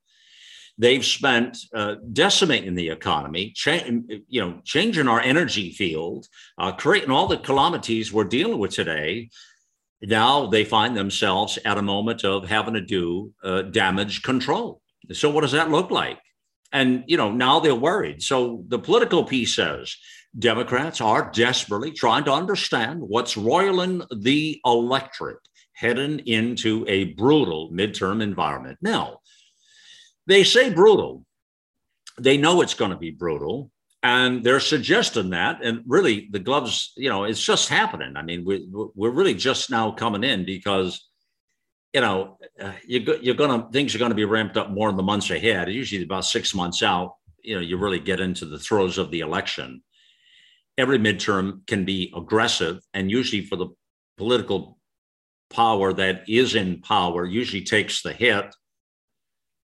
They've 0.77 1.05
spent 1.05 1.57
uh, 1.75 1.95
decimating 2.13 2.75
the 2.75 2.89
economy, 2.89 3.51
cha- 3.55 3.85
you 4.27 4.41
know, 4.41 4.61
changing 4.63 5.07
our 5.07 5.19
energy 5.19 5.71
field, 5.71 6.27
uh, 6.57 6.71
creating 6.71 7.11
all 7.11 7.27
the 7.27 7.37
calamities 7.37 8.13
we're 8.13 8.23
dealing 8.23 8.59
with 8.59 8.71
today 8.71 9.29
now 10.01 10.47
they 10.47 10.65
find 10.65 10.97
themselves 10.97 11.59
at 11.63 11.77
a 11.77 11.81
moment 11.81 12.23
of 12.23 12.47
having 12.47 12.73
to 12.73 12.81
do 12.81 13.33
uh, 13.43 13.61
damage 13.63 14.23
control. 14.23 14.81
So 15.13 15.29
what 15.29 15.41
does 15.41 15.51
that 15.51 15.71
look 15.71 15.91
like? 15.91 16.19
And 16.71 17.03
you 17.07 17.17
know, 17.17 17.31
now 17.31 17.59
they're 17.59 17.75
worried. 17.75 18.23
So 18.23 18.63
the 18.67 18.79
Politico 18.79 19.23
piece 19.23 19.55
says 19.55 19.95
Democrats 20.37 21.01
are 21.01 21.29
desperately 21.31 21.91
trying 21.91 22.23
to 22.25 22.33
understand 22.33 23.01
what's 23.01 23.35
roiling 23.35 24.01
the 24.15 24.59
electorate 24.65 25.39
heading 25.73 26.19
into 26.19 26.85
a 26.87 27.05
brutal 27.13 27.71
midterm 27.71 28.21
environment. 28.21 28.77
Now, 28.81 29.19
they 30.27 30.43
say 30.43 30.71
brutal. 30.73 31.25
They 32.19 32.37
know 32.37 32.61
it's 32.61 32.75
going 32.75 32.91
to 32.91 32.97
be 32.97 33.11
brutal 33.11 33.71
and 34.03 34.43
they're 34.43 34.59
suggesting 34.59 35.29
that 35.29 35.63
and 35.63 35.83
really 35.85 36.27
the 36.31 36.39
gloves 36.39 36.93
you 36.97 37.09
know 37.09 37.23
it's 37.23 37.43
just 37.43 37.69
happening 37.69 38.15
i 38.15 38.21
mean 38.21 38.43
we, 38.43 38.67
we're 38.95 39.11
really 39.11 39.35
just 39.35 39.69
now 39.69 39.91
coming 39.91 40.23
in 40.23 40.45
because 40.45 41.07
you 41.93 42.01
know, 42.01 42.37
uh, 42.59 42.71
you, 42.85 43.17
you're 43.21 43.35
going 43.35 43.61
to 43.61 43.69
things 43.71 43.93
are 43.93 43.99
going 43.99 44.11
to 44.11 44.15
be 44.15 44.25
ramped 44.25 44.57
up 44.57 44.69
more 44.69 44.89
in 44.89 44.95
the 44.95 45.03
months 45.03 45.29
ahead. 45.29 45.69
Usually, 45.69 46.03
about 46.03 46.25
six 46.25 46.55
months 46.55 46.81
out, 46.81 47.15
you 47.43 47.55
know, 47.55 47.61
you 47.61 47.77
really 47.77 47.99
get 47.99 48.19
into 48.19 48.45
the 48.45 48.59
throes 48.59 48.97
of 48.97 49.11
the 49.11 49.19
election. 49.19 49.83
Every 50.77 50.97
midterm 50.97 51.65
can 51.67 51.83
be 51.83 52.13
aggressive, 52.15 52.79
and 52.93 53.11
usually 53.11 53.45
for 53.45 53.57
the 53.57 53.67
political 54.17 54.77
power 55.49 55.91
that 55.93 56.23
is 56.29 56.55
in 56.55 56.81
power, 56.81 57.25
usually 57.25 57.63
takes 57.63 58.01
the 58.01 58.13
hit. 58.13 58.55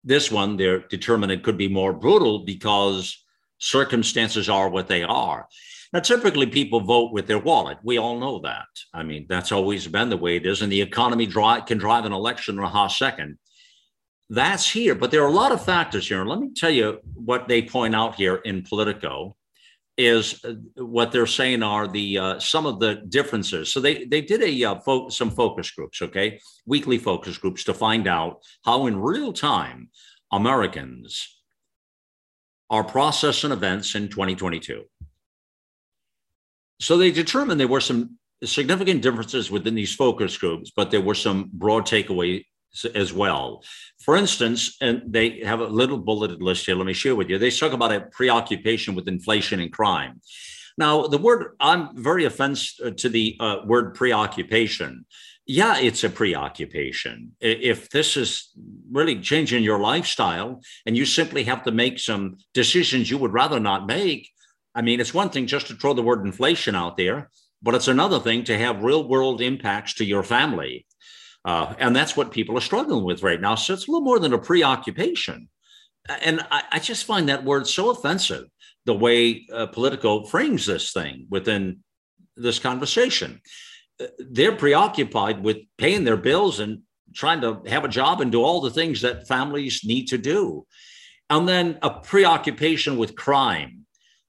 This 0.04 0.32
one, 0.32 0.58
they're 0.58 0.80
determined 0.80 1.32
it 1.32 1.44
could 1.44 1.58
be 1.58 1.70
more 1.70 1.94
brutal 1.94 2.40
because 2.40 3.24
circumstances 3.60 4.50
are 4.50 4.70
what 4.70 4.88
they 4.88 5.04
are. 5.04 5.48
Now, 5.94 6.00
typically 6.00 6.48
people 6.48 6.82
vote 6.82 7.14
with 7.14 7.28
their 7.28 7.40
wallet. 7.40 7.78
We 7.82 7.98
all 7.98 8.20
know 8.20 8.40
that. 8.40 8.68
I 8.94 9.04
mean, 9.04 9.26
that's 9.30 9.52
always 9.52 9.88
been 9.88 10.10
the 10.10 10.18
way 10.18 10.36
it 10.36 10.46
is. 10.46 10.62
And 10.62 10.72
the 10.72 10.82
economy 10.82 11.26
drive, 11.26 11.66
can 11.66 11.78
drive 11.78 12.06
an 12.06 12.14
election 12.14 12.58
in 12.58 12.64
a 12.64 12.68
hot 12.68 12.92
second. 12.92 13.38
That's 14.30 14.70
here. 14.70 14.96
But 14.96 15.12
there 15.12 15.24
are 15.24 15.30
a 15.30 15.34
lot 15.34 15.54
of 15.54 15.64
factors 15.64 16.08
here. 16.08 16.20
And 16.20 16.30
let 16.30 16.40
me 16.40 16.52
tell 16.54 16.70
you 16.70 17.00
what 17.14 17.48
they 17.48 17.62
point 17.62 17.96
out 17.96 18.16
here 18.16 18.36
in 18.36 18.64
Politico 18.64 19.38
is 19.98 20.44
uh, 20.46 20.54
what 20.76 21.12
they're 21.12 21.26
saying 21.26 21.64
are 21.64 21.88
the 21.88 22.18
uh, 22.18 22.40
some 22.40 22.66
of 22.66 22.80
the 22.80 23.02
differences. 23.10 23.74
So 23.74 23.80
they 23.80 24.06
they 24.06 24.22
did 24.22 24.44
a 24.44 24.64
uh, 24.64 24.80
fo- 24.82 25.10
some 25.10 25.32
focus 25.32 25.72
groups, 25.72 26.02
okay, 26.02 26.40
weekly 26.66 26.98
focus 26.98 27.38
groups 27.38 27.64
to 27.64 27.74
find 27.74 28.08
out 28.08 28.44
how 28.64 28.86
in 28.86 29.00
real 29.00 29.34
time 29.34 29.90
Americans 30.32 31.42
are 32.70 32.84
processing 32.84 33.52
events 33.52 33.96
in 33.96 34.10
2022. 34.10 34.84
So 36.80 36.98
they 36.98 37.12
determined 37.12 37.60
there 37.60 37.68
were 37.68 37.82
some 37.82 38.18
significant 38.44 39.02
differences 39.02 39.50
within 39.50 39.76
these 39.76 39.96
focus 39.96 40.38
groups, 40.38 40.72
but 40.76 40.92
there 40.92 41.02
were 41.02 41.16
some 41.16 41.50
broad 41.54 41.86
takeaways 41.86 42.44
as 42.94 43.12
well. 43.14 43.64
For 44.04 44.16
instance, 44.16 44.78
and 44.82 45.02
they 45.08 45.40
have 45.40 45.60
a 45.60 45.66
little 45.66 45.98
bulleted 45.98 46.42
list 46.42 46.66
here. 46.66 46.76
Let 46.76 46.86
me 46.86 46.94
share 46.94 47.16
with 47.16 47.30
you. 47.30 47.40
They 47.40 47.50
talk 47.50 47.74
about 47.74 47.94
a 47.94 48.02
preoccupation 48.02 48.94
with 48.94 49.08
inflation 49.08 49.60
and 49.60 49.72
crime. 49.72 50.22
Now, 50.78 51.08
the 51.08 51.18
word 51.18 51.56
I'm 51.60 51.96
very 51.96 52.26
offensive 52.26 52.98
to 52.98 53.10
the 53.10 53.36
uh, 53.40 53.58
word 53.66 53.96
preoccupation. 53.96 55.06
Yeah, 55.48 55.78
it's 55.80 56.04
a 56.04 56.10
preoccupation. 56.10 57.32
If 57.40 57.90
this 57.90 58.18
is 58.18 58.50
really 58.92 59.20
changing 59.22 59.64
your 59.64 59.80
lifestyle 59.80 60.62
and 60.86 60.96
you 60.96 61.06
simply 61.06 61.46
have 61.46 61.64
to 61.64 61.72
make 61.72 62.00
some 62.00 62.38
decisions 62.54 63.10
you 63.10 63.18
would 63.18 63.32
rather 63.34 63.60
not 63.60 63.88
make, 63.88 64.30
I 64.78 64.84
mean, 64.84 65.00
it's 65.00 65.14
one 65.14 65.32
thing 65.32 65.48
just 65.48 65.68
to 65.68 65.74
throw 65.74 65.94
the 65.96 66.04
word 66.04 66.24
inflation 66.24 66.76
out 66.76 66.98
there, 66.98 67.32
but 67.64 67.74
it's 67.74 67.88
another 67.88 68.20
thing 68.20 68.44
to 68.44 68.56
have 68.56 68.84
real 68.84 69.08
world 69.08 69.42
impacts 69.42 69.96
to 69.96 70.06
your 70.06 70.22
family. 70.22 70.86
Uh, 71.44 71.74
and 71.80 71.96
that's 71.96 72.16
what 72.16 72.30
people 72.30 72.56
are 72.56 72.62
struggling 72.62 73.04
with 73.04 73.24
right 73.24 73.42
now. 73.42 73.56
So 73.56 73.74
it's 73.74 73.88
a 73.88 73.92
little 73.92 74.06
more 74.06 74.20
than 74.20 74.34
a 74.34 74.38
preoccupation. 74.38 75.50
And 76.22 76.46
I, 76.52 76.62
I 76.74 76.80
just 76.80 77.06
find 77.06 77.28
that 77.28 77.44
word 77.44 77.66
so 77.66 77.90
offensive, 77.90 78.46
the 78.86 78.94
way 78.94 79.48
uh, 79.52 79.66
Politico 79.66 80.26
frames 80.26 80.68
this 80.68 80.94
thing 80.94 81.26
within 81.28 81.80
this 82.36 82.60
conversation. 82.60 83.42
Uh, 84.00 84.06
they're 84.20 84.56
preoccupied 84.56 85.44
with 85.44 85.58
paying 85.80 86.04
their 86.04 86.18
bills 86.18 86.60
and 86.60 86.84
trying 87.16 87.42
to 87.42 87.64
have 87.66 87.84
a 87.84 87.90
job 87.90 88.22
and 88.22 88.32
do 88.32 88.44
all 88.44 88.62
the 88.62 88.70
things 88.70 89.02
that 89.02 89.28
families 89.28 89.82
need 89.84 90.06
to 90.10 90.20
do. 90.20 90.68
And 91.32 91.50
then 91.50 91.80
a 91.82 91.90
preoccupation 91.90 92.98
with 92.98 93.16
crime 93.16 93.87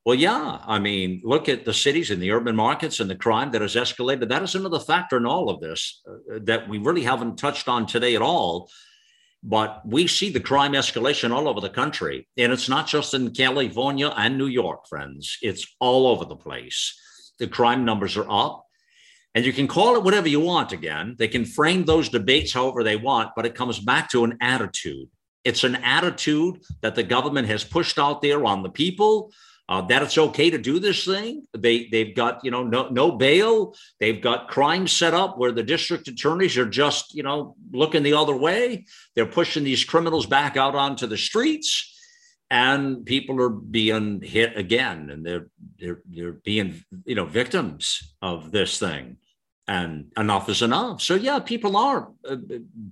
well, 0.08 0.16
yeah. 0.16 0.60
I 0.66 0.78
mean, 0.78 1.20
look 1.22 1.50
at 1.50 1.66
the 1.66 1.74
cities 1.74 2.10
and 2.10 2.22
the 2.22 2.30
urban 2.30 2.56
markets 2.56 2.98
and 2.98 3.10
the 3.10 3.14
crime 3.14 3.50
that 3.50 3.60
has 3.60 3.74
escalated. 3.74 4.30
That 4.30 4.42
is 4.42 4.54
another 4.54 4.80
factor 4.80 5.18
in 5.18 5.26
all 5.26 5.50
of 5.50 5.60
this 5.60 6.00
uh, 6.08 6.38
that 6.44 6.66
we 6.66 6.78
really 6.78 7.02
haven't 7.02 7.36
touched 7.36 7.68
on 7.68 7.84
today 7.84 8.16
at 8.16 8.22
all. 8.22 8.70
But 9.42 9.82
we 9.84 10.06
see 10.06 10.30
the 10.30 10.40
crime 10.40 10.72
escalation 10.72 11.30
all 11.30 11.46
over 11.46 11.60
the 11.60 11.68
country. 11.68 12.26
And 12.38 12.54
it's 12.54 12.70
not 12.70 12.86
just 12.86 13.12
in 13.12 13.34
California 13.34 14.08
and 14.16 14.38
New 14.38 14.46
York, 14.46 14.88
friends, 14.88 15.36
it's 15.42 15.76
all 15.78 16.06
over 16.06 16.24
the 16.24 16.36
place. 16.36 16.98
The 17.38 17.46
crime 17.46 17.84
numbers 17.84 18.16
are 18.16 18.30
up. 18.30 18.64
And 19.34 19.44
you 19.44 19.52
can 19.52 19.68
call 19.68 19.94
it 19.96 20.04
whatever 20.04 20.26
you 20.28 20.40
want 20.40 20.72
again. 20.72 21.16
They 21.18 21.28
can 21.28 21.44
frame 21.44 21.84
those 21.84 22.08
debates 22.08 22.54
however 22.54 22.82
they 22.82 22.96
want, 22.96 23.32
but 23.36 23.44
it 23.44 23.54
comes 23.54 23.78
back 23.78 24.10
to 24.12 24.24
an 24.24 24.38
attitude. 24.40 25.10
It's 25.44 25.64
an 25.64 25.76
attitude 25.76 26.62
that 26.80 26.94
the 26.94 27.02
government 27.02 27.48
has 27.48 27.62
pushed 27.62 27.98
out 27.98 28.22
there 28.22 28.46
on 28.46 28.62
the 28.62 28.70
people 28.70 29.32
uh, 29.68 29.82
that 29.82 30.02
it's 30.02 30.16
okay 30.16 30.48
to 30.48 30.56
do 30.56 30.78
this 30.78 31.04
thing. 31.04 31.46
They 31.56 31.88
they've 31.88 32.14
got 32.14 32.42
you 32.42 32.50
know 32.50 32.64
no 32.64 32.88
no 32.88 33.12
bail. 33.12 33.74
They've 34.00 34.20
got 34.20 34.48
crimes 34.48 34.92
set 34.92 35.12
up 35.12 35.36
where 35.36 35.52
the 35.52 35.62
district 35.62 36.08
attorneys 36.08 36.56
are 36.56 36.68
just 36.68 37.14
you 37.14 37.22
know 37.22 37.54
looking 37.72 38.02
the 38.02 38.14
other 38.14 38.36
way. 38.36 38.86
They're 39.14 39.26
pushing 39.26 39.64
these 39.64 39.84
criminals 39.84 40.26
back 40.26 40.56
out 40.56 40.74
onto 40.74 41.06
the 41.06 41.18
streets, 41.18 41.94
and 42.50 43.04
people 43.04 43.42
are 43.42 43.50
being 43.50 44.22
hit 44.22 44.56
again, 44.56 45.10
and 45.10 45.24
they're 45.24 45.48
they're 45.78 46.00
they're 46.06 46.32
being 46.32 46.82
you 47.04 47.14
know 47.14 47.26
victims 47.26 48.14
of 48.22 48.50
this 48.50 48.78
thing. 48.78 49.18
and 49.68 50.06
enough 50.16 50.48
is 50.48 50.62
enough. 50.62 51.02
So, 51.02 51.14
yeah, 51.14 51.40
people 51.40 51.76
are 51.76 52.08
uh, 52.26 52.36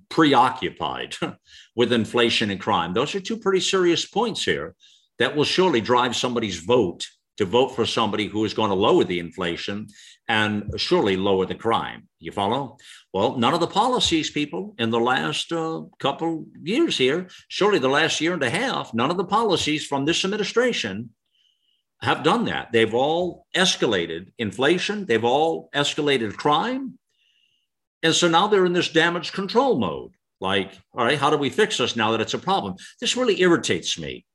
preoccupied 0.09 1.15
with 1.75 1.91
inflation 1.91 2.51
and 2.51 2.59
crime. 2.59 2.93
Those 2.93 3.15
are 3.15 3.19
two 3.19 3.37
pretty 3.37 3.61
serious 3.61 4.05
points 4.05 4.43
here 4.43 4.75
that 5.19 5.35
will 5.35 5.43
surely 5.43 5.81
drive 5.81 6.15
somebody's 6.15 6.59
vote 6.59 7.07
to 7.37 7.45
vote 7.45 7.69
for 7.75 7.85
somebody 7.85 8.27
who 8.27 8.45
is 8.45 8.53
going 8.53 8.69
to 8.69 8.75
lower 8.75 9.03
the 9.03 9.19
inflation 9.19 9.87
and 10.27 10.71
surely 10.77 11.15
lower 11.15 11.45
the 11.45 11.55
crime. 11.55 12.07
You 12.19 12.31
follow? 12.31 12.77
Well, 13.13 13.37
none 13.37 13.53
of 13.53 13.59
the 13.59 13.67
policies, 13.67 14.31
people, 14.31 14.75
in 14.79 14.89
the 14.89 14.99
last 14.99 15.51
uh, 15.51 15.83
couple 15.99 16.45
years 16.61 16.97
here, 16.97 17.27
surely 17.47 17.79
the 17.79 17.87
last 17.87 18.19
year 18.19 18.33
and 18.33 18.43
a 18.43 18.49
half, 18.49 18.93
none 18.93 19.11
of 19.11 19.17
the 19.17 19.25
policies 19.25 19.85
from 19.85 20.05
this 20.05 20.25
administration 20.25 21.11
have 22.01 22.23
done 22.23 22.45
that. 22.45 22.71
They've 22.71 22.93
all 22.93 23.45
escalated 23.55 24.31
inflation, 24.37 25.05
they've 25.05 25.23
all 25.23 25.69
escalated 25.73 26.35
crime. 26.35 26.97
And 28.03 28.13
so 28.13 28.27
now 28.27 28.47
they're 28.47 28.65
in 28.65 28.73
this 28.73 28.89
damage 28.89 29.31
control 29.31 29.79
mode. 29.79 30.11
Like, 30.39 30.77
all 30.93 31.05
right, 31.05 31.17
how 31.17 31.31
do 31.31 31.37
we 31.37 31.49
fix 31.49 31.77
this 31.77 31.95
now 31.95 32.11
that 32.11 32.21
it's 32.21 32.35
a 32.35 32.39
problem? 32.39 32.75
This 33.01 33.17
really 33.17 33.41
irritates 33.41 33.97
me. 33.97 34.25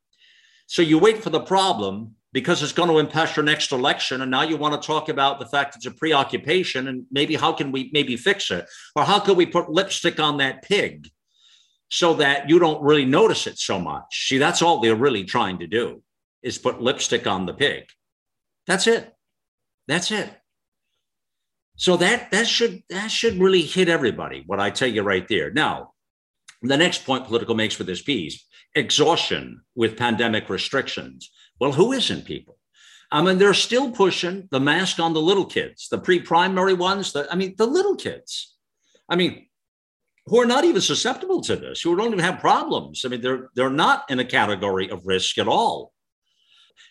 So 0.67 0.83
you 0.83 0.99
wait 0.99 1.23
for 1.23 1.31
the 1.31 1.41
problem 1.41 2.15
because 2.33 2.63
it's 2.63 2.73
going 2.73 2.89
to 2.89 2.99
impact 2.99 3.37
your 3.37 3.45
next 3.45 3.73
election. 3.73 4.23
And 4.23 4.31
now 4.31 4.43
you 4.43 4.57
want 4.57 4.81
to 4.81 4.87
talk 4.87 5.09
about 5.09 5.39
the 5.39 5.47
fact 5.47 5.77
it's 5.77 5.87
a 5.87 5.91
preoccupation 5.91 6.89
and 6.89 7.05
maybe 7.11 7.35
how 7.35 7.53
can 7.53 7.73
we 7.73 7.91
maybe 7.93 8.17
fix 8.17 8.51
it? 8.51 8.67
Or 8.97 9.05
how 9.05 9.19
can 9.21 9.37
we 9.37 9.47
put 9.47 9.71
lipstick 9.71 10.19
on 10.19 10.39
that 10.39 10.63
pig 10.63 11.09
so 11.91 12.15
that 12.15 12.49
you 12.49 12.59
don't 12.59 12.83
really 12.83 13.05
notice 13.05 13.47
it 13.47 13.59
so 13.59 13.79
much? 13.79 14.29
See, 14.29 14.39
that's 14.39 14.63
all 14.63 14.81
they're 14.81 14.97
really 14.97 15.25
trying 15.25 15.59
to 15.59 15.67
do 15.67 16.03
is 16.43 16.59
put 16.59 16.81
lipstick 16.81 17.27
on 17.27 17.47
the 17.47 17.55
pig. 17.55 17.85
That's 18.67 18.87
it. 18.87 19.13
That's 19.87 20.11
it. 20.11 20.31
So 21.77 21.97
that 21.97 22.31
that 22.31 22.47
should 22.47 22.83
that 22.91 23.11
should 23.11 23.39
really 23.39 23.63
hit 23.63 23.89
everybody. 23.89 24.45
What 24.47 24.61
I 24.61 24.71
tell 24.71 24.89
you 24.89 25.03
right 25.03 25.27
there. 25.27 25.51
Now, 25.51 25.92
the 26.63 26.77
next 26.77 27.05
point 27.05 27.27
Politico 27.27 27.55
makes 27.55 27.75
for 27.75 27.85
this 27.85 28.03
piece: 28.03 28.45
exhaustion 28.75 29.63
with 29.75 29.97
pandemic 29.97 30.49
restrictions. 30.49 31.31
Well, 31.61 31.73
who 31.73 31.93
isn't 31.93 32.25
people? 32.25 32.59
I 33.11 33.23
mean, 33.23 33.39
they're 33.39 33.55
still 33.55 33.91
pushing 33.91 34.49
the 34.51 34.61
mask 34.61 34.99
on 34.99 35.13
the 35.13 35.21
little 35.21 35.45
kids, 35.45 35.89
the 35.91 35.99
pre-primary 35.99 36.73
ones. 36.73 37.13
The, 37.13 37.29
I 37.31 37.35
mean, 37.35 37.55
the 37.59 37.67
little 37.67 37.95
kids. 37.95 38.57
I 39.09 39.17
mean, 39.17 39.49
who 40.27 40.41
are 40.41 40.47
not 40.47 40.65
even 40.65 40.81
susceptible 40.81 41.43
to 41.43 41.57
this, 41.57 41.83
who 41.83 41.95
don't 41.97 42.13
even 42.13 42.21
have 42.21 42.41
problems. 42.41 43.05
I 43.05 43.09
mean, 43.09 43.21
they're 43.21 43.49
they're 43.55 43.71
not 43.71 44.05
in 44.09 44.19
a 44.19 44.25
category 44.25 44.89
of 44.89 45.07
risk 45.07 45.39
at 45.39 45.49
all. 45.49 45.93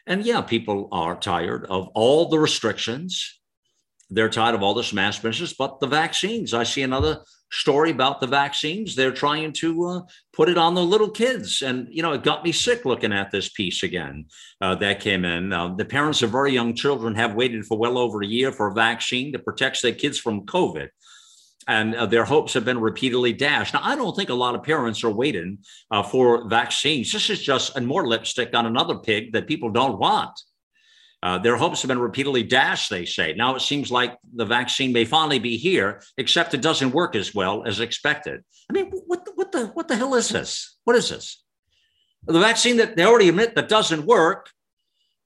And 0.06 0.26
yeah, 0.26 0.42
people 0.42 0.90
are 0.92 1.16
tired 1.16 1.66
of 1.66 1.88
all 1.96 2.30
the 2.30 2.40
restrictions. 2.40 3.41
They're 4.12 4.30
tired 4.30 4.56
of 4.56 4.62
all 4.62 4.74
this 4.74 4.94
mass 4.94 5.18
business, 5.18 5.54
but 5.54 5.80
the 5.80 5.88
vaccines. 5.88 6.54
I 6.54 6.64
see 6.64 6.82
another 6.82 7.22
story 7.52 7.92
about 7.92 8.20
the 8.20 8.28
vaccines. 8.28 8.96
They're 8.96 9.12
trying 9.12 9.54
to 9.54 9.84
uh, 9.86 10.02
put 10.34 10.50
it 10.50 10.58
on 10.58 10.76
the 10.76 10.84
little 10.84 11.10
kids. 11.10 11.62
And, 11.62 11.88
you 11.90 12.04
know, 12.04 12.12
it 12.12 12.24
got 12.24 12.44
me 12.44 12.52
sick 12.52 12.84
looking 12.86 13.14
at 13.14 13.32
this 13.32 13.50
piece 13.50 13.84
again 13.84 14.26
uh, 14.60 14.76
that 14.76 15.00
came 15.00 15.24
in. 15.24 15.54
Uh, 15.54 15.74
the 15.76 15.86
parents 15.86 16.22
of 16.22 16.32
very 16.32 16.52
young 16.52 16.76
children 16.76 17.16
have 17.16 17.36
waited 17.36 17.66
for 17.66 17.78
well 17.78 17.98
over 17.98 18.22
a 18.22 18.28
year 18.28 18.52
for 18.52 18.68
a 18.68 18.74
vaccine 18.74 19.32
that 19.32 19.46
protects 19.46 19.82
their 19.82 19.94
kids 19.94 20.20
from 20.20 20.46
COVID 20.46 20.90
and 21.68 21.96
uh, 21.96 22.06
their 22.06 22.26
hopes 22.26 22.54
have 22.54 22.66
been 22.66 22.80
repeatedly 22.80 23.34
dashed. 23.34 23.74
Now, 23.74 23.82
I 23.84 23.96
don't 23.96 24.16
think 24.16 24.30
a 24.30 24.34
lot 24.34 24.56
of 24.56 24.64
parents 24.64 25.04
are 25.04 25.12
waiting 25.12 25.60
uh, 25.92 26.04
for 26.04 26.48
vaccines. 26.50 27.12
This 27.12 27.30
is 27.30 27.42
just 27.42 27.80
more 27.80 28.08
lipstick 28.08 28.56
on 28.56 28.66
another 28.66 28.98
pig 28.98 29.34
that 29.34 29.48
people 29.48 29.70
don't 29.70 30.00
want. 30.00 30.40
Uh, 31.24 31.38
their 31.38 31.56
hopes 31.56 31.82
have 31.82 31.90
been 31.90 32.00
repeatedly 32.00 32.42
dashed, 32.42 32.90
they 32.90 33.06
say. 33.06 33.34
Now 33.34 33.56
it 33.56 33.62
seems 33.62 33.92
like 33.92 34.18
the 34.34 34.46
vaccine 34.46 34.92
may 34.92 35.06
finally 35.06 35.38
be 35.38 35.58
here, 35.58 36.02
except 36.18 36.54
it 36.54 36.62
doesn't 36.62 36.92
work 36.94 37.16
as 37.16 37.36
well 37.36 37.64
as 37.66 37.80
expected. 37.80 38.44
I 38.70 38.74
mean, 38.74 38.92
what 39.06 39.26
the, 39.26 39.32
what 39.36 39.52
the, 39.52 39.68
what 39.68 39.88
the 39.88 39.96
hell 39.96 40.16
is 40.16 40.30
this? 40.30 40.78
What 40.84 40.96
is 40.96 41.10
this? 41.10 41.44
The 42.26 42.40
vaccine 42.40 42.78
that 42.78 42.96
they 42.96 43.06
already 43.06 43.30
admit 43.30 43.56
that 43.56 43.70
doesn't 43.70 44.06
work 44.06 44.50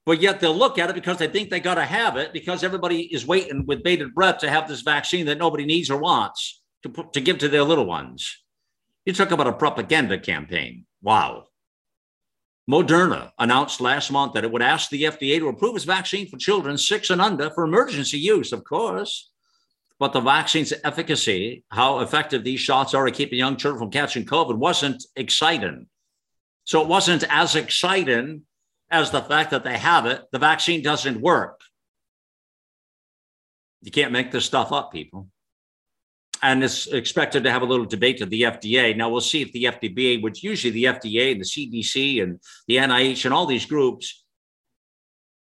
but 0.05 0.21
yet 0.21 0.39
they'll 0.39 0.55
look 0.55 0.77
at 0.77 0.89
it 0.89 0.93
because 0.93 1.17
they 1.17 1.27
think 1.27 1.49
they 1.49 1.59
got 1.59 1.75
to 1.75 1.85
have 1.85 2.15
it 2.15 2.31
because 2.31 2.63
everybody 2.63 3.01
is 3.01 3.25
waiting 3.25 3.65
with 3.65 3.83
bated 3.83 4.13
breath 4.13 4.39
to 4.39 4.49
have 4.49 4.67
this 4.67 4.81
vaccine 4.81 5.25
that 5.25 5.39
nobody 5.39 5.65
needs 5.65 5.89
or 5.89 5.99
wants 5.99 6.61
to, 6.83 6.89
put, 6.89 7.13
to 7.13 7.21
give 7.21 7.39
to 7.39 7.49
their 7.49 7.63
little 7.63 7.85
ones. 7.85 8.43
You 9.05 9.13
talk 9.13 9.31
about 9.31 9.47
a 9.47 9.53
propaganda 9.53 10.19
campaign. 10.19 10.85
Wow. 11.01 11.45
Moderna 12.69 13.31
announced 13.37 13.79
last 13.79 14.11
month 14.11 14.33
that 14.33 14.43
it 14.43 14.51
would 14.51 14.61
ask 14.61 14.89
the 14.89 15.03
FDA 15.03 15.37
to 15.37 15.49
approve 15.49 15.75
its 15.75 15.85
vaccine 15.85 16.27
for 16.27 16.37
children 16.37 16.77
six 16.77 17.11
and 17.11 17.21
under 17.21 17.51
for 17.51 17.63
emergency 17.63 18.17
use, 18.17 18.51
of 18.51 18.63
course. 18.63 19.29
But 19.99 20.13
the 20.13 20.19
vaccine's 20.19 20.73
efficacy, 20.83 21.63
how 21.69 21.99
effective 21.99 22.43
these 22.43 22.59
shots 22.59 22.93
are 22.93 23.07
at 23.07 23.13
keeping 23.13 23.39
young 23.39 23.55
children 23.55 23.79
from 23.79 23.91
catching 23.91 24.25
COVID, 24.25 24.57
wasn't 24.57 25.05
exciting. 25.15 25.87
So 26.65 26.81
it 26.81 26.87
wasn't 26.87 27.23
as 27.29 27.55
exciting 27.55 28.41
as 28.89 29.11
the 29.11 29.21
fact 29.21 29.51
that 29.51 29.63
they 29.63 29.77
have 29.77 30.05
it, 30.05 30.23
the 30.31 30.39
vaccine 30.39 30.81
doesn't 30.81 31.21
work. 31.21 31.61
You 33.81 33.91
can't 33.91 34.11
make 34.11 34.31
this 34.31 34.45
stuff 34.45 34.71
up, 34.71 34.91
people. 34.91 35.29
And 36.41 36.63
it's 36.63 36.87
expected 36.87 37.43
to 37.43 37.51
have 37.51 37.61
a 37.61 37.65
little 37.65 37.85
debate 37.85 38.17
to 38.17 38.25
the 38.25 38.43
FDA. 38.43 38.95
Now 38.95 39.09
we'll 39.09 39.21
see 39.21 39.41
if 39.41 39.51
the 39.51 39.65
FDA, 39.65 40.21
which 40.21 40.43
usually 40.43 40.71
the 40.71 40.85
FDA 40.85 41.31
and 41.31 41.41
the 41.41 41.45
CDC 41.45 42.21
and 42.21 42.39
the 42.67 42.77
NIH 42.77 43.25
and 43.25 43.33
all 43.33 43.45
these 43.45 43.65
groups, 43.65 44.23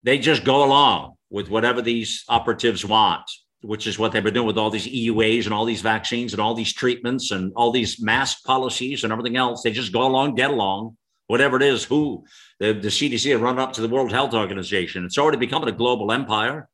they 0.02 0.18
just 0.18 0.44
go 0.44 0.64
along 0.64 1.14
with 1.30 1.50
whatever 1.50 1.82
these 1.82 2.24
operatives 2.28 2.84
want, 2.84 3.28
which 3.62 3.86
is 3.86 3.98
what 3.98 4.12
they've 4.12 4.22
been 4.24 4.34
doing 4.34 4.46
with 4.46 4.58
all 4.58 4.70
these 4.70 4.86
EUAs 4.86 5.44
and 5.44 5.52
all 5.52 5.64
these 5.64 5.82
vaccines 5.82 6.32
and 6.32 6.40
all 6.40 6.54
these 6.54 6.72
treatments 6.72 7.30
and 7.30 7.52
all 7.56 7.70
these 7.70 8.00
mask 8.00 8.44
policies 8.44 9.04
and 9.04 9.12
everything 9.12 9.36
else. 9.36 9.62
They 9.62 9.72
just 9.72 9.92
go 9.92 10.06
along, 10.06 10.36
get 10.36 10.50
along, 10.50 10.96
whatever 11.26 11.56
it 11.56 11.62
is, 11.62 11.84
who 11.84 12.24
the, 12.60 12.72
the 12.72 12.88
CDC 12.88 13.32
had 13.32 13.40
run 13.40 13.58
up 13.58 13.72
to 13.74 13.80
the 13.80 13.88
World 13.88 14.12
Health 14.12 14.34
Organization. 14.34 15.04
It's 15.04 15.18
already 15.18 15.38
becoming 15.38 15.68
a 15.68 15.72
global 15.72 16.12
empire. 16.12 16.68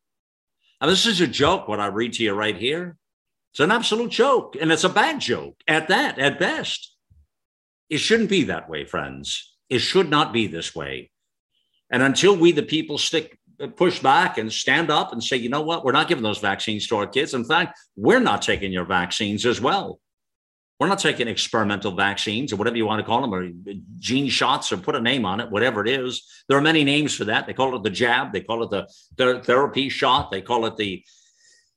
And 0.81 0.91
this 0.91 1.07
is 1.07 1.21
a 1.21 1.27
joke, 1.27 1.67
what 1.67 1.81
I 1.81 1.87
read 1.87 2.15
to 2.15 2.23
you 2.23 2.35
right 2.35 2.57
here. 2.57 2.97
It's 3.55 3.61
an 3.61 3.71
absolute 3.71 4.11
joke. 4.11 4.57
And 4.61 4.73
it's 4.73 4.83
a 4.83 4.89
bad 4.89 5.21
joke 5.21 5.63
at 5.69 5.87
that, 5.87 6.19
at 6.19 6.41
best. 6.41 6.97
It 7.89 7.99
shouldn't 7.99 8.29
be 8.29 8.43
that 8.45 8.69
way, 8.69 8.85
friends. 8.85 9.55
It 9.71 9.79
should 9.79 10.11
not 10.11 10.33
be 10.33 10.49
this 10.49 10.75
way. 10.75 11.13
And 11.89 12.03
until 12.03 12.37
we, 12.37 12.51
the 12.51 12.65
people, 12.65 12.99
stick 12.99 13.39
push 13.77 14.01
back 14.01 14.39
and 14.39 14.53
stand 14.53 14.91
up 14.91 15.13
and 15.13 15.23
say, 15.23 15.37
you 15.37 15.49
know 15.49 15.63
what, 15.63 15.85
we're 15.85 15.93
not 15.93 16.09
giving 16.09 16.25
those 16.25 16.41
vaccines 16.41 16.89
to 16.89 16.97
our 16.97 17.07
kids. 17.07 17.33
In 17.33 17.45
fact, 17.45 17.79
we're 17.95 18.19
not 18.19 18.43
taking 18.43 18.73
your 18.73 18.85
vaccines 18.85 19.47
as 19.47 19.61
well. 19.61 20.01
We're 20.81 20.89
not 20.89 20.99
taking 20.99 21.29
experimental 21.29 21.93
vaccines 21.93 22.53
or 22.53 22.57
whatever 22.57 22.77
you 22.77 22.87
want 22.87 22.99
to 22.99 23.07
call 23.07 23.21
them, 23.21 23.33
or 23.33 23.49
gene 24.01 24.29
shots, 24.29 24.73
or 24.73 24.79
put 24.79 24.97
a 24.97 25.01
name 25.01 25.25
on 25.25 25.39
it, 25.39 25.49
whatever 25.49 25.81
it 25.87 25.89
is. 25.89 26.29
There 26.49 26.59
are 26.59 26.61
many 26.61 26.83
names 26.83 27.15
for 27.15 27.27
that. 27.27 27.47
They 27.47 27.53
call 27.53 27.77
it 27.77 27.85
the 27.85 27.91
jab, 27.91 28.33
they 28.33 28.41
call 28.41 28.65
it 28.65 28.71
the, 28.71 28.89
the 29.17 29.41
therapy 29.45 29.89
shot, 29.89 30.33
they 30.33 30.43
call 30.43 30.67
it 30.67 30.77
the, 30.77 31.05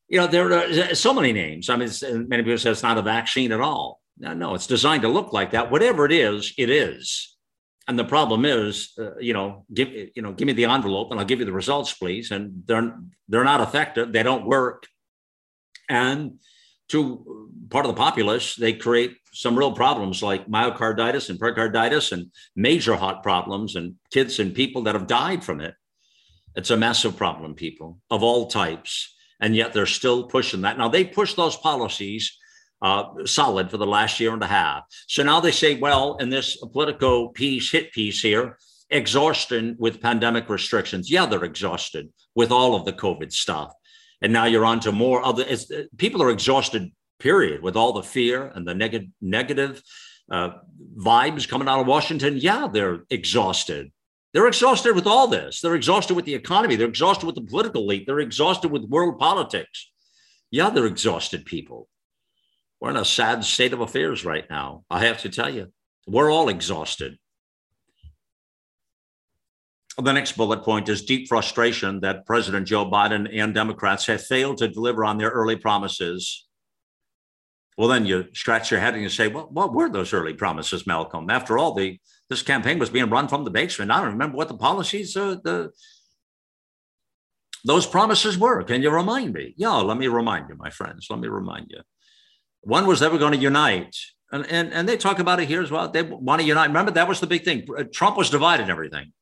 you 0.08 0.20
know, 0.20 0.28
there 0.28 0.48
are 0.52 0.54
uh, 0.54 0.92
uh, 0.92 0.96
so 0.96 1.14
many 1.14 1.34
names. 1.34 1.70
I 1.70 1.76
mean, 1.76 1.90
uh, 1.90 2.20
many 2.28 2.44
people 2.44 2.58
say 2.58 2.72
it's 2.72 2.84
not 2.84 2.98
a 2.98 3.02
vaccine 3.02 3.52
at 3.52 3.62
all. 3.62 4.02
No, 4.18 4.34
no, 4.34 4.56
it's 4.56 4.68
designed 4.68 5.04
to 5.04 5.10
look 5.10 5.34
like 5.34 5.52
that. 5.52 5.70
Whatever 5.70 6.06
it 6.06 6.12
is, 6.12 6.54
it 6.58 6.70
is. 6.70 7.36
And 7.88 7.98
the 7.98 8.06
problem 8.06 8.44
is, 8.44 8.94
uh, 9.00 9.18
you 9.18 9.34
know, 9.34 9.66
give 9.74 9.90
you 9.90 10.22
know, 10.22 10.34
give 10.34 10.46
me 10.46 10.54
the 10.54 10.66
envelope 10.66 11.12
and 11.12 11.20
I'll 11.20 11.26
give 11.26 11.40
you 11.40 11.46
the 11.46 11.54
results, 11.54 11.94
please. 11.94 12.32
And 12.32 12.64
they're 12.66 12.98
they're 13.28 13.44
not 13.44 13.62
effective. 13.62 14.12
They 14.12 14.24
don't 14.24 14.46
work. 14.46 14.88
And 15.90 16.40
to 16.90 17.50
part 17.70 17.86
of 17.86 17.94
the 17.94 18.00
populace, 18.00 18.56
they 18.56 18.74
create 18.74 19.18
some 19.34 19.58
real 19.58 19.72
problems 19.72 20.24
like 20.24 20.48
myocarditis 20.48 21.30
and 21.30 21.40
pericarditis 21.40 22.12
and 22.12 22.32
major 22.56 22.96
heart 22.96 23.24
problems 23.24 23.76
and 23.76 23.96
kids 24.12 24.40
and 24.40 24.56
people 24.56 24.84
that 24.84 24.96
have 24.96 25.08
died 25.08 25.44
from 25.44 25.62
it. 25.62 25.76
It's 26.56 26.72
a 26.72 26.78
massive 26.78 27.16
problem, 27.16 27.54
people 27.54 28.00
of 28.10 28.24
all 28.24 28.48
types. 28.48 29.14
And 29.40 29.56
yet 29.56 29.74
they're 29.74 29.86
still 29.86 30.24
pushing 30.24 30.62
that. 30.62 30.78
Now, 30.78 30.90
they 30.90 31.04
push 31.06 31.34
those 31.34 31.56
policies 31.58 32.38
uh, 32.82 33.06
solid 33.26 33.72
for 33.72 33.78
the 33.78 33.86
last 33.86 34.20
year 34.20 34.34
and 34.34 34.44
a 34.44 34.48
half. 34.48 34.84
So 35.08 35.24
now 35.24 35.40
they 35.40 35.52
say, 35.52 35.78
well, 35.78 36.18
in 36.18 36.30
this 36.30 36.58
Politico 36.58 37.30
piece, 37.30 37.72
hit 37.72 37.92
piece 37.92 38.22
here, 38.22 38.58
exhaustion 38.90 39.76
with 39.80 40.02
pandemic 40.02 40.50
restrictions. 40.50 41.10
Yeah, 41.10 41.26
they're 41.26 41.44
exhausted 41.44 42.10
with 42.36 42.52
all 42.52 42.76
of 42.76 42.86
the 42.86 42.94
COVID 42.94 43.32
stuff 43.32 43.74
and 44.22 44.34
now 44.34 44.46
you're 44.46 44.66
on 44.66 44.80
to 44.82 44.92
more 44.92 45.24
other 45.24 45.46
people 45.98 46.22
are 46.24 46.30
exhausted 46.30 46.92
period 47.20 47.62
with 47.62 47.76
all 47.76 47.94
the 47.94 48.04
fear 48.04 48.52
and 48.56 48.68
the 48.68 48.74
neg- 48.74 49.12
negative 49.22 49.82
uh, 50.32 50.50
vibes 50.98 51.48
coming 51.48 51.68
out 51.68 51.80
of 51.80 51.88
washington 51.88 52.38
yeah 52.38 52.68
they're 52.72 53.00
exhausted 53.10 53.92
they're 54.34 54.48
exhausted 54.48 54.94
with 54.94 55.08
all 55.08 55.28
this. 55.28 55.62
They're 55.62 55.76
exhausted 55.76 56.16
with 56.16 56.26
the 56.26 56.36
economy. 56.36 56.76
They're 56.76 56.88
exhausted 56.88 57.26
with 57.26 57.36
the 57.36 57.42
political 57.42 57.84
elite. 57.84 58.06
They're 58.06 58.20
exhausted 58.20 58.72
with 58.72 58.84
world 58.84 59.20
politics. 59.20 59.90
Yeah 60.52 60.70
they're 60.70 60.86
exhausted 60.86 61.46
people. 61.46 61.88
We're 62.80 62.92
in 62.92 62.98
a 62.98 63.06
sad 63.06 63.44
state 63.44 63.74
of 63.74 63.82
affairs 63.82 64.24
right 64.24 64.48
now 64.50 64.84
i 64.90 65.06
have 65.06 65.22
to 65.22 65.30
tell 65.30 65.50
you. 65.50 65.72
We're 66.08 66.32
all 66.32 66.50
exhausted. 66.50 67.18
The 69.98 70.14
next 70.14 70.38
bullet 70.38 70.64
point 70.64 70.90
is 70.90 71.04
deep 71.04 71.28
frustration 71.28 72.02
that 72.02 72.26
President 72.26 72.68
Joe 72.68 72.86
Biden 72.86 73.28
and 73.34 73.54
Democrats 73.54 74.06
have 74.06 74.24
failed 74.24 74.58
to 74.58 74.68
deliver 74.68 75.04
on 75.04 75.18
their 75.18 75.32
early 75.32 75.56
promises. 75.56 76.48
Well, 77.78 77.88
then 77.88 78.06
you 78.06 78.26
scratch 78.34 78.70
your 78.70 78.80
head 78.80 78.94
and 78.94 79.02
you 79.02 79.10
say, 79.10 79.28
well, 79.28 79.50
what 79.52 79.74
were 79.74 79.90
those 79.90 80.14
early 80.14 80.34
promises, 80.34 80.86
Malcolm? 80.86 81.32
After 81.32 81.58
all, 81.58 81.74
the 81.74 82.00
this 82.30 82.42
campaign 82.42 82.80
was 82.80 82.90
being 82.90 83.10
run 83.10 83.28
from 83.28 83.44
the 83.44 83.52
basement. 83.52 83.92
I 83.92 84.02
don't 84.02 84.14
remember 84.14 84.38
what 84.38 84.48
the 84.48 84.58
policies, 84.58 85.16
uh, 85.16 85.38
the 85.44 85.72
those 87.66 87.88
promises 87.88 88.38
were. 88.38 88.64
Can 88.64 88.82
you 88.82 88.90
remind 88.92 89.34
me? 89.34 89.54
Yeah, 89.58 89.74
let 89.76 89.98
me 89.98 90.08
remind 90.08 90.48
you, 90.50 90.56
my 90.56 90.70
friends. 90.70 91.08
Let 91.10 91.20
me 91.20 91.28
remind 91.28 91.68
you. 91.70 91.82
One 92.62 92.86
was 92.88 93.00
they 93.00 93.08
were 93.08 93.18
going 93.18 93.34
to 93.34 93.38
unite. 93.38 93.96
And, 94.32 94.46
and, 94.48 94.74
and 94.74 94.88
they 94.88 94.98
talk 94.98 95.20
about 95.20 95.40
it 95.40 95.48
here 95.48 95.62
as 95.62 95.72
well. 95.72 95.90
They 95.90 96.02
want 96.02 96.42
to 96.42 96.48
unite. 96.48 96.68
Remember, 96.68 96.92
that 96.92 97.08
was 97.08 97.20
the 97.20 97.28
big 97.28 97.44
thing. 97.44 97.66
Trump 97.94 98.18
was 98.18 98.30
divided 98.30 98.70
everything. 98.70 99.14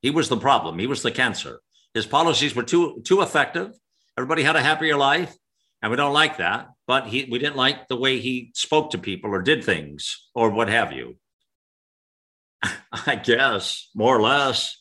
He 0.00 0.10
was 0.10 0.28
the 0.28 0.36
problem. 0.36 0.78
He 0.78 0.86
was 0.86 1.02
the 1.02 1.10
cancer. 1.10 1.60
His 1.92 2.06
policies 2.06 2.54
were 2.54 2.62
too 2.62 3.02
too 3.04 3.20
effective. 3.20 3.72
Everybody 4.16 4.42
had 4.42 4.56
a 4.56 4.62
happier 4.62 4.96
life, 4.96 5.34
and 5.82 5.90
we 5.90 5.96
don't 5.96 6.14
like 6.14 6.38
that. 6.38 6.68
But 6.86 7.06
he, 7.06 7.28
we 7.30 7.38
didn't 7.38 7.56
like 7.56 7.88
the 7.88 7.96
way 7.96 8.18
he 8.18 8.50
spoke 8.54 8.90
to 8.90 8.98
people 8.98 9.30
or 9.30 9.42
did 9.42 9.62
things 9.62 10.28
or 10.34 10.50
what 10.50 10.68
have 10.68 10.92
you. 10.92 11.16
I 13.06 13.16
guess 13.16 13.90
more 13.94 14.16
or 14.16 14.22
less. 14.22 14.76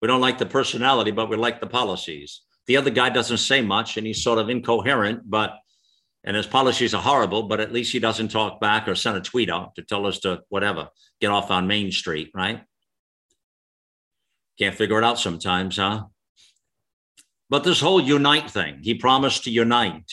We 0.00 0.08
don't 0.08 0.20
like 0.20 0.38
the 0.38 0.46
personality, 0.46 1.12
but 1.12 1.28
we 1.28 1.36
like 1.36 1.60
the 1.60 1.66
policies. 1.66 2.42
The 2.66 2.76
other 2.76 2.90
guy 2.90 3.08
doesn't 3.08 3.38
say 3.38 3.60
much, 3.60 3.96
and 3.96 4.06
he's 4.06 4.22
sort 4.22 4.38
of 4.38 4.50
incoherent, 4.50 5.22
but 5.24 5.58
and 6.24 6.36
his 6.36 6.46
policies 6.46 6.94
are 6.94 7.02
horrible, 7.02 7.44
but 7.44 7.60
at 7.60 7.72
least 7.72 7.92
he 7.92 7.98
doesn't 7.98 8.28
talk 8.28 8.60
back 8.60 8.86
or 8.86 8.94
send 8.94 9.16
a 9.16 9.20
tweet 9.20 9.50
out 9.50 9.74
to 9.74 9.82
tell 9.82 10.06
us 10.06 10.20
to 10.20 10.42
whatever, 10.50 10.88
get 11.20 11.32
off 11.32 11.50
on 11.50 11.66
Main 11.66 11.90
Street, 11.90 12.30
right? 12.32 12.62
Can't 14.58 14.76
figure 14.76 14.98
it 14.98 15.04
out 15.04 15.18
sometimes, 15.18 15.76
huh? 15.76 16.04
But 17.50 17.64
this 17.64 17.80
whole 17.80 18.00
unite 18.00 18.50
thing, 18.50 18.78
he 18.82 18.94
promised 18.94 19.44
to 19.44 19.50
unite. 19.50 20.12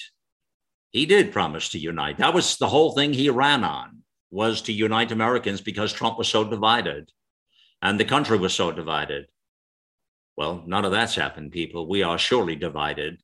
He 0.90 1.06
did 1.06 1.32
promise 1.32 1.70
to 1.70 1.80
unite. 1.80 2.18
That 2.18 2.34
was 2.34 2.58
the 2.58 2.70
whole 2.70 2.94
thing 2.94 3.14
he 3.14 3.30
ran 3.30 3.64
on 3.64 4.00
was 4.32 4.62
to 4.64 4.74
unite 4.74 5.12
Americans 5.12 5.62
because 5.62 5.92
Trump 5.92 6.18
was 6.18 6.28
so 6.28 6.44
divided 6.44 7.12
and 7.82 8.00
the 8.00 8.06
country 8.06 8.38
was 8.38 8.54
so 8.54 8.72
divided. 8.72 9.28
Well, 10.36 10.64
none 10.66 10.86
of 10.86 10.92
that's 10.92 11.16
happened, 11.16 11.52
people. 11.52 11.88
We 11.88 12.04
are 12.04 12.18
surely 12.18 12.56
divided 12.56 13.22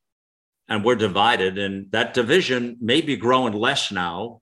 and 0.68 0.84
we're 0.84 0.95
divided. 0.95 1.58
And 1.58 1.91
that 1.91 2.14
division 2.14 2.78
may 2.82 3.01
be 3.01 3.16
growing 3.16 3.53
less 3.53 3.91
now, 3.91 4.41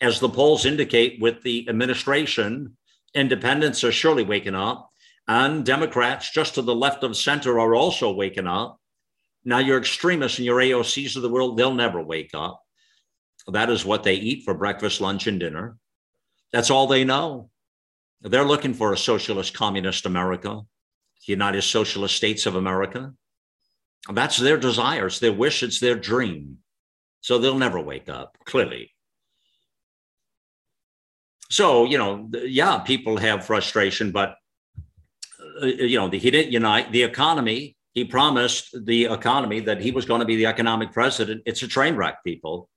as 0.00 0.18
the 0.18 0.28
polls 0.28 0.66
indicate 0.66 1.20
with 1.20 1.42
the 1.42 1.68
administration. 1.68 2.76
Independents 3.14 3.84
are 3.84 3.92
surely 3.92 4.24
waking 4.24 4.54
up, 4.54 4.90
and 5.28 5.64
Democrats 5.64 6.30
just 6.32 6.54
to 6.54 6.62
the 6.62 6.74
left 6.74 7.04
of 7.04 7.16
center 7.16 7.60
are 7.60 7.74
also 7.74 8.12
waking 8.12 8.46
up. 8.46 8.78
Now, 9.44 9.58
your 9.58 9.78
extremists 9.78 10.38
and 10.38 10.46
your 10.46 10.60
AOCs 10.60 11.16
of 11.16 11.22
the 11.22 11.28
world, 11.28 11.56
they'll 11.56 11.74
never 11.74 12.02
wake 12.02 12.30
up. 12.32 12.62
That 13.48 13.70
is 13.70 13.84
what 13.84 14.04
they 14.04 14.14
eat 14.14 14.44
for 14.44 14.54
breakfast, 14.54 15.00
lunch, 15.00 15.26
and 15.26 15.38
dinner. 15.38 15.76
That's 16.52 16.70
all 16.70 16.86
they 16.86 17.04
know. 17.04 17.50
They're 18.20 18.44
looking 18.44 18.74
for 18.74 18.92
a 18.92 18.96
socialist, 18.96 19.54
communist 19.54 20.06
America, 20.06 20.60
United 21.26 21.62
Socialist 21.62 22.14
States 22.14 22.46
of 22.46 22.54
America. 22.54 23.14
That's 24.12 24.36
their 24.36 24.58
desire. 24.58 25.06
It's 25.06 25.18
their 25.18 25.32
wish. 25.32 25.62
It's 25.62 25.80
their 25.80 25.94
dream. 25.94 26.58
So 27.20 27.38
they'll 27.38 27.58
never 27.58 27.80
wake 27.80 28.08
up, 28.08 28.36
clearly. 28.44 28.92
So, 31.50 31.84
you 31.84 31.98
know, 31.98 32.30
yeah, 32.32 32.78
people 32.78 33.16
have 33.18 33.44
frustration, 33.44 34.10
but, 34.10 34.36
uh, 35.62 35.66
you 35.66 35.98
know, 35.98 36.08
he 36.08 36.30
didn't 36.30 36.50
unite 36.52 36.90
the 36.92 37.02
economy. 37.02 37.76
He 37.92 38.04
promised 38.04 38.74
the 38.86 39.04
economy 39.04 39.60
that 39.60 39.80
he 39.80 39.90
was 39.90 40.06
going 40.06 40.20
to 40.20 40.26
be 40.26 40.36
the 40.36 40.46
economic 40.46 40.92
president. 40.92 41.42
It's 41.44 41.62
a 41.62 41.68
train 41.68 41.94
wreck, 41.94 42.24
people. 42.24 42.70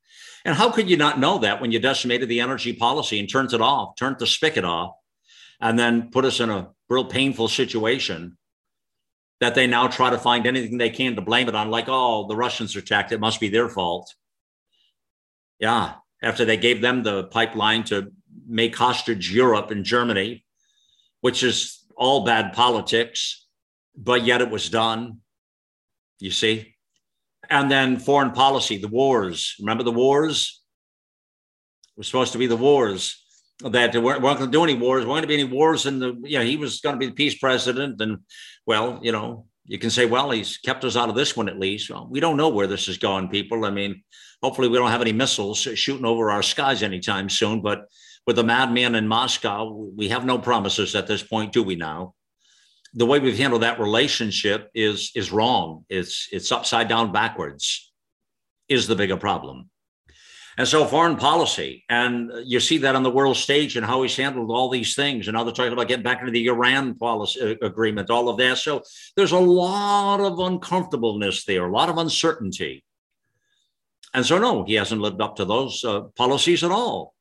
And 0.45 0.55
how 0.55 0.69
could 0.71 0.89
you 0.89 0.95
not 0.95 1.19
know 1.19 1.39
that 1.39 1.59
when 1.59 1.71
you 1.71 1.79
decimated 1.79 2.29
the 2.29 2.39
energy 2.39 2.71
policy 2.71 3.19
and 3.19 3.27
turned 3.27 3.51
it 3.51 3.61
off, 3.61 3.95
turned 3.95 4.19
the 4.19 4.27
spigot 4.27 4.63
off, 4.63 4.95
and 5.59 5.77
then 5.77 6.11
put 6.11 6.23
us 6.23 6.39
in 6.39 6.51
a 6.51 6.69
real 6.87 7.05
painful 7.05 7.47
situation 7.47 8.37
that 9.39 9.55
they 9.55 9.65
now 9.65 9.87
try 9.87 10.11
to 10.11 10.19
find 10.19 10.45
anything 10.45 10.77
they 10.77 10.91
can 10.91 11.15
to 11.15 11.21
blame 11.21 11.49
it 11.49 11.55
on, 11.55 11.71
like, 11.71 11.85
oh, 11.87 12.27
the 12.27 12.35
Russians 12.35 12.75
attacked, 12.75 13.11
it 13.11 13.19
must 13.19 13.39
be 13.39 13.49
their 13.49 13.67
fault. 13.67 14.13
Yeah, 15.59 15.95
after 16.21 16.45
they 16.45 16.57
gave 16.57 16.79
them 16.79 17.01
the 17.01 17.23
pipeline 17.25 17.83
to 17.85 18.11
make 18.47 18.75
hostage 18.75 19.33
Europe 19.33 19.71
and 19.71 19.83
Germany, 19.83 20.45
which 21.21 21.41
is 21.41 21.83
all 21.97 22.23
bad 22.23 22.53
politics, 22.53 23.47
but 23.97 24.25
yet 24.25 24.41
it 24.41 24.51
was 24.51 24.69
done. 24.69 25.21
You 26.19 26.31
see? 26.31 26.74
And 27.49 27.69
then 27.69 27.99
foreign 27.99 28.31
policy, 28.31 28.77
the 28.77 28.87
wars. 28.87 29.55
Remember 29.59 29.83
the 29.83 29.91
wars? 29.91 30.61
It 31.95 31.99
was 31.99 32.07
supposed 32.07 32.33
to 32.33 32.37
be 32.37 32.47
the 32.47 32.57
wars 32.57 33.23
that 33.61 33.91
there 33.91 34.01
weren't, 34.01 34.21
weren't 34.21 34.39
going 34.39 34.51
to 34.51 34.57
do 34.57 34.63
any 34.63 34.75
wars. 34.75 35.05
Weren't 35.05 35.07
going 35.07 35.21
to 35.23 35.27
be 35.27 35.41
any 35.41 35.43
wars. 35.45 35.85
And 35.85 36.01
the, 36.01 36.13
know, 36.39 36.45
he 36.45 36.57
was 36.57 36.81
going 36.81 36.95
to 36.95 36.99
be 36.99 37.07
the 37.07 37.13
peace 37.13 37.37
president. 37.37 38.01
And 38.01 38.19
well, 38.65 38.99
you 39.01 39.11
know, 39.11 39.45
you 39.65 39.79
can 39.79 39.89
say, 39.89 40.05
well, 40.05 40.31
he's 40.31 40.57
kept 40.57 40.83
us 40.83 40.95
out 40.95 41.09
of 41.09 41.15
this 41.15 41.35
one 41.35 41.49
at 41.49 41.59
least. 41.59 41.89
Well, 41.89 42.07
we 42.09 42.19
don't 42.19 42.37
know 42.37 42.49
where 42.49 42.67
this 42.67 42.87
is 42.87 42.97
going, 42.97 43.29
people. 43.29 43.65
I 43.65 43.71
mean, 43.71 44.03
hopefully 44.43 44.67
we 44.67 44.77
don't 44.77 44.91
have 44.91 45.01
any 45.01 45.13
missiles 45.13 45.59
shooting 45.59 46.05
over 46.05 46.31
our 46.31 46.43
skies 46.43 46.83
anytime 46.83 47.29
soon. 47.29 47.61
But 47.61 47.85
with 48.27 48.35
the 48.35 48.43
madman 48.43 48.95
in 48.95 49.07
Moscow, 49.07 49.71
we 49.95 50.09
have 50.09 50.25
no 50.25 50.37
promises 50.37 50.95
at 50.95 51.07
this 51.07 51.23
point, 51.23 51.53
do 51.53 51.63
we 51.63 51.75
now? 51.75 52.13
The 52.95 53.05
way 53.05 53.19
we've 53.19 53.37
handled 53.37 53.63
that 53.63 53.79
relationship 53.79 54.69
is 54.73 55.11
is 55.15 55.31
wrong. 55.31 55.85
It's 55.89 56.29
it's 56.31 56.51
upside 56.51 56.87
down 56.87 57.11
backwards 57.11 57.91
is 58.67 58.87
the 58.87 58.95
bigger 58.95 59.17
problem. 59.17 59.69
And 60.57 60.67
so 60.67 60.85
foreign 60.85 61.17
policy, 61.17 61.83
and 61.89 62.31
you 62.45 62.61
see 62.61 62.77
that 62.79 62.95
on 62.95 63.03
the 63.03 63.11
world 63.11 63.35
stage 63.35 63.75
and 63.75 63.85
how 63.85 64.01
he's 64.03 64.15
handled 64.15 64.49
all 64.51 64.69
these 64.69 64.95
things. 64.95 65.27
And 65.27 65.35
now 65.35 65.43
they're 65.43 65.53
talking 65.53 65.73
about 65.73 65.89
getting 65.89 66.03
back 66.03 66.21
into 66.21 66.31
the 66.31 66.47
Iran 66.47 66.95
policy 66.95 67.41
uh, 67.61 67.65
agreement, 67.65 68.09
all 68.09 68.29
of 68.29 68.37
that. 68.37 68.57
So 68.59 68.81
there's 69.17 69.33
a 69.33 69.39
lot 69.39 70.21
of 70.21 70.39
uncomfortableness 70.39 71.43
there, 71.43 71.65
a 71.65 71.71
lot 71.71 71.89
of 71.89 71.97
uncertainty. 71.97 72.85
And 74.13 74.25
so, 74.25 74.37
no, 74.37 74.63
he 74.63 74.75
hasn't 74.75 75.01
lived 75.01 75.21
up 75.21 75.35
to 75.35 75.45
those 75.45 75.83
uh, 75.83 76.03
policies 76.15 76.63
at 76.63 76.71
all. 76.71 77.13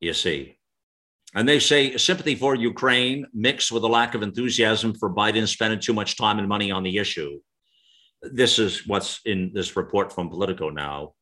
You 0.00 0.12
see. 0.12 0.58
And 1.34 1.48
they 1.48 1.58
say 1.58 1.96
sympathy 1.96 2.36
for 2.36 2.54
Ukraine 2.54 3.26
mixed 3.34 3.72
with 3.72 3.82
a 3.82 3.88
lack 3.88 4.14
of 4.14 4.22
enthusiasm 4.22 4.94
for 4.94 5.12
Biden 5.12 5.48
spending 5.48 5.80
too 5.80 5.92
much 5.92 6.16
time 6.16 6.38
and 6.38 6.48
money 6.48 6.70
on 6.70 6.84
the 6.84 6.96
issue. 6.98 7.40
This 8.22 8.58
is 8.58 8.86
what's 8.86 9.20
in 9.24 9.50
this 9.52 9.76
report 9.76 10.12
from 10.12 10.30
Politico 10.30 10.70
now. 10.70 11.14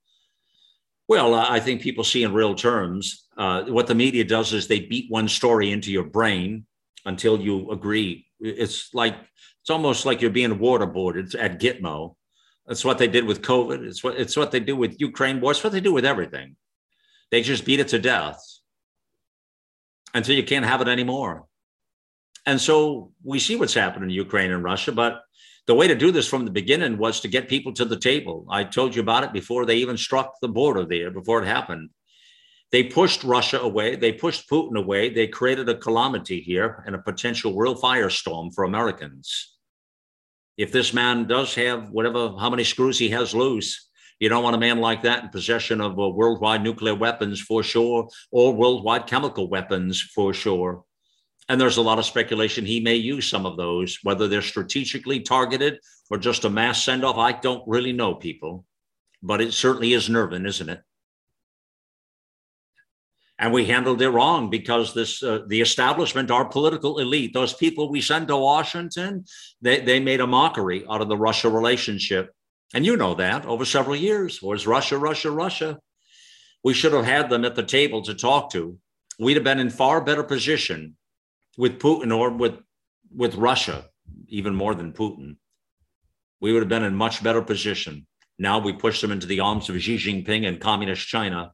Well, 1.08 1.34
I 1.34 1.60
think 1.60 1.80
people 1.80 2.04
see 2.04 2.22
in 2.22 2.32
real 2.32 2.54
terms. 2.54 3.26
Uh, 3.36 3.64
what 3.64 3.86
the 3.86 3.94
media 3.94 4.24
does 4.24 4.52
is 4.52 4.66
they 4.66 4.80
beat 4.80 5.10
one 5.10 5.28
story 5.28 5.72
into 5.72 5.90
your 5.90 6.04
brain 6.04 6.66
until 7.04 7.40
you 7.40 7.70
agree. 7.70 8.26
It's 8.38 8.94
like 8.94 9.16
it's 9.62 9.70
almost 9.70 10.06
like 10.06 10.20
you're 10.20 10.30
being 10.30 10.58
waterboarded 10.58 11.34
at 11.38 11.60
Gitmo. 11.60 12.16
That's 12.66 12.84
what 12.84 12.98
they 12.98 13.08
did 13.08 13.24
with 13.24 13.42
COVID. 13.42 13.84
It's 13.84 14.04
what 14.04 14.16
it's 14.16 14.36
what 14.36 14.52
they 14.52 14.60
do 14.60 14.76
with 14.76 15.00
Ukraine 15.00 15.40
war. 15.40 15.50
It's 15.52 15.64
what 15.64 15.72
they 15.72 15.80
do 15.80 15.92
with 15.92 16.04
everything. 16.04 16.56
They 17.30 17.42
just 17.42 17.64
beat 17.64 17.80
it 17.80 17.88
to 17.88 17.98
death 17.98 18.40
until 20.14 20.36
you 20.36 20.42
can't 20.42 20.64
have 20.64 20.80
it 20.80 20.88
anymore. 20.88 21.46
And 22.46 22.60
so 22.60 23.12
we 23.22 23.38
see 23.38 23.56
what's 23.56 23.74
happening 23.74 24.10
in 24.10 24.14
Ukraine 24.14 24.50
and 24.50 24.64
Russia, 24.64 24.92
but 24.92 25.22
the 25.66 25.74
way 25.74 25.86
to 25.86 25.94
do 25.94 26.10
this 26.10 26.26
from 26.26 26.44
the 26.44 26.50
beginning 26.50 26.98
was 26.98 27.20
to 27.20 27.28
get 27.28 27.48
people 27.48 27.72
to 27.74 27.84
the 27.84 27.98
table. 27.98 28.46
I 28.50 28.64
told 28.64 28.96
you 28.96 29.02
about 29.02 29.22
it 29.22 29.32
before 29.32 29.64
they 29.64 29.76
even 29.76 29.96
struck 29.96 30.34
the 30.40 30.48
border 30.48 30.84
there, 30.84 31.10
before 31.10 31.40
it 31.42 31.46
happened. 31.46 31.90
They 32.72 32.82
pushed 32.82 33.22
Russia 33.22 33.60
away. 33.60 33.96
They 33.96 34.12
pushed 34.12 34.48
Putin 34.50 34.78
away. 34.78 35.10
They 35.10 35.28
created 35.28 35.68
a 35.68 35.76
calamity 35.76 36.40
here 36.40 36.82
and 36.86 36.94
a 36.96 36.98
potential 36.98 37.54
real 37.54 37.76
firestorm 37.76 38.52
for 38.54 38.64
Americans. 38.64 39.56
If 40.56 40.72
this 40.72 40.92
man 40.92 41.26
does 41.26 41.54
have 41.54 41.90
whatever, 41.90 42.34
how 42.38 42.50
many 42.50 42.64
screws 42.64 42.98
he 42.98 43.10
has 43.10 43.34
loose, 43.34 43.88
you 44.22 44.28
don't 44.28 44.44
want 44.44 44.54
a 44.54 44.58
man 44.60 44.78
like 44.78 45.02
that 45.02 45.24
in 45.24 45.30
possession 45.30 45.80
of 45.80 45.98
uh, 45.98 46.08
worldwide 46.08 46.62
nuclear 46.62 46.94
weapons 46.94 47.40
for 47.40 47.64
sure, 47.64 48.08
or 48.30 48.54
worldwide 48.54 49.08
chemical 49.08 49.48
weapons 49.48 50.00
for 50.00 50.32
sure. 50.32 50.84
And 51.48 51.60
there's 51.60 51.78
a 51.78 51.82
lot 51.82 51.98
of 51.98 52.04
speculation 52.04 52.64
he 52.64 52.78
may 52.78 52.94
use 52.94 53.28
some 53.28 53.44
of 53.44 53.56
those, 53.56 53.98
whether 54.04 54.28
they're 54.28 54.40
strategically 54.40 55.18
targeted 55.18 55.80
or 56.08 56.18
just 56.18 56.44
a 56.44 56.50
mass 56.50 56.84
send 56.84 57.04
off. 57.04 57.16
I 57.16 57.32
don't 57.32 57.64
really 57.66 57.92
know, 57.92 58.14
people, 58.14 58.64
but 59.24 59.40
it 59.40 59.54
certainly 59.54 59.92
is 59.92 60.08
nerving, 60.08 60.46
isn't 60.46 60.68
it? 60.68 60.80
And 63.40 63.52
we 63.52 63.64
handled 63.64 64.02
it 64.02 64.10
wrong 64.10 64.50
because 64.50 64.94
this 64.94 65.20
uh, 65.20 65.40
the 65.48 65.60
establishment, 65.60 66.30
our 66.30 66.44
political 66.44 67.00
elite, 67.00 67.34
those 67.34 67.54
people 67.54 67.90
we 67.90 68.00
send 68.00 68.28
to 68.28 68.36
Washington, 68.36 69.24
they, 69.60 69.80
they 69.80 69.98
made 69.98 70.20
a 70.20 70.28
mockery 70.28 70.84
out 70.88 71.00
of 71.00 71.08
the 71.08 71.16
Russia 71.16 71.48
relationship. 71.48 72.32
And 72.74 72.86
you 72.86 72.96
know 72.96 73.14
that 73.14 73.44
over 73.46 73.64
several 73.64 73.96
years 73.96 74.40
was 74.40 74.66
Russia, 74.66 74.96
Russia, 74.96 75.30
Russia. 75.30 75.78
We 76.64 76.74
should 76.74 76.92
have 76.92 77.04
had 77.04 77.28
them 77.28 77.44
at 77.44 77.54
the 77.54 77.62
table 77.62 78.02
to 78.02 78.14
talk 78.14 78.50
to. 78.52 78.78
We'd 79.18 79.36
have 79.36 79.44
been 79.44 79.58
in 79.58 79.70
far 79.70 80.00
better 80.00 80.22
position 80.22 80.96
with 81.58 81.78
Putin 81.78 82.16
or 82.16 82.30
with 82.30 82.58
with 83.14 83.34
Russia, 83.34 83.84
even 84.28 84.54
more 84.54 84.74
than 84.74 84.92
Putin, 84.92 85.36
we 86.42 86.52
would 86.52 86.60
have 86.60 86.68
been 86.68 86.82
in 86.82 86.96
much 86.96 87.22
better 87.22 87.40
position. 87.40 88.04
Now 88.36 88.58
we 88.58 88.72
push 88.72 89.00
them 89.00 89.12
into 89.12 89.28
the 89.28 89.40
arms 89.40 89.68
of 89.68 89.80
Xi 89.80 89.96
Jinping 89.96 90.46
and 90.46 90.60
communist 90.60 91.06
China. 91.06 91.52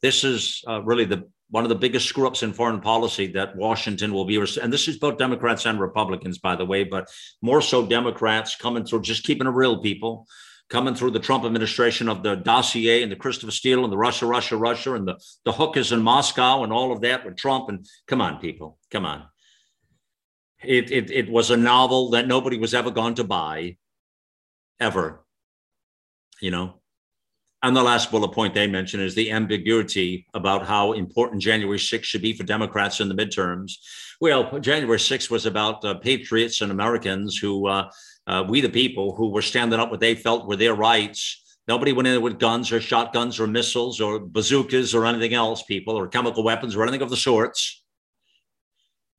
This 0.00 0.24
is 0.24 0.64
uh, 0.66 0.82
really 0.82 1.04
the 1.04 1.28
one 1.52 1.64
of 1.64 1.68
the 1.68 1.74
biggest 1.74 2.08
screw 2.08 2.26
ups 2.26 2.42
in 2.42 2.54
foreign 2.54 2.80
policy 2.80 3.26
that 3.26 3.54
Washington 3.54 4.14
will 4.14 4.24
be, 4.24 4.36
and 4.36 4.72
this 4.72 4.88
is 4.88 4.96
both 4.96 5.18
Democrats 5.18 5.66
and 5.66 5.78
Republicans, 5.78 6.38
by 6.38 6.56
the 6.56 6.64
way, 6.64 6.82
but 6.82 7.10
more 7.42 7.60
so 7.60 7.84
Democrats 7.84 8.56
coming 8.56 8.86
through, 8.86 9.02
just 9.02 9.24
keeping 9.24 9.46
it 9.46 9.50
real, 9.50 9.82
people, 9.82 10.26
coming 10.70 10.94
through 10.94 11.10
the 11.10 11.20
Trump 11.20 11.44
administration 11.44 12.08
of 12.08 12.22
the 12.22 12.36
dossier 12.36 13.02
and 13.02 13.12
the 13.12 13.16
Christopher 13.16 13.52
Steele 13.52 13.84
and 13.84 13.92
the 13.92 13.98
Russia, 13.98 14.24
Russia, 14.24 14.56
Russia, 14.56 14.94
and 14.94 15.06
the, 15.06 15.22
the 15.44 15.52
hookers 15.52 15.92
in 15.92 16.00
Moscow 16.00 16.64
and 16.64 16.72
all 16.72 16.90
of 16.90 17.02
that 17.02 17.22
with 17.22 17.36
Trump. 17.36 17.68
And 17.68 17.86
come 18.08 18.22
on, 18.22 18.40
people, 18.40 18.78
come 18.90 19.04
on. 19.04 19.24
It, 20.64 20.90
it, 20.90 21.10
it 21.10 21.30
was 21.30 21.50
a 21.50 21.56
novel 21.58 22.10
that 22.10 22.26
nobody 22.26 22.56
was 22.56 22.72
ever 22.72 22.90
going 22.90 23.16
to 23.16 23.24
buy, 23.24 23.76
ever. 24.80 25.22
You 26.40 26.50
know, 26.50 26.81
and 27.62 27.76
the 27.76 27.82
last 27.82 28.10
bullet 28.10 28.32
point 28.32 28.54
they 28.54 28.66
mention 28.66 29.00
is 29.00 29.14
the 29.14 29.30
ambiguity 29.30 30.26
about 30.34 30.66
how 30.66 30.92
important 30.92 31.40
January 31.40 31.78
6th 31.78 32.04
should 32.04 32.22
be 32.22 32.32
for 32.32 32.42
Democrats 32.42 33.00
in 33.00 33.08
the 33.08 33.14
midterms. 33.14 33.74
Well, 34.20 34.58
January 34.58 34.98
6th 34.98 35.30
was 35.30 35.46
about 35.46 35.84
uh, 35.84 35.94
patriots 35.94 36.60
and 36.60 36.72
Americans 36.72 37.36
who, 37.36 37.68
uh, 37.68 37.88
uh, 38.26 38.44
we 38.48 38.60
the 38.60 38.68
people, 38.68 39.14
who 39.14 39.30
were 39.30 39.42
standing 39.42 39.78
up 39.78 39.90
what 39.90 40.00
they 40.00 40.16
felt 40.16 40.48
were 40.48 40.56
their 40.56 40.74
rights. 40.74 41.40
Nobody 41.68 41.92
went 41.92 42.08
in 42.08 42.20
with 42.20 42.40
guns 42.40 42.72
or 42.72 42.80
shotguns 42.80 43.38
or 43.38 43.46
missiles 43.46 44.00
or 44.00 44.18
bazookas 44.18 44.92
or 44.92 45.06
anything 45.06 45.32
else, 45.32 45.62
people, 45.62 45.94
or 45.96 46.08
chemical 46.08 46.42
weapons 46.42 46.74
or 46.74 46.82
anything 46.82 47.02
of 47.02 47.10
the 47.10 47.16
sorts. 47.16 47.84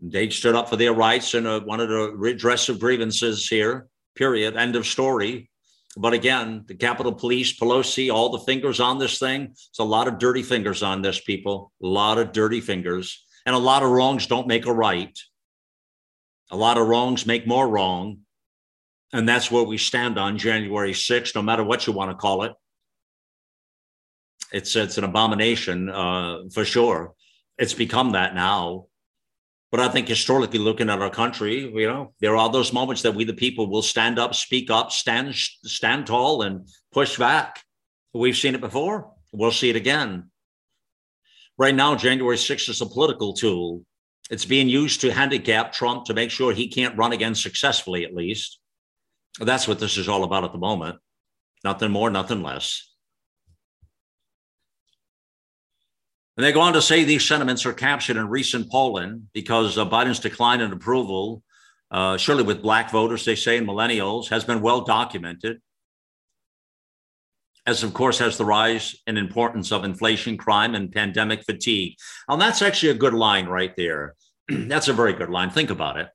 They 0.01 0.29
stood 0.29 0.55
up 0.55 0.67
for 0.67 0.75
their 0.75 0.93
rights 0.93 1.33
and 1.33 1.45
wanted 1.65 1.89
a 1.89 2.11
redress 2.13 2.67
of 2.67 2.81
grievances 2.81 3.47
here, 3.47 3.87
period. 4.15 4.57
End 4.57 4.75
of 4.75 4.85
story. 4.85 5.49
But 5.95 6.13
again, 6.13 6.63
the 6.67 6.75
Capitol 6.75 7.13
Police, 7.13 7.57
Pelosi, 7.57 8.11
all 8.11 8.29
the 8.29 8.39
fingers 8.39 8.79
on 8.79 8.97
this 8.97 9.19
thing. 9.19 9.49
It's 9.51 9.79
a 9.79 9.83
lot 9.83 10.07
of 10.07 10.17
dirty 10.17 10.41
fingers 10.41 10.81
on 10.81 11.01
this, 11.01 11.19
people. 11.19 11.71
A 11.83 11.87
lot 11.87 12.17
of 12.17 12.31
dirty 12.31 12.61
fingers. 12.61 13.23
And 13.45 13.55
a 13.55 13.59
lot 13.59 13.83
of 13.83 13.91
wrongs 13.91 14.25
don't 14.25 14.47
make 14.47 14.65
a 14.65 14.73
right. 14.73 15.17
A 16.49 16.57
lot 16.57 16.77
of 16.77 16.87
wrongs 16.87 17.25
make 17.25 17.45
more 17.45 17.67
wrong. 17.67 18.19
And 19.11 19.29
that's 19.29 19.51
where 19.51 19.63
we 19.63 19.77
stand 19.77 20.17
on 20.17 20.37
January 20.37 20.93
6th, 20.93 21.35
no 21.35 21.43
matter 21.43 21.63
what 21.63 21.85
you 21.85 21.93
want 21.93 22.09
to 22.09 22.17
call 22.17 22.43
it. 22.43 22.53
It's, 24.51 24.75
it's 24.75 24.97
an 24.97 25.03
abomination 25.03 25.89
uh, 25.89 26.43
for 26.53 26.65
sure. 26.65 27.13
It's 27.57 27.73
become 27.73 28.11
that 28.11 28.33
now. 28.33 28.87
But 29.74 29.80
I 29.80 29.88
think 29.88 30.07
historically, 30.07 30.59
looking 30.59 30.88
at 30.91 31.01
our 31.01 31.09
country, 31.09 31.61
you 31.61 31.88
know, 31.88 32.13
there 32.19 32.38
are 32.38 32.47
those 32.51 32.71
moments 32.71 33.01
that 33.01 33.15
we, 33.15 33.24
the 33.24 33.34
people, 33.34 33.65
will 33.65 33.82
stand 33.82 34.19
up, 34.19 34.36
speak 34.36 34.69
up, 34.69 34.91
stand 34.91 35.34
stand 35.34 36.05
tall, 36.05 36.43
and 36.43 36.69
push 36.91 37.17
back. 37.17 37.63
We've 38.13 38.38
seen 38.38 38.53
it 38.53 38.61
before. 38.61 39.11
We'll 39.32 39.49
see 39.49 39.71
it 39.71 39.76
again. 39.76 40.30
Right 41.57 41.74
now, 41.74 41.95
January 41.95 42.36
6th 42.36 42.69
is 42.69 42.82
a 42.82 42.86
political 42.86 43.34
tool. 43.34 43.84
It's 44.30 44.45
being 44.45 44.69
used 44.69 45.01
to 45.01 45.11
handicap 45.11 45.74
Trump 45.74 46.05
to 46.05 46.13
make 46.13 46.30
sure 46.30 46.53
he 46.53 46.67
can't 46.67 46.95
run 46.95 47.11
again 47.11 47.34
successfully, 47.34 48.05
at 48.05 48.13
least. 48.13 48.59
That's 49.39 49.67
what 49.67 49.80
this 49.80 49.97
is 49.97 50.07
all 50.07 50.24
about 50.24 50.43
at 50.43 50.51
the 50.51 50.59
moment. 50.59 50.99
Nothing 51.63 51.89
more, 51.89 52.11
nothing 52.11 52.43
less. 52.43 52.92
And 56.36 56.43
they 56.43 56.51
go 56.51 56.61
on 56.61 56.73
to 56.73 56.81
say 56.81 57.03
these 57.03 57.25
sentiments 57.25 57.65
are 57.65 57.73
captured 57.73 58.17
in 58.17 58.27
recent 58.27 58.71
polling 58.71 59.29
because 59.34 59.77
uh, 59.77 59.86
Biden's 59.86 60.19
decline 60.19 60.61
in 60.61 60.71
approval, 60.71 61.43
uh, 61.91 62.17
surely 62.17 62.43
with 62.43 62.63
black 62.63 62.89
voters, 62.89 63.23
they 63.23 63.36
say, 63.36 63.57
and 63.57 63.67
millennials, 63.67 64.29
has 64.29 64.43
been 64.43 64.61
well 64.61 64.81
documented. 64.81 65.61
As, 67.65 67.84
of 67.84 67.93
course, 67.93 68.17
has 68.19 68.38
the 68.38 68.45
rise 68.45 68.95
in 69.05 69.15
importance 69.15 69.71
of 69.71 69.86
inflation, 69.86 70.36
crime, 70.36 70.75
and 70.75 70.91
pandemic 70.91 71.43
fatigue. 71.43 71.95
And 72.27 72.41
that's 72.41 72.61
actually 72.61 72.89
a 72.89 72.95
good 72.95 73.13
line 73.13 73.45
right 73.45 73.73
there. 73.77 74.15
that's 74.49 74.88
a 74.88 74.93
very 74.93 75.13
good 75.13 75.29
line. 75.29 75.51
Think 75.51 75.69
about 75.69 75.97
it. 75.97 76.09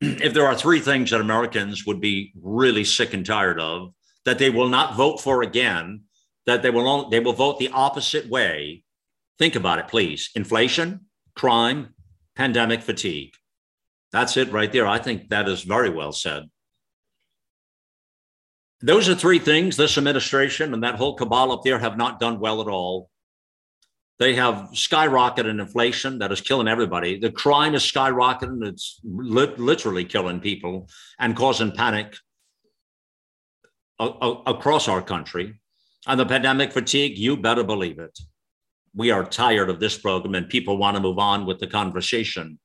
if 0.00 0.34
there 0.34 0.46
are 0.46 0.54
three 0.54 0.80
things 0.80 1.10
that 1.10 1.20
Americans 1.20 1.86
would 1.86 2.00
be 2.00 2.32
really 2.40 2.84
sick 2.84 3.14
and 3.14 3.24
tired 3.24 3.58
of, 3.58 3.94
that 4.26 4.38
they 4.38 4.50
will 4.50 4.68
not 4.68 4.96
vote 4.96 5.20
for 5.20 5.42
again, 5.42 6.02
that 6.46 6.62
they 6.62 6.70
will 6.70 6.88
only, 6.88 7.08
they 7.10 7.20
will 7.20 7.32
vote 7.32 7.58
the 7.58 7.70
opposite 7.70 8.28
way. 8.28 8.84
Think 9.38 9.54
about 9.54 9.78
it, 9.78 9.88
please. 9.88 10.30
Inflation, 10.34 11.06
crime, 11.34 11.94
pandemic 12.34 12.82
fatigue. 12.82 13.34
That's 14.12 14.36
it 14.36 14.52
right 14.52 14.72
there. 14.72 14.86
I 14.86 14.98
think 14.98 15.28
that 15.28 15.48
is 15.48 15.62
very 15.62 15.90
well 15.90 16.12
said. 16.12 16.44
Those 18.80 19.08
are 19.08 19.14
three 19.14 19.38
things 19.38 19.76
this 19.76 19.98
administration 19.98 20.72
and 20.72 20.82
that 20.82 20.96
whole 20.96 21.14
cabal 21.16 21.52
up 21.52 21.62
there 21.64 21.78
have 21.78 21.96
not 21.96 22.20
done 22.20 22.38
well 22.38 22.60
at 22.60 22.68
all. 22.68 23.10
They 24.18 24.34
have 24.34 24.70
skyrocketed 24.72 25.60
inflation 25.60 26.18
that 26.20 26.32
is 26.32 26.40
killing 26.40 26.68
everybody. 26.68 27.18
The 27.18 27.30
crime 27.30 27.74
is 27.74 27.82
skyrocketing. 27.82 28.66
It's 28.66 29.00
li- 29.04 29.54
literally 29.56 30.04
killing 30.04 30.40
people 30.40 30.88
and 31.18 31.36
causing 31.36 31.72
panic 31.72 32.16
a- 33.98 34.04
a- 34.04 34.42
across 34.46 34.88
our 34.88 35.02
country. 35.02 35.60
And 36.06 36.20
the 36.20 36.26
pandemic 36.26 36.72
fatigue, 36.72 37.18
you 37.18 37.36
better 37.36 37.64
believe 37.64 37.98
it. 37.98 38.18
We 38.94 39.10
are 39.10 39.24
tired 39.24 39.68
of 39.68 39.80
this 39.80 39.98
program 39.98 40.34
and 40.34 40.48
people 40.48 40.78
want 40.78 40.96
to 40.96 41.02
move 41.02 41.18
on 41.18 41.44
with 41.44 41.58
the 41.58 41.66
conversation. 41.66 42.58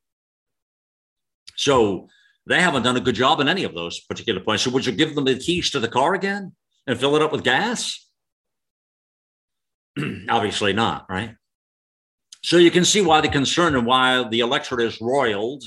So 1.56 2.08
they 2.46 2.62
haven't 2.62 2.84
done 2.84 2.98
a 2.98 3.02
good 3.02 3.16
job 3.16 3.40
in 3.40 3.48
any 3.48 3.64
of 3.64 3.74
those 3.74 4.00
particular 4.00 4.40
points. 4.40 4.64
So 4.64 4.72
would 4.72 4.86
you 4.86 4.92
give 4.92 5.16
them 5.16 5.26
the 5.26 5.38
keys 5.38 5.72
to 5.72 5.80
the 5.80 5.88
car 5.88 6.14
again 6.14 6.54
and 6.88 7.00
fill 7.00 7.16
it 7.16 7.22
up 7.22 7.32
with 7.32 7.44
gas? 7.44 8.08
Obviously 10.30 10.74
not, 10.74 11.06
right? 11.10 11.36
So 12.44 12.58
you 12.58 12.72
can 12.72 12.86
see 12.86 13.02
why 13.02 13.22
the 13.22 13.30
concern 13.30 13.76
and 13.76 13.86
why 13.86 14.28
the 14.28 14.40
electorate 14.40 14.88
is 14.88 15.00
roiled 15.02 15.64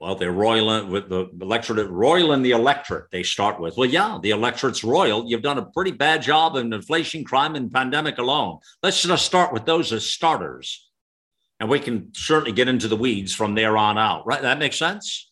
well, 0.00 0.16
they're 0.16 0.32
royal 0.32 0.86
with 0.86 1.08
the 1.08 1.30
electorate, 1.40 1.88
royal 1.88 2.32
in 2.32 2.42
the 2.42 2.50
electorate 2.50 3.10
they 3.10 3.22
start 3.22 3.60
with. 3.60 3.76
Well, 3.76 3.88
yeah, 3.88 4.18
the 4.20 4.30
electorate's 4.30 4.84
royal. 4.84 5.24
You've 5.26 5.42
done 5.42 5.58
a 5.58 5.66
pretty 5.66 5.92
bad 5.92 6.20
job 6.20 6.56
in 6.56 6.72
inflation, 6.72 7.24
crime, 7.24 7.54
and 7.54 7.72
pandemic 7.72 8.18
alone. 8.18 8.58
Let's 8.82 9.02
just 9.02 9.24
start 9.24 9.52
with 9.52 9.64
those 9.64 9.92
as 9.92 10.04
starters. 10.04 10.90
And 11.60 11.68
we 11.68 11.78
can 11.78 12.10
certainly 12.12 12.52
get 12.52 12.68
into 12.68 12.88
the 12.88 12.96
weeds 12.96 13.34
from 13.34 13.54
there 13.54 13.76
on 13.76 13.96
out. 13.96 14.26
Right? 14.26 14.42
That 14.42 14.58
makes 14.58 14.76
sense? 14.76 15.30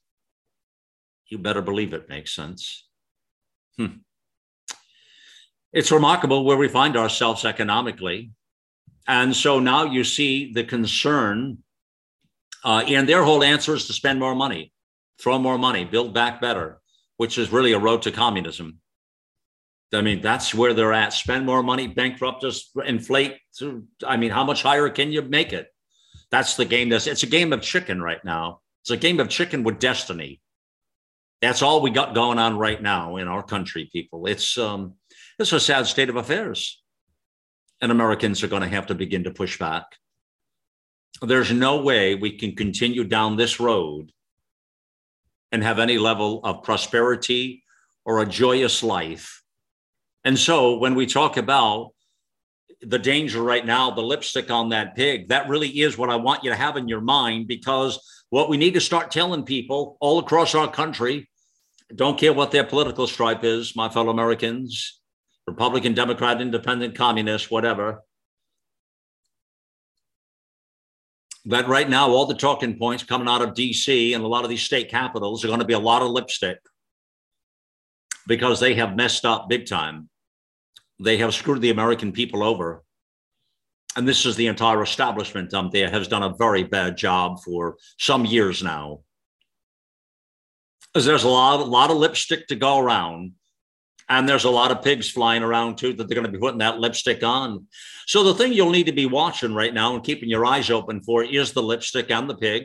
You 1.26 1.38
better 1.38 1.62
believe 1.62 1.92
it 1.92 2.08
makes 2.08 2.34
sense. 2.34 2.86
Hmm. 3.76 3.98
It's 5.72 5.90
remarkable 5.90 6.44
where 6.44 6.56
we 6.56 6.68
find 6.68 6.96
ourselves 6.96 7.44
economically. 7.44 8.30
And 9.08 9.34
so 9.34 9.58
now 9.58 9.84
you 9.84 10.04
see 10.04 10.52
the 10.52 10.62
concern 10.62 11.58
uh, 12.64 12.84
and 12.86 13.08
their 13.08 13.24
whole 13.24 13.42
answer 13.42 13.74
is 13.74 13.86
to 13.86 13.92
spend 13.92 14.20
more 14.20 14.34
money, 14.34 14.72
throw 15.20 15.38
more 15.38 15.58
money, 15.58 15.84
build 15.84 16.14
back 16.14 16.40
better, 16.40 16.80
which 17.16 17.38
is 17.38 17.52
really 17.52 17.72
a 17.72 17.78
road 17.78 18.02
to 18.02 18.12
communism. 18.12 18.78
I 19.94 20.00
mean, 20.00 20.22
that's 20.22 20.54
where 20.54 20.72
they're 20.72 20.92
at. 20.92 21.12
Spend 21.12 21.44
more 21.44 21.62
money, 21.62 21.86
bankrupt 21.86 22.44
us, 22.44 22.70
inflate. 22.86 23.36
I 24.06 24.16
mean, 24.16 24.30
how 24.30 24.44
much 24.44 24.62
higher 24.62 24.88
can 24.88 25.12
you 25.12 25.22
make 25.22 25.52
it? 25.52 25.68
That's 26.30 26.56
the 26.56 26.64
game. 26.64 26.88
That's 26.88 27.06
it's 27.06 27.22
a 27.22 27.26
game 27.26 27.52
of 27.52 27.60
chicken 27.60 28.00
right 28.00 28.24
now. 28.24 28.60
It's 28.82 28.90
a 28.90 28.96
game 28.96 29.20
of 29.20 29.28
chicken 29.28 29.64
with 29.64 29.78
destiny. 29.78 30.40
That's 31.42 31.60
all 31.60 31.82
we 31.82 31.90
got 31.90 32.14
going 32.14 32.38
on 32.38 32.56
right 32.56 32.80
now 32.80 33.16
in 33.16 33.28
our 33.28 33.42
country, 33.42 33.90
people. 33.92 34.26
It's 34.26 34.56
um, 34.56 34.94
it's 35.38 35.52
a 35.52 35.60
sad 35.60 35.86
state 35.86 36.08
of 36.08 36.16
affairs, 36.16 36.82
and 37.82 37.92
Americans 37.92 38.42
are 38.42 38.48
going 38.48 38.62
to 38.62 38.68
have 38.68 38.86
to 38.86 38.94
begin 38.94 39.24
to 39.24 39.30
push 39.30 39.58
back 39.58 39.84
there's 41.26 41.52
no 41.52 41.82
way 41.82 42.14
we 42.14 42.36
can 42.36 42.56
continue 42.56 43.04
down 43.04 43.36
this 43.36 43.60
road 43.60 44.12
and 45.50 45.62
have 45.62 45.78
any 45.78 45.98
level 45.98 46.40
of 46.44 46.62
prosperity 46.62 47.62
or 48.04 48.20
a 48.20 48.26
joyous 48.26 48.82
life. 48.82 49.42
And 50.24 50.38
so 50.38 50.78
when 50.78 50.94
we 50.94 51.06
talk 51.06 51.36
about 51.36 51.92
the 52.80 52.98
danger 52.98 53.42
right 53.42 53.64
now, 53.64 53.90
the 53.90 54.02
lipstick 54.02 54.50
on 54.50 54.70
that 54.70 54.96
pig, 54.96 55.28
that 55.28 55.48
really 55.48 55.68
is 55.68 55.96
what 55.96 56.10
I 56.10 56.16
want 56.16 56.42
you 56.42 56.50
to 56.50 56.56
have 56.56 56.76
in 56.76 56.88
your 56.88 57.00
mind 57.00 57.46
because 57.46 58.00
what 58.30 58.48
we 58.48 58.56
need 58.56 58.74
to 58.74 58.80
start 58.80 59.10
telling 59.10 59.44
people 59.44 59.96
all 60.00 60.18
across 60.18 60.54
our 60.54 60.70
country, 60.70 61.28
don't 61.94 62.18
care 62.18 62.32
what 62.32 62.50
their 62.50 62.64
political 62.64 63.06
stripe 63.06 63.44
is, 63.44 63.76
my 63.76 63.88
fellow 63.88 64.10
Americans, 64.10 65.00
Republican, 65.46 65.92
Democrat, 65.94 66.40
Independent, 66.40 66.96
Communist, 66.96 67.50
whatever. 67.50 68.02
But 71.44 71.66
right 71.66 71.88
now, 71.88 72.08
all 72.08 72.26
the 72.26 72.34
talking 72.34 72.78
points 72.78 73.02
coming 73.02 73.28
out 73.28 73.42
of 73.42 73.54
DC 73.54 74.14
and 74.14 74.22
a 74.22 74.28
lot 74.28 74.44
of 74.44 74.50
these 74.50 74.62
state 74.62 74.88
capitals 74.88 75.44
are 75.44 75.48
going 75.48 75.58
to 75.58 75.66
be 75.66 75.72
a 75.72 75.78
lot 75.78 76.02
of 76.02 76.10
lipstick 76.10 76.58
because 78.26 78.60
they 78.60 78.74
have 78.74 78.96
messed 78.96 79.24
up 79.24 79.48
big 79.48 79.66
time. 79.66 80.08
They 81.00 81.16
have 81.16 81.34
screwed 81.34 81.60
the 81.60 81.70
American 81.70 82.12
people 82.12 82.44
over. 82.44 82.84
And 83.96 84.06
this 84.06 84.24
is 84.24 84.36
the 84.36 84.46
entire 84.46 84.82
establishment 84.82 85.52
up 85.52 85.72
there 85.72 85.90
has 85.90 86.08
done 86.08 86.22
a 86.22 86.34
very 86.34 86.62
bad 86.62 86.96
job 86.96 87.42
for 87.42 87.76
some 87.98 88.24
years 88.24 88.62
now. 88.62 89.00
There's 90.94 91.24
a 91.24 91.28
lot, 91.28 91.60
a 91.60 91.64
lot 91.64 91.90
of 91.90 91.96
lipstick 91.96 92.46
to 92.48 92.54
go 92.54 92.78
around. 92.78 93.32
And 94.12 94.28
there's 94.28 94.44
a 94.44 94.50
lot 94.50 94.70
of 94.70 94.82
pigs 94.82 95.08
flying 95.08 95.42
around 95.42 95.78
too 95.78 95.94
that 95.94 96.06
they're 96.06 96.14
going 96.14 96.26
to 96.26 96.32
be 96.32 96.38
putting 96.38 96.58
that 96.58 96.78
lipstick 96.78 97.22
on. 97.22 97.66
So 98.06 98.22
the 98.22 98.34
thing 98.34 98.52
you'll 98.52 98.68
need 98.68 98.84
to 98.84 98.92
be 98.92 99.06
watching 99.06 99.54
right 99.54 99.72
now 99.72 99.94
and 99.94 100.04
keeping 100.04 100.28
your 100.28 100.44
eyes 100.44 100.70
open 100.70 101.00
for 101.00 101.24
is 101.24 101.52
the 101.52 101.62
lipstick 101.62 102.10
and 102.10 102.28
the 102.28 102.34
pig. 102.34 102.64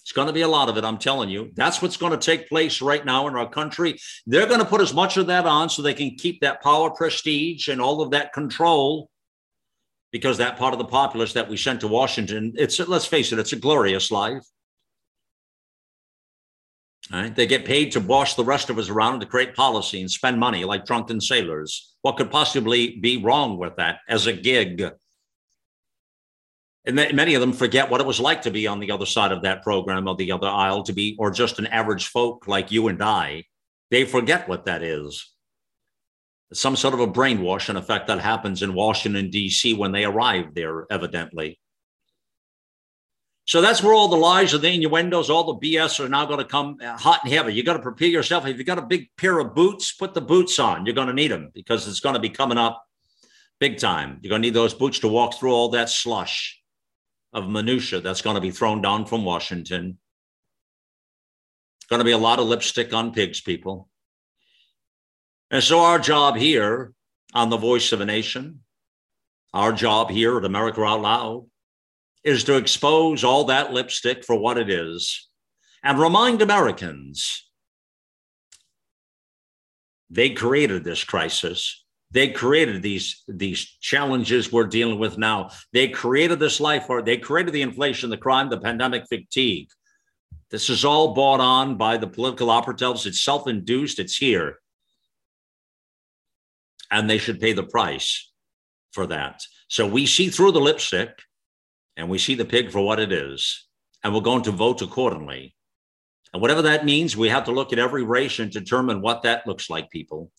It's 0.00 0.12
going 0.12 0.28
to 0.28 0.32
be 0.32 0.40
a 0.40 0.48
lot 0.48 0.70
of 0.70 0.78
it, 0.78 0.84
I'm 0.84 0.96
telling 0.96 1.28
you. 1.28 1.50
That's 1.54 1.82
what's 1.82 1.98
going 1.98 2.18
to 2.18 2.18
take 2.18 2.48
place 2.48 2.80
right 2.80 3.04
now 3.04 3.28
in 3.28 3.36
our 3.36 3.46
country. 3.46 3.98
They're 4.26 4.46
going 4.46 4.60
to 4.60 4.64
put 4.64 4.80
as 4.80 4.94
much 4.94 5.18
of 5.18 5.26
that 5.26 5.44
on 5.44 5.68
so 5.68 5.82
they 5.82 5.92
can 5.92 6.14
keep 6.14 6.40
that 6.40 6.62
power, 6.62 6.88
prestige, 6.88 7.68
and 7.68 7.78
all 7.78 8.00
of 8.00 8.12
that 8.12 8.32
control 8.32 9.10
because 10.12 10.38
that 10.38 10.56
part 10.56 10.72
of 10.72 10.78
the 10.78 10.86
populace 10.86 11.34
that 11.34 11.46
we 11.46 11.58
sent 11.58 11.82
to 11.82 11.88
Washington, 11.88 12.54
it's 12.56 12.78
let's 12.78 13.04
face 13.04 13.32
it, 13.32 13.38
it's 13.38 13.52
a 13.52 13.56
glorious 13.56 14.10
life. 14.10 14.46
Right? 17.12 17.34
They 17.34 17.46
get 17.46 17.64
paid 17.64 17.92
to 17.92 18.00
wash 18.00 18.34
the 18.34 18.44
rest 18.44 18.68
of 18.68 18.78
us 18.78 18.88
around 18.88 19.20
to 19.20 19.26
create 19.26 19.54
policy 19.54 20.00
and 20.00 20.10
spend 20.10 20.40
money 20.40 20.64
like 20.64 20.84
drunken 20.84 21.20
sailors. 21.20 21.94
What 22.02 22.16
could 22.16 22.32
possibly 22.32 22.96
be 22.96 23.18
wrong 23.18 23.58
with 23.58 23.76
that 23.76 23.98
as 24.08 24.26
a 24.26 24.32
gig? 24.32 24.90
And 26.84 26.96
many 26.96 27.34
of 27.34 27.40
them 27.40 27.52
forget 27.52 27.90
what 27.90 28.00
it 28.00 28.06
was 28.06 28.20
like 28.20 28.42
to 28.42 28.50
be 28.50 28.66
on 28.66 28.80
the 28.80 28.90
other 28.90 29.06
side 29.06 29.32
of 29.32 29.42
that 29.42 29.62
program 29.62 30.08
or 30.08 30.16
the 30.16 30.32
other 30.32 30.48
aisle, 30.48 30.82
to 30.84 30.92
be, 30.92 31.16
or 31.18 31.30
just 31.30 31.58
an 31.58 31.66
average 31.68 32.08
folk 32.08 32.46
like 32.46 32.70
you 32.70 32.88
and 32.88 33.02
I. 33.02 33.44
They 33.90 34.04
forget 34.04 34.48
what 34.48 34.66
that 34.66 34.82
is. 34.82 35.32
Some 36.52 36.76
sort 36.76 36.94
of 36.94 37.00
a 37.00 37.08
brainwash, 37.08 37.68
in 37.68 37.76
effect, 37.76 38.06
that 38.06 38.20
happens 38.20 38.62
in 38.62 38.74
Washington, 38.74 39.30
D.C. 39.30 39.74
when 39.74 39.90
they 39.90 40.04
arrive 40.04 40.54
there, 40.54 40.86
evidently. 40.90 41.58
So 43.46 43.60
that's 43.60 43.80
where 43.80 43.94
all 43.94 44.08
the 44.08 44.16
lies 44.16 44.54
and 44.54 44.62
the 44.62 44.74
innuendos, 44.74 45.30
all 45.30 45.54
the 45.54 45.68
BS 45.68 46.04
are 46.04 46.08
now 46.08 46.26
going 46.26 46.40
to 46.40 46.44
come 46.44 46.78
uh, 46.82 46.96
hot 46.98 47.20
and 47.22 47.32
heavy. 47.32 47.54
You 47.54 47.62
got 47.62 47.74
to 47.74 47.82
prepare 47.82 48.08
yourself. 48.08 48.44
If 48.44 48.58
you 48.58 48.64
got 48.64 48.78
a 48.78 48.82
big 48.82 49.08
pair 49.16 49.38
of 49.38 49.54
boots, 49.54 49.92
put 49.92 50.14
the 50.14 50.20
boots 50.20 50.58
on. 50.58 50.84
You're 50.84 50.96
going 50.96 51.06
to 51.06 51.14
need 51.14 51.30
them 51.30 51.52
because 51.54 51.86
it's 51.86 52.00
going 52.00 52.14
to 52.14 52.20
be 52.20 52.28
coming 52.28 52.58
up 52.58 52.84
big 53.60 53.78
time. 53.78 54.18
You're 54.20 54.30
going 54.30 54.42
to 54.42 54.48
need 54.48 54.54
those 54.54 54.74
boots 54.74 54.98
to 55.00 55.08
walk 55.08 55.34
through 55.34 55.52
all 55.52 55.68
that 55.70 55.88
slush 55.88 56.60
of 57.32 57.48
minutia 57.48 58.00
that's 58.00 58.20
going 58.20 58.34
to 58.34 58.40
be 58.40 58.50
thrown 58.50 58.82
down 58.82 59.06
from 59.06 59.24
Washington. 59.24 59.98
Going 61.88 62.00
to 62.00 62.04
be 62.04 62.10
a 62.10 62.18
lot 62.18 62.40
of 62.40 62.46
lipstick 62.46 62.92
on 62.92 63.12
pigs, 63.12 63.40
people. 63.40 63.88
And 65.52 65.62
so 65.62 65.80
our 65.80 66.00
job 66.00 66.34
here 66.34 66.92
on 67.32 67.50
the 67.50 67.56
Voice 67.56 67.92
of 67.92 68.00
a 68.00 68.04
Nation, 68.04 68.62
our 69.54 69.72
job 69.72 70.10
here 70.10 70.36
at 70.36 70.44
America 70.44 70.82
Out 70.82 71.02
Loud 71.02 71.46
is 72.26 72.42
to 72.44 72.56
expose 72.56 73.22
all 73.22 73.44
that 73.44 73.72
lipstick 73.72 74.24
for 74.24 74.36
what 74.36 74.58
it 74.58 74.68
is 74.68 75.28
and 75.84 75.96
remind 75.98 76.42
Americans 76.42 77.48
they 80.10 80.30
created 80.30 80.82
this 80.82 81.04
crisis. 81.04 81.84
They 82.10 82.28
created 82.30 82.82
these, 82.82 83.22
these 83.28 83.64
challenges 83.80 84.52
we're 84.52 84.66
dealing 84.66 84.98
with 84.98 85.18
now. 85.18 85.50
They 85.72 85.88
created 85.88 86.40
this 86.40 86.60
life, 86.60 86.86
or 86.88 87.02
they 87.02 87.16
created 87.16 87.52
the 87.52 87.62
inflation, 87.62 88.10
the 88.10 88.16
crime, 88.16 88.50
the 88.50 88.60
pandemic 88.60 89.04
fatigue. 89.08 89.68
This 90.50 90.68
is 90.68 90.84
all 90.84 91.14
bought 91.14 91.40
on 91.40 91.76
by 91.76 91.96
the 91.96 92.06
political 92.06 92.50
operatives. 92.50 93.06
It's 93.06 93.24
self 93.24 93.46
induced, 93.46 93.98
it's 93.98 94.16
here. 94.16 94.58
And 96.90 97.08
they 97.08 97.18
should 97.18 97.40
pay 97.40 97.52
the 97.52 97.64
price 97.64 98.32
for 98.92 99.06
that. 99.08 99.42
So 99.68 99.86
we 99.86 100.06
see 100.06 100.28
through 100.28 100.52
the 100.52 100.60
lipstick 100.60 101.10
and 101.96 102.08
we 102.08 102.18
see 102.18 102.34
the 102.34 102.44
pig 102.44 102.70
for 102.70 102.80
what 102.80 103.00
it 103.00 103.12
is, 103.12 103.66
and 104.04 104.14
we're 104.14 104.20
going 104.20 104.42
to 104.42 104.50
vote 104.50 104.82
accordingly. 104.82 105.54
And 106.32 106.42
whatever 106.42 106.62
that 106.62 106.84
means, 106.84 107.16
we 107.16 107.28
have 107.28 107.44
to 107.44 107.52
look 107.52 107.72
at 107.72 107.78
every 107.78 108.04
race 108.04 108.38
and 108.38 108.50
determine 108.50 109.00
what 109.00 109.22
that 109.22 109.46
looks 109.46 109.70
like, 109.70 109.90
people. 109.90 110.30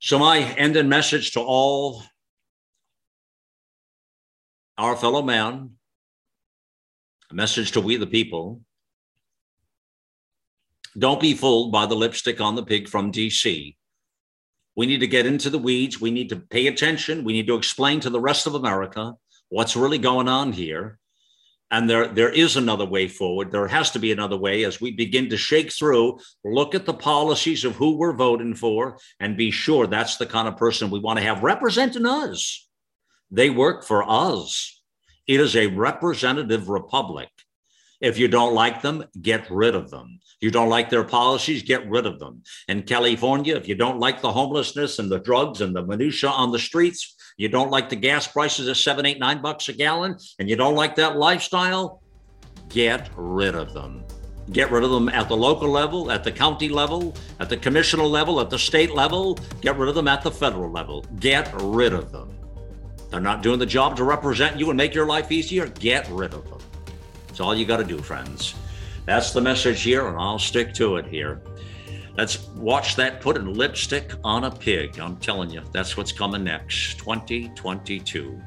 So, 0.00 0.18
my 0.18 0.38
ending 0.38 0.88
message 0.88 1.32
to 1.32 1.40
all 1.40 2.02
our 4.78 4.96
fellow 4.96 5.22
man, 5.22 5.72
a 7.30 7.34
message 7.34 7.72
to 7.72 7.80
we 7.80 7.96
the 7.96 8.06
people 8.06 8.62
don't 10.96 11.20
be 11.20 11.34
fooled 11.34 11.72
by 11.72 11.86
the 11.86 11.94
lipstick 11.94 12.40
on 12.40 12.54
the 12.54 12.64
pig 12.64 12.88
from 12.88 13.12
DC. 13.12 13.76
We 14.76 14.86
need 14.86 15.00
to 15.00 15.06
get 15.06 15.26
into 15.26 15.50
the 15.50 15.58
weeds. 15.58 16.00
We 16.00 16.10
need 16.10 16.28
to 16.30 16.36
pay 16.36 16.68
attention. 16.68 17.24
We 17.24 17.32
need 17.32 17.48
to 17.48 17.56
explain 17.56 18.00
to 18.00 18.10
the 18.10 18.20
rest 18.20 18.46
of 18.46 18.54
America 18.54 19.14
what's 19.48 19.76
really 19.76 19.98
going 19.98 20.28
on 20.28 20.52
here. 20.52 20.98
And 21.70 21.88
there, 21.88 22.08
there 22.08 22.30
is 22.30 22.56
another 22.56 22.86
way 22.86 23.08
forward. 23.08 23.52
There 23.52 23.68
has 23.68 23.90
to 23.90 23.98
be 23.98 24.10
another 24.10 24.38
way 24.38 24.64
as 24.64 24.80
we 24.80 24.90
begin 24.90 25.28
to 25.28 25.36
shake 25.36 25.70
through, 25.70 26.18
look 26.42 26.74
at 26.74 26.86
the 26.86 26.94
policies 26.94 27.64
of 27.64 27.76
who 27.76 27.96
we're 27.96 28.14
voting 28.14 28.54
for, 28.54 28.98
and 29.20 29.36
be 29.36 29.50
sure 29.50 29.86
that's 29.86 30.16
the 30.16 30.24
kind 30.26 30.48
of 30.48 30.56
person 30.56 30.88
we 30.88 30.98
want 30.98 31.18
to 31.18 31.24
have 31.24 31.42
representing 31.42 32.06
us. 32.06 32.66
They 33.30 33.50
work 33.50 33.84
for 33.84 34.02
us. 34.08 34.80
It 35.26 35.40
is 35.40 35.56
a 35.56 35.66
representative 35.66 36.70
republic. 36.70 37.28
If 38.00 38.16
you 38.16 38.28
don't 38.28 38.54
like 38.54 38.80
them, 38.80 39.04
get 39.20 39.50
rid 39.50 39.74
of 39.74 39.90
them. 39.90 40.20
You 40.40 40.50
don't 40.50 40.68
like 40.68 40.88
their 40.88 41.04
policies, 41.04 41.62
get 41.62 41.90
rid 41.90 42.06
of 42.06 42.18
them. 42.18 42.42
In 42.68 42.84
California, 42.84 43.56
if 43.56 43.68
you 43.68 43.74
don't 43.74 43.98
like 43.98 44.22
the 44.22 44.32
homelessness 44.32 45.00
and 45.00 45.10
the 45.10 45.18
drugs 45.18 45.60
and 45.60 45.74
the 45.74 45.84
minutia 45.84 46.30
on 46.30 46.52
the 46.52 46.60
streets, 46.60 47.16
you 47.38 47.48
don't 47.48 47.70
like 47.70 47.88
the 47.88 47.96
gas 47.96 48.26
prices 48.26 48.68
at 48.68 48.76
seven, 48.76 49.06
eight, 49.06 49.18
nine 49.18 49.40
bucks 49.40 49.68
a 49.68 49.72
gallon, 49.72 50.18
and 50.38 50.50
you 50.50 50.56
don't 50.56 50.74
like 50.74 50.96
that 50.96 51.16
lifestyle, 51.16 52.02
get 52.68 53.08
rid 53.16 53.54
of 53.54 53.72
them. 53.72 54.04
Get 54.50 54.70
rid 54.70 54.82
of 54.82 54.90
them 54.90 55.08
at 55.10 55.28
the 55.28 55.36
local 55.36 55.68
level, 55.68 56.10
at 56.10 56.24
the 56.24 56.32
county 56.32 56.68
level, 56.68 57.14
at 57.38 57.48
the 57.48 57.56
commissioner 57.56 58.04
level, 58.04 58.40
at 58.40 58.50
the 58.50 58.58
state 58.58 58.94
level. 58.94 59.38
Get 59.60 59.76
rid 59.76 59.88
of 59.88 59.94
them 59.94 60.08
at 60.08 60.22
the 60.22 60.30
federal 60.30 60.70
level. 60.70 61.04
Get 61.20 61.50
rid 61.54 61.92
of 61.92 62.10
them. 62.10 62.34
They're 63.10 63.20
not 63.20 63.42
doing 63.42 63.58
the 63.58 63.66
job 63.66 63.96
to 63.96 64.04
represent 64.04 64.58
you 64.58 64.70
and 64.70 64.76
make 64.76 64.94
your 64.94 65.06
life 65.06 65.30
easier. 65.30 65.66
Get 65.66 66.08
rid 66.08 66.32
of 66.34 66.48
them. 66.48 66.60
It's 67.28 67.40
all 67.40 67.54
you 67.54 67.66
got 67.66 67.76
to 67.76 67.84
do, 67.84 67.98
friends. 67.98 68.54
That's 69.04 69.32
the 69.32 69.40
message 69.40 69.82
here, 69.82 70.08
and 70.08 70.18
I'll 70.18 70.38
stick 70.38 70.74
to 70.74 70.96
it 70.96 71.06
here. 71.06 71.42
Let's 72.18 72.48
watch 72.48 72.96
that 72.96 73.20
putting 73.20 73.54
lipstick 73.54 74.12
on 74.24 74.42
a 74.42 74.50
pig. 74.50 74.98
I'm 74.98 75.18
telling 75.18 75.50
you, 75.50 75.62
that's 75.72 75.96
what's 75.96 76.10
coming 76.10 76.42
next 76.42 76.98
2022. 76.98 78.42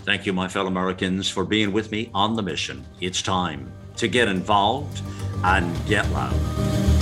Thank 0.00 0.26
you, 0.26 0.34
my 0.34 0.46
fellow 0.46 0.66
Americans, 0.66 1.26
for 1.26 1.46
being 1.46 1.72
with 1.72 1.90
me 1.90 2.10
on 2.12 2.34
the 2.34 2.42
mission. 2.42 2.84
It's 3.00 3.22
time 3.22 3.72
to 3.96 4.08
get 4.08 4.28
involved 4.28 5.00
and 5.42 5.74
get 5.86 6.06
loud. 6.10 6.97